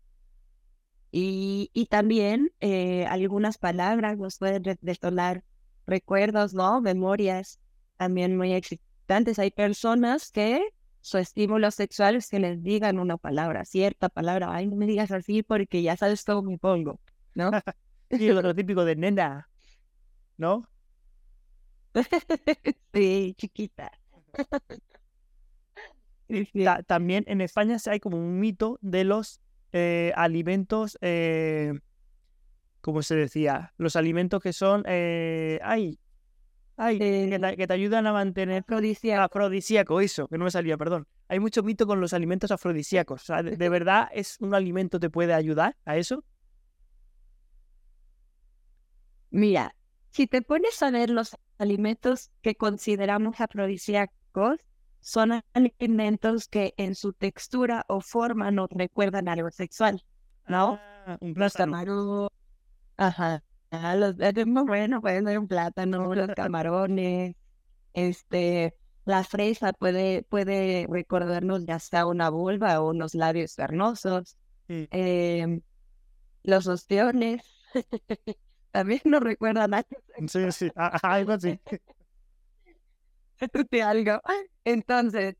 [1.13, 2.53] Y, y también
[3.09, 5.45] algunas palabras nos pueden detonar
[5.87, 6.81] recuerdos, ¿no?
[6.81, 7.59] Memorias
[7.97, 9.39] también muy excitantes.
[9.39, 10.61] Hay personas que
[11.01, 14.49] su estímulo sexual es que les digan una palabra, cierta palabra.
[14.53, 17.01] Ay, no me digas así porque ya sabes cómo me pongo,
[17.35, 17.51] ¿no?
[18.11, 19.49] sí, lo típico de nena,
[20.37, 20.69] ¿no?
[22.93, 23.93] sí, chiquita.
[26.87, 29.41] también en España hay como un mito de los
[29.73, 31.73] eh, alimentos, eh,
[32.81, 33.73] ¿cómo se decía?
[33.77, 35.99] Los alimentos que son, eh, ay,
[36.79, 39.23] Ay, que, te, ayudan a mantener afrodisíaco.
[39.23, 41.07] afrodisíaco, eso, que no me salía, perdón.
[41.29, 43.23] Hay mucho mito con los alimentos afrodisíacos.
[43.23, 46.23] O sea, ¿de, verdad es un alimento te puede ayudar a eso?
[49.31, 49.75] Mira,
[50.11, 54.61] si te pones a ver los alimentos que consideramos afrodisíacos,
[55.01, 60.05] son alimentos que en su textura o forma nos recuerdan algo sexual,
[60.47, 60.79] ¿no?
[61.07, 62.29] Ah, un plátano.
[62.97, 63.43] Ajá.
[63.71, 64.17] Ah, los
[64.67, 67.35] bueno, pueden ser un plátano, los camarones,
[67.93, 68.75] este,
[69.05, 74.37] la fresa puede, puede recordarnos ya sea una vulva o unos labios carnosos.
[74.69, 75.61] Em,
[76.43, 77.43] los ostiones
[78.73, 79.85] también nos recuerdan a...
[80.27, 80.71] Sí, sí,
[81.03, 81.61] algo así.
[83.85, 84.21] algo.
[84.65, 85.37] Entonces,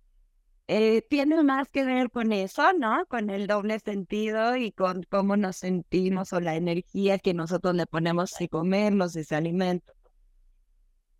[0.69, 3.07] eh, tiene más que ver con eso, ¿no?
[3.07, 7.87] Con el doble sentido y con cómo nos sentimos o la energía que nosotros le
[7.87, 9.93] ponemos a comernos ese alimento.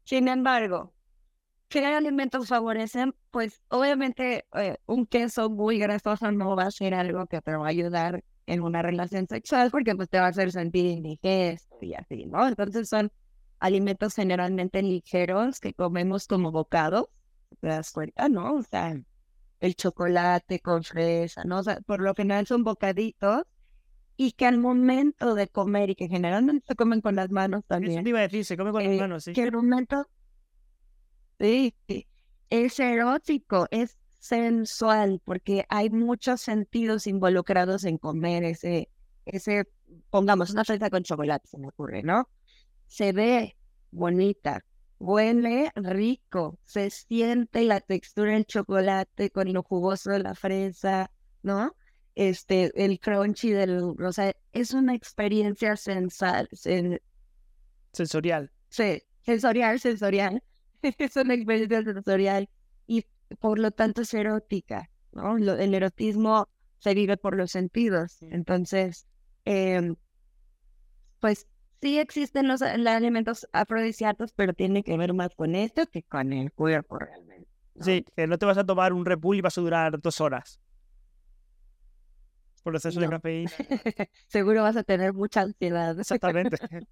[0.05, 0.93] Sin embargo,
[1.69, 3.15] ¿Qué alimentos favorecen?
[3.31, 7.67] Pues obviamente eh, un queso muy grasoso no va a ser algo que te va
[7.67, 11.95] a ayudar en una relación sexual porque pues te va a hacer sentir indigesto y
[11.95, 12.47] así, ¿no?
[12.47, 13.11] Entonces son
[13.59, 17.09] alimentos generalmente ligeros que comemos como bocados,
[17.61, 18.55] ¿te das cuenta, no?
[18.55, 18.95] O sea,
[19.61, 21.59] el chocolate con fresa, ¿no?
[21.59, 23.43] O sea, por lo general son bocaditos
[24.17, 27.93] y que al momento de comer y que generalmente se comen con las manos también.
[27.93, 29.33] Eso te iba a decir, se come con las eh, manos, sí.
[29.33, 30.07] Que al momento
[31.39, 31.75] Sí,
[32.49, 38.89] es erótico, es sensual, porque hay muchos sentidos involucrados en comer ese,
[39.27, 39.69] ese,
[40.11, 42.29] pongamos una fresa con chocolate, se me ocurre, ¿no?
[42.87, 43.57] Se ve
[43.91, 44.65] bonita,
[44.99, 51.11] huele rico, se siente la textura del chocolate con lo jugoso de la fresa,
[51.43, 51.77] ¿no?
[52.15, 56.49] Este, el crunchy del, o sea, es una experiencia sensal,
[57.93, 58.51] sensorial.
[58.69, 60.43] Sí, sensorial, sensorial
[60.83, 62.49] es una experiencia sensorial
[62.87, 63.05] y
[63.39, 65.37] por lo tanto es erótica, ¿no?
[65.37, 66.49] el erotismo
[66.79, 68.19] se vive por los sentidos.
[68.23, 69.07] Entonces,
[69.45, 69.97] em,
[71.21, 71.47] pues
[71.81, 76.53] sí existen los, alimentos afrodisíacos, pero tiene que ver más con esto que con el
[76.53, 77.49] cuerpo realmente.
[77.81, 80.61] Sí, que no te vas a tomar un repul y vas a durar dos horas.
[82.63, 83.51] Por los exceso de cafeína.
[84.27, 85.99] Seguro vas a tener mucha ansiedad.
[85.99, 86.57] Exactamente.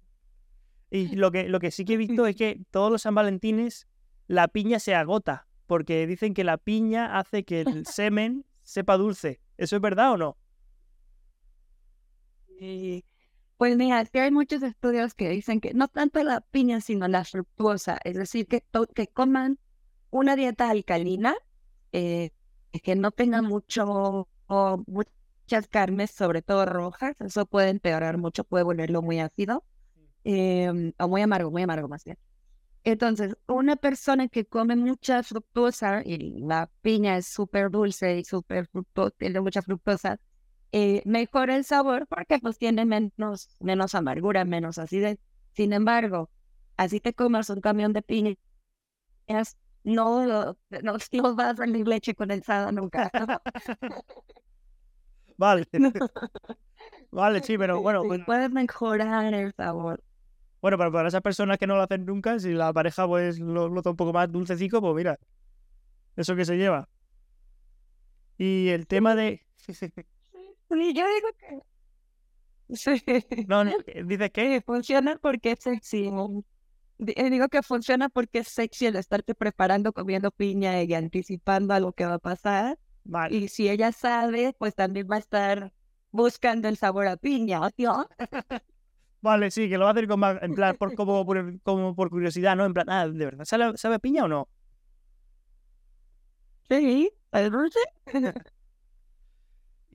[0.91, 3.87] Y lo que, lo que sí que he visto es que todos los San Valentines
[4.27, 9.41] la piña se agota, porque dicen que la piña hace que el semen sepa dulce.
[9.57, 10.37] ¿Eso es verdad o no?
[13.57, 17.23] Pues mira, que hay muchos estudios que dicen que no tanto la piña, sino la
[17.23, 18.63] fructuosa, es decir, que,
[18.93, 19.59] que coman
[20.09, 21.35] una dieta alcalina,
[21.91, 22.31] eh,
[22.83, 24.27] que no tenga mucho
[24.87, 29.63] muchas carnes, sobre todo rojas, eso puede empeorar mucho, puede volverlo muy ácido.
[30.23, 32.17] Em, o muy amargo, muy amargo más bien.
[32.83, 38.67] Entonces, una persona que come mucha fructosa, y la piña es súper dulce y súper
[38.67, 40.19] fructosa, tiene mucha fructosa,
[40.77, 45.17] eh, mejora el sabor porque pues tiene menos, menos amargura, menos acidez.
[45.53, 46.29] Sin embargo,
[46.75, 48.35] así te comas un camión de piñas,
[49.85, 50.93] no, no, no
[51.33, 53.09] vas a salir leche condensada nunca.
[55.37, 55.65] vale.
[57.09, 58.03] vale, sí, pero bueno.
[58.25, 60.03] Puedes mejorar el sabor.
[60.61, 63.69] Bueno, pero para esas personas que no lo hacen nunca, si la pareja pues lo
[63.69, 65.17] nota un poco más dulcecico, pues mira,
[66.17, 66.89] eso que se lleva.
[68.37, 69.45] Y el tema de...
[70.69, 71.59] Sí, yo digo que...
[73.47, 73.63] No,
[74.05, 76.11] dices que funciona porque es sexy.
[76.99, 81.79] Eh, digo que funciona porque es sexy el estarte preparando, comiendo piña y anticipando a
[81.79, 82.79] lo que va a pasar.
[83.03, 83.35] Vale.
[83.35, 85.71] Y si ella sabe, pues también va a estar
[86.11, 88.07] buscando el sabor a piña, ¿no?
[89.21, 92.11] Vale, sí, que lo va a hacer con en plan, por, como, por, como por
[92.11, 92.63] curiosidad, ¿no?
[92.63, 94.47] En plan, ah, ¿de verdad sabe, sabe a piña o no?
[96.69, 97.79] Sí, dulce.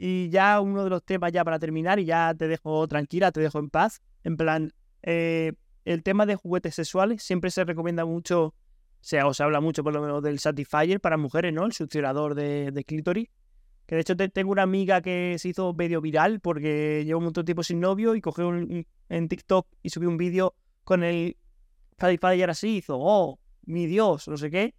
[0.03, 3.41] y ya uno de los temas ya para terminar, y ya te dejo tranquila, te
[3.41, 4.01] dejo en paz.
[4.25, 4.73] En plan,
[5.03, 5.53] eh,
[5.85, 8.55] el tema de juguetes sexuales siempre se recomienda mucho, o
[9.03, 11.67] sea, o se habla mucho por lo menos del Satisfyer para mujeres, ¿no?
[11.67, 13.29] El succionador de, de clítoris.
[13.85, 17.43] Que de hecho tengo una amiga que se hizo medio viral porque lleva un montón
[17.43, 20.55] de tiempo sin novio y cogió en TikTok y subió un vídeo
[20.85, 21.37] con el
[22.03, 24.75] y así, hizo, oh, mi Dios, no sé qué.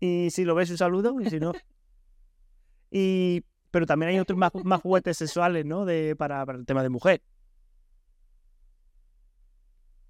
[0.00, 1.52] Y si lo ves, un saludo, y si no.
[2.90, 5.84] y, pero también hay otros más, más juguetes sexuales, ¿no?
[5.84, 7.22] De, para, para el tema de mujer.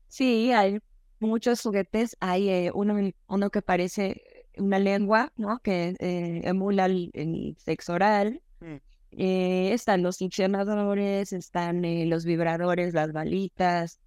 [0.08, 0.78] Sí, hay
[1.20, 2.16] muchos juguetes.
[2.20, 4.22] Hay eh, uno, uno que parece
[4.58, 5.60] una lengua, ¿no?
[5.60, 8.42] Que eh, emula el, sexo oral.
[8.60, 8.76] Mm.
[9.12, 14.00] Eh, están los succionadores, están eh, los vibradores, las balitas,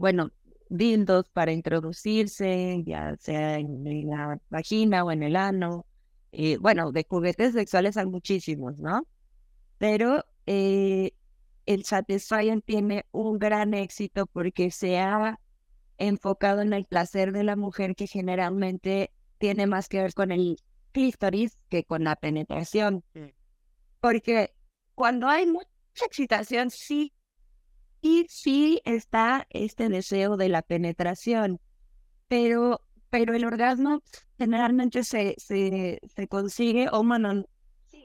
[0.00, 0.30] bueno,
[0.68, 5.86] dildos para introducirse, ya sea en, la vagina o en el ano.
[6.60, 9.06] Bueno, de juguetes sexuales hay muchísimos, ¿no?
[9.78, 15.38] Pero el Satisfyer tiene un gran éxito porque se ha
[15.98, 20.56] enfocado en el placer de la mujer que generalmente tiene más que ver con el
[20.92, 23.04] clítoris que con la penetración.
[24.00, 24.54] Porque
[24.94, 25.68] cuando hay mucha
[26.06, 27.12] excitación, sí,
[28.02, 31.60] y sí está este deseo de la penetración,
[32.28, 32.80] pero,
[33.10, 34.02] pero el orgasmo
[34.38, 37.44] generalmente se, se, se consigue, o bueno,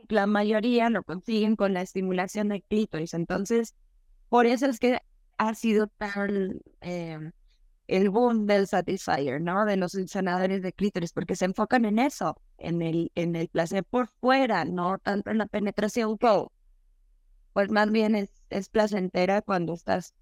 [0.10, 3.14] la mayoría lo consiguen con la estimulación del clítoris.
[3.14, 3.76] Entonces,
[4.30, 5.00] por eso es que
[5.38, 7.32] ha sido tan eh,
[7.88, 9.66] el boom del satisfier, ¿no?
[9.66, 13.84] De los sanadores de clítoris, porque se enfocan en eso, en el, en el placer
[13.84, 16.18] por fuera, no tanto en la penetración,
[17.54, 20.14] pues más bien es, es placentera cuando estás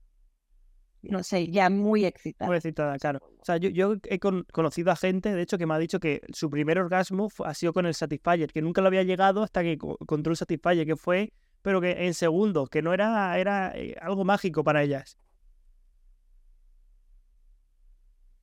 [1.03, 2.47] no sé, ya muy excitada.
[2.47, 3.19] Muy excitada, claro.
[3.39, 6.21] O sea, yo, yo he conocido a gente, de hecho, que me ha dicho que
[6.33, 9.73] su primer orgasmo ha sido con el Satisfyer, que nunca lo había llegado hasta que
[9.73, 14.23] encontró el Satisfyer, que fue, pero que en segundos, que no era, era eh, algo
[14.25, 15.17] mágico para ellas.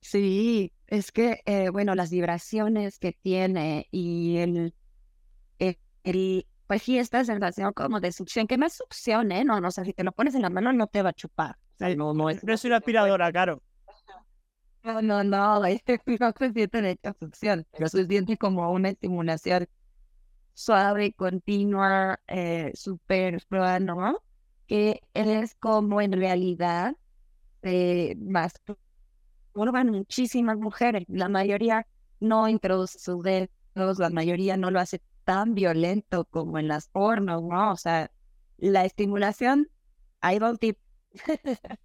[0.01, 4.73] Sí, es que, eh, bueno, las vibraciones que tiene y el,
[5.59, 9.43] el, el pues sí, esta sensación como de succión, que más succión, ¿eh?
[9.45, 11.13] No, no, o sea, si te lo pones en la mano no te va a
[11.13, 11.57] chupar.
[11.95, 13.61] No, no no es una aspiradora, claro.
[14.83, 15.59] No, no, no,
[16.19, 19.67] no se siente de hecho succión, se siente como una estimulación
[20.53, 23.41] suave, continua, eh, súper
[23.81, 24.23] ¿no?
[24.67, 26.95] Que es como en realidad
[27.63, 28.53] eh, más
[29.91, 31.85] muchísimas mujeres, la mayoría
[32.19, 37.43] no introduce sus dedos, la mayoría no lo hace tan violento como en las pornos,
[37.43, 37.71] ¿no?
[37.71, 38.11] O sea,
[38.57, 39.69] la estimulación,
[40.51, 40.77] un tip.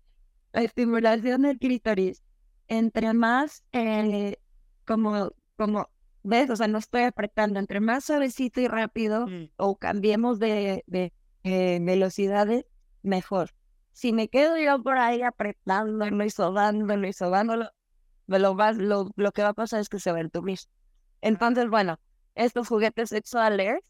[0.53, 2.23] la estimulación del clítoris,
[2.69, 4.39] entre más, eh,
[4.86, 5.89] como, como,
[6.23, 6.51] ¿ves?
[6.51, 9.51] O sea, no estoy apretando, entre más suavecito y rápido, mm.
[9.57, 11.12] o cambiemos de, de
[11.44, 12.65] eh, velocidades,
[13.03, 13.51] mejor.
[13.93, 17.70] Si me quedo yo por ahí apretándolo y sobándolo y sobándolo,
[18.27, 20.59] lo, lo, lo que va a pasar es que se va a entumir.
[21.20, 21.98] Entonces, bueno,
[22.35, 23.81] estos juguetes sexuales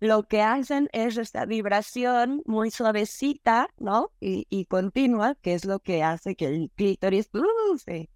[0.00, 4.12] lo que hacen es esta vibración muy suavecita, ¿no?
[4.20, 8.08] Y, y continua, que es lo que hace que el clítoris uh, se,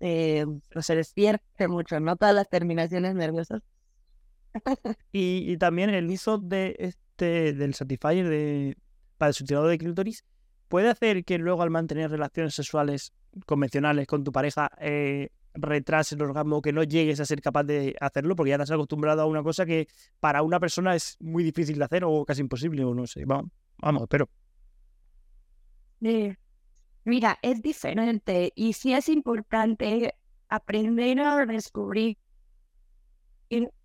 [0.00, 2.16] se despierte mucho, ¿no?
[2.16, 3.62] Todas las terminaciones nerviosas.
[5.12, 8.76] y, y, también el uso de este del Satisfyer de,
[9.18, 10.24] para el sustituto de clítoris
[10.68, 13.12] puede hacer que luego al mantener relaciones sexuales
[13.46, 15.30] convencionales con tu pareja eh,
[15.60, 18.70] retrase el orgasmo, que no llegues a ser capaz de hacerlo, porque ya te has
[18.70, 19.88] acostumbrado a una cosa que
[20.20, 23.24] para una persona es muy difícil de hacer o casi imposible, o no sé.
[23.24, 24.28] Vamos, vamos espero.
[27.04, 30.14] Mira, es diferente y sí es importante
[30.48, 32.18] aprender a descubrir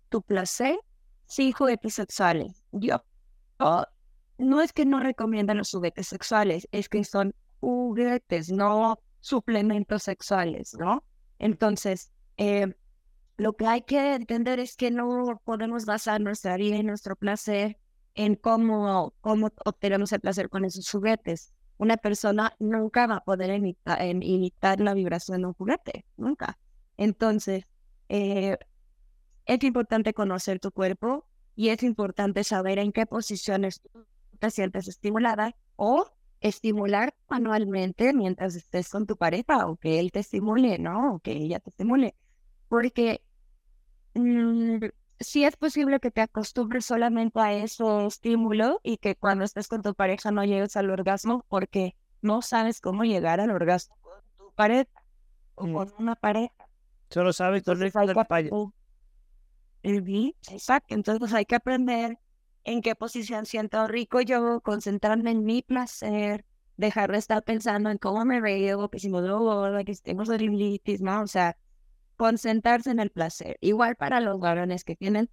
[0.08, 0.78] tu placer
[1.26, 2.62] sin juguetes sexuales.
[2.70, 3.02] Yo
[4.38, 10.74] no es que no recomiendan los juguetes sexuales, es que son juguetes, no suplementos sexuales,
[10.78, 11.02] ¿no?
[11.44, 12.74] Entonces, eh,
[13.36, 17.76] lo que hay que entender es que no podemos basar nuestra vida y nuestro placer
[18.14, 21.52] en cómo, cómo obtenemos el placer con esos juguetes.
[21.76, 26.58] Una persona nunca va a poder imitar, la vibración de un juguete, nunca.
[26.96, 27.66] Entonces,
[28.08, 28.56] eh,
[29.44, 31.26] es importante conocer tu cuerpo
[31.56, 33.82] y es importante saber en qué posiciones
[34.38, 36.10] te sientes estimulada o
[36.44, 41.14] estimular manualmente mientras estés con tu pareja o que él te estimule, ¿no?
[41.14, 42.14] O que ella te estimule.
[42.68, 43.22] Porque
[44.12, 44.84] mm,
[45.20, 49.80] sí es posible que te acostumbres solamente a ese estímulo y que cuando estés con
[49.80, 54.54] tu pareja no llegues al orgasmo porque no sabes cómo llegar al orgasmo con tu
[54.54, 55.02] pareja
[55.54, 56.68] o con una pareja.
[57.08, 57.90] Solo sabes dónde
[60.50, 62.18] Exacto, entonces hay que aprender
[62.64, 66.44] en qué posición siento rico yo, concentrarme en mi placer,
[66.76, 70.24] dejar de estar pensando en cómo me veo, que si me veo que si tengo
[70.24, 71.22] celulitis, ¿no?
[71.22, 71.56] O sea,
[72.16, 73.58] concentrarse en el placer.
[73.60, 75.30] Igual para los varones que tienen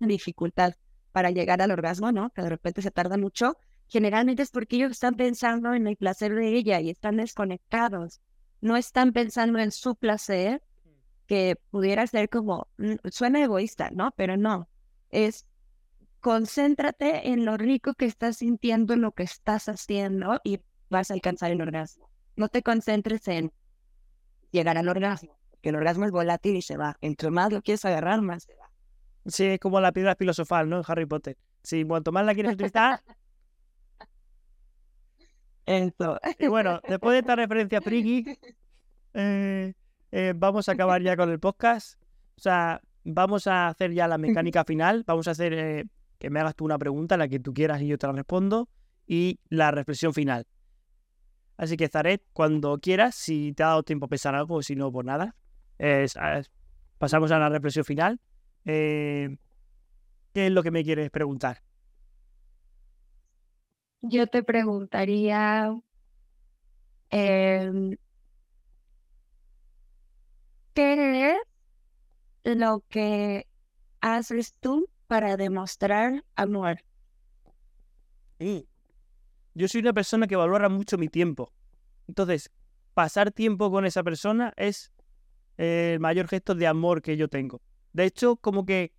[0.00, 0.74] dificultad
[1.12, 2.30] para llegar al orgasmo, ¿no?
[2.30, 3.56] Que de repente se tarda mucho.
[3.88, 8.20] Generalmente es porque ellos están pensando en el placer de ella y están desconectados.
[8.60, 10.62] No están pensando en su placer,
[11.26, 14.12] que pudiera ser como, mm, suena egoísta, ¿no?
[14.16, 14.68] Pero no.
[15.10, 15.46] Es
[16.20, 21.14] concéntrate en lo rico que estás sintiendo, en lo que estás haciendo y vas a
[21.14, 22.10] alcanzar el orgasmo.
[22.36, 23.52] No te concentres en
[24.50, 26.96] llegar al orgasmo, porque el orgasmo es volátil y se va.
[27.00, 28.70] Entre más lo quieres agarrar, más se va.
[29.26, 30.78] Sí, es como la piedra filosofal, ¿no?
[30.78, 31.36] En Harry Potter.
[31.62, 33.02] Sí, cuanto más la quieres utilizar...
[35.66, 36.18] Eso.
[36.38, 38.24] Y bueno, después de esta referencia friki,
[39.14, 39.72] eh,
[40.10, 42.00] eh, vamos a acabar ya con el podcast.
[42.36, 45.04] O sea, vamos a hacer ya la mecánica final.
[45.06, 45.84] Vamos a hacer eh,
[46.20, 48.68] que me hagas tú una pregunta, la que tú quieras y yo te la respondo,
[49.06, 50.46] y la reflexión final.
[51.56, 54.76] Así que Zaret, cuando quieras, si te ha dado tiempo a pensar algo o si
[54.76, 55.34] no, por pues nada,
[56.98, 58.20] pasamos a la reflexión final.
[58.66, 59.36] Eh,
[60.34, 61.62] ¿Qué es lo que me quieres preguntar?
[64.02, 65.74] Yo te preguntaría,
[67.08, 67.96] em,
[70.74, 71.36] ¿qué
[72.44, 73.46] es lo que
[74.02, 76.84] haces tú para demostrar amor.
[78.38, 81.52] Yo soy una persona que valora mucho mi tiempo.
[82.06, 82.52] Entonces,
[82.94, 84.92] pasar tiempo con esa persona es
[85.56, 87.60] el mayor gesto de amor que yo tengo.
[87.92, 88.92] De hecho, como que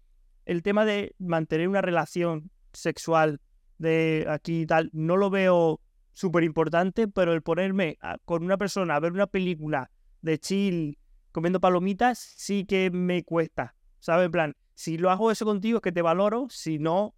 [0.45, 3.39] el tema de mantener una relación sexual
[3.77, 5.79] de aquí y tal, no lo veo
[6.11, 9.89] súper importante, pero el ponerme con una persona a ver una película
[10.21, 10.97] de chill
[11.31, 14.25] comiendo palomitas sí que me cuesta, ¿sabes?
[14.25, 17.13] En plan, si lo hago eso contigo es que te valoro, si no,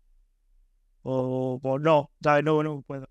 [1.01, 2.43] o, no, ¿sabes?
[2.43, 3.07] No, no puedo.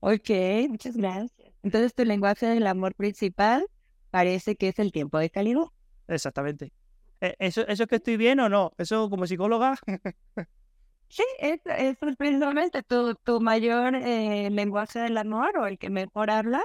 [0.00, 0.30] Ok,
[0.68, 1.52] muchas gracias.
[1.62, 3.64] Entonces tu lenguaje del amor principal
[4.10, 5.66] parece que es el tiempo de calidad.
[6.08, 6.72] Exactamente.
[7.20, 8.72] E, ¿Eso, ¿Eso es que estoy bien o no?
[8.76, 9.78] ¿Eso como psicóloga?
[11.08, 16.30] sí, es, es precisamente tu, tu mayor eh, lenguaje del amor o el que mejor
[16.30, 16.64] habla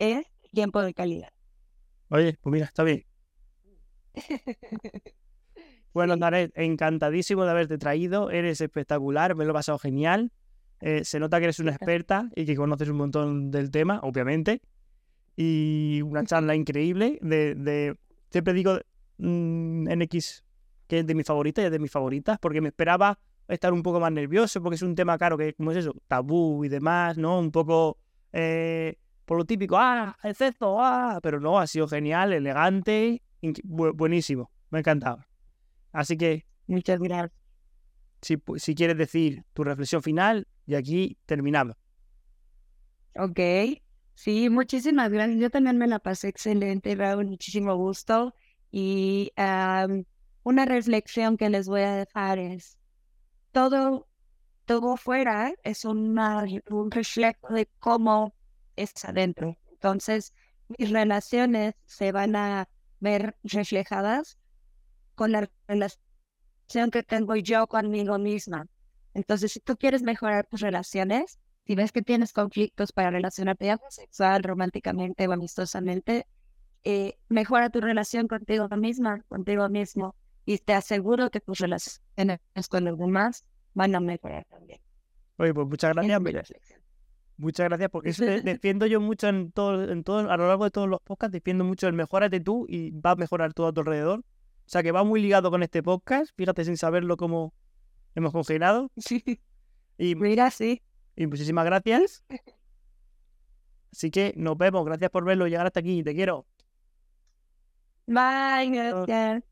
[0.00, 1.30] es tiempo de calidad.
[2.08, 3.04] Oye, pues mira, está bien.
[5.92, 8.30] Bueno, Naret, encantadísimo de haberte traído.
[8.30, 10.32] Eres espectacular, me lo he pasado genial.
[10.80, 14.62] Eh, se nota que eres una experta y que conoces un montón del tema, obviamente.
[15.36, 17.18] Y una charla increíble.
[17.22, 17.96] De, de...
[18.30, 18.78] Siempre digo
[19.18, 20.44] mmm, NX
[20.90, 23.82] que es de mis favoritas y es de mis favoritas, porque me esperaba estar un
[23.82, 25.94] poco más nervioso, porque es un tema caro que, ¿cómo es eso?
[26.08, 27.38] Tabú y demás, ¿no?
[27.38, 27.96] Un poco
[28.32, 33.22] eh, por lo típico, ah, exceso, ah, pero no, ha sido genial, elegante,
[33.62, 35.24] buenísimo, me ha encantado.
[35.92, 37.32] Así que, muchas gracias.
[38.22, 41.76] Si, si quieres decir tu reflexión final, y aquí terminamos.
[43.16, 43.40] Ok,
[44.14, 45.40] sí, muchísimas gracias.
[45.40, 48.34] Yo también me la pasé excelente, Raúl, muchísimo gusto.
[48.70, 49.32] Y
[50.44, 52.78] una reflexión que les voy a dejar es,
[53.50, 54.08] todo,
[54.64, 58.32] todo fuera es una, un reflejo de cómo
[58.76, 59.58] es adentro.
[59.72, 60.32] Entonces,
[60.78, 62.68] mis relaciones se van a
[63.00, 64.38] ver reflejadas
[65.20, 68.66] con la relación que tengo yo conmigo misma.
[69.12, 74.42] Entonces, si tú quieres mejorar tus relaciones, si ves que tienes conflictos para relacionarte sexual,
[74.42, 76.26] románticamente o amistosamente,
[76.84, 80.14] eh, mejora tu relación contigo misma, contigo mismo,
[80.46, 82.40] y te aseguro que tus relaciones
[82.70, 83.44] con los demás
[83.74, 84.80] van a mejorar también.
[85.36, 86.54] Oye, pues muchas gracias.
[87.36, 90.70] Muchas gracias, porque eso defiendo yo mucho en todo, en todo, a lo largo de
[90.70, 93.80] todos los podcasts, defiendo mucho el mejorate tú y va a mejorar todo a tu
[93.80, 94.24] alrededor.
[94.70, 97.52] O sea que va muy ligado con este podcast, fíjate sin saberlo cómo
[98.14, 98.92] hemos congelado.
[98.98, 99.40] Sí.
[99.98, 100.80] Y, Mira, sí.
[101.16, 102.24] Y muchísimas gracias.
[103.92, 104.84] Así que nos vemos.
[104.84, 106.04] Gracias por verlo y llegar hasta aquí.
[106.04, 106.46] Te quiero.
[108.06, 108.70] Bye.
[108.70, 109.42] Gracias.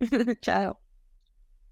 [0.42, 0.78] Chao.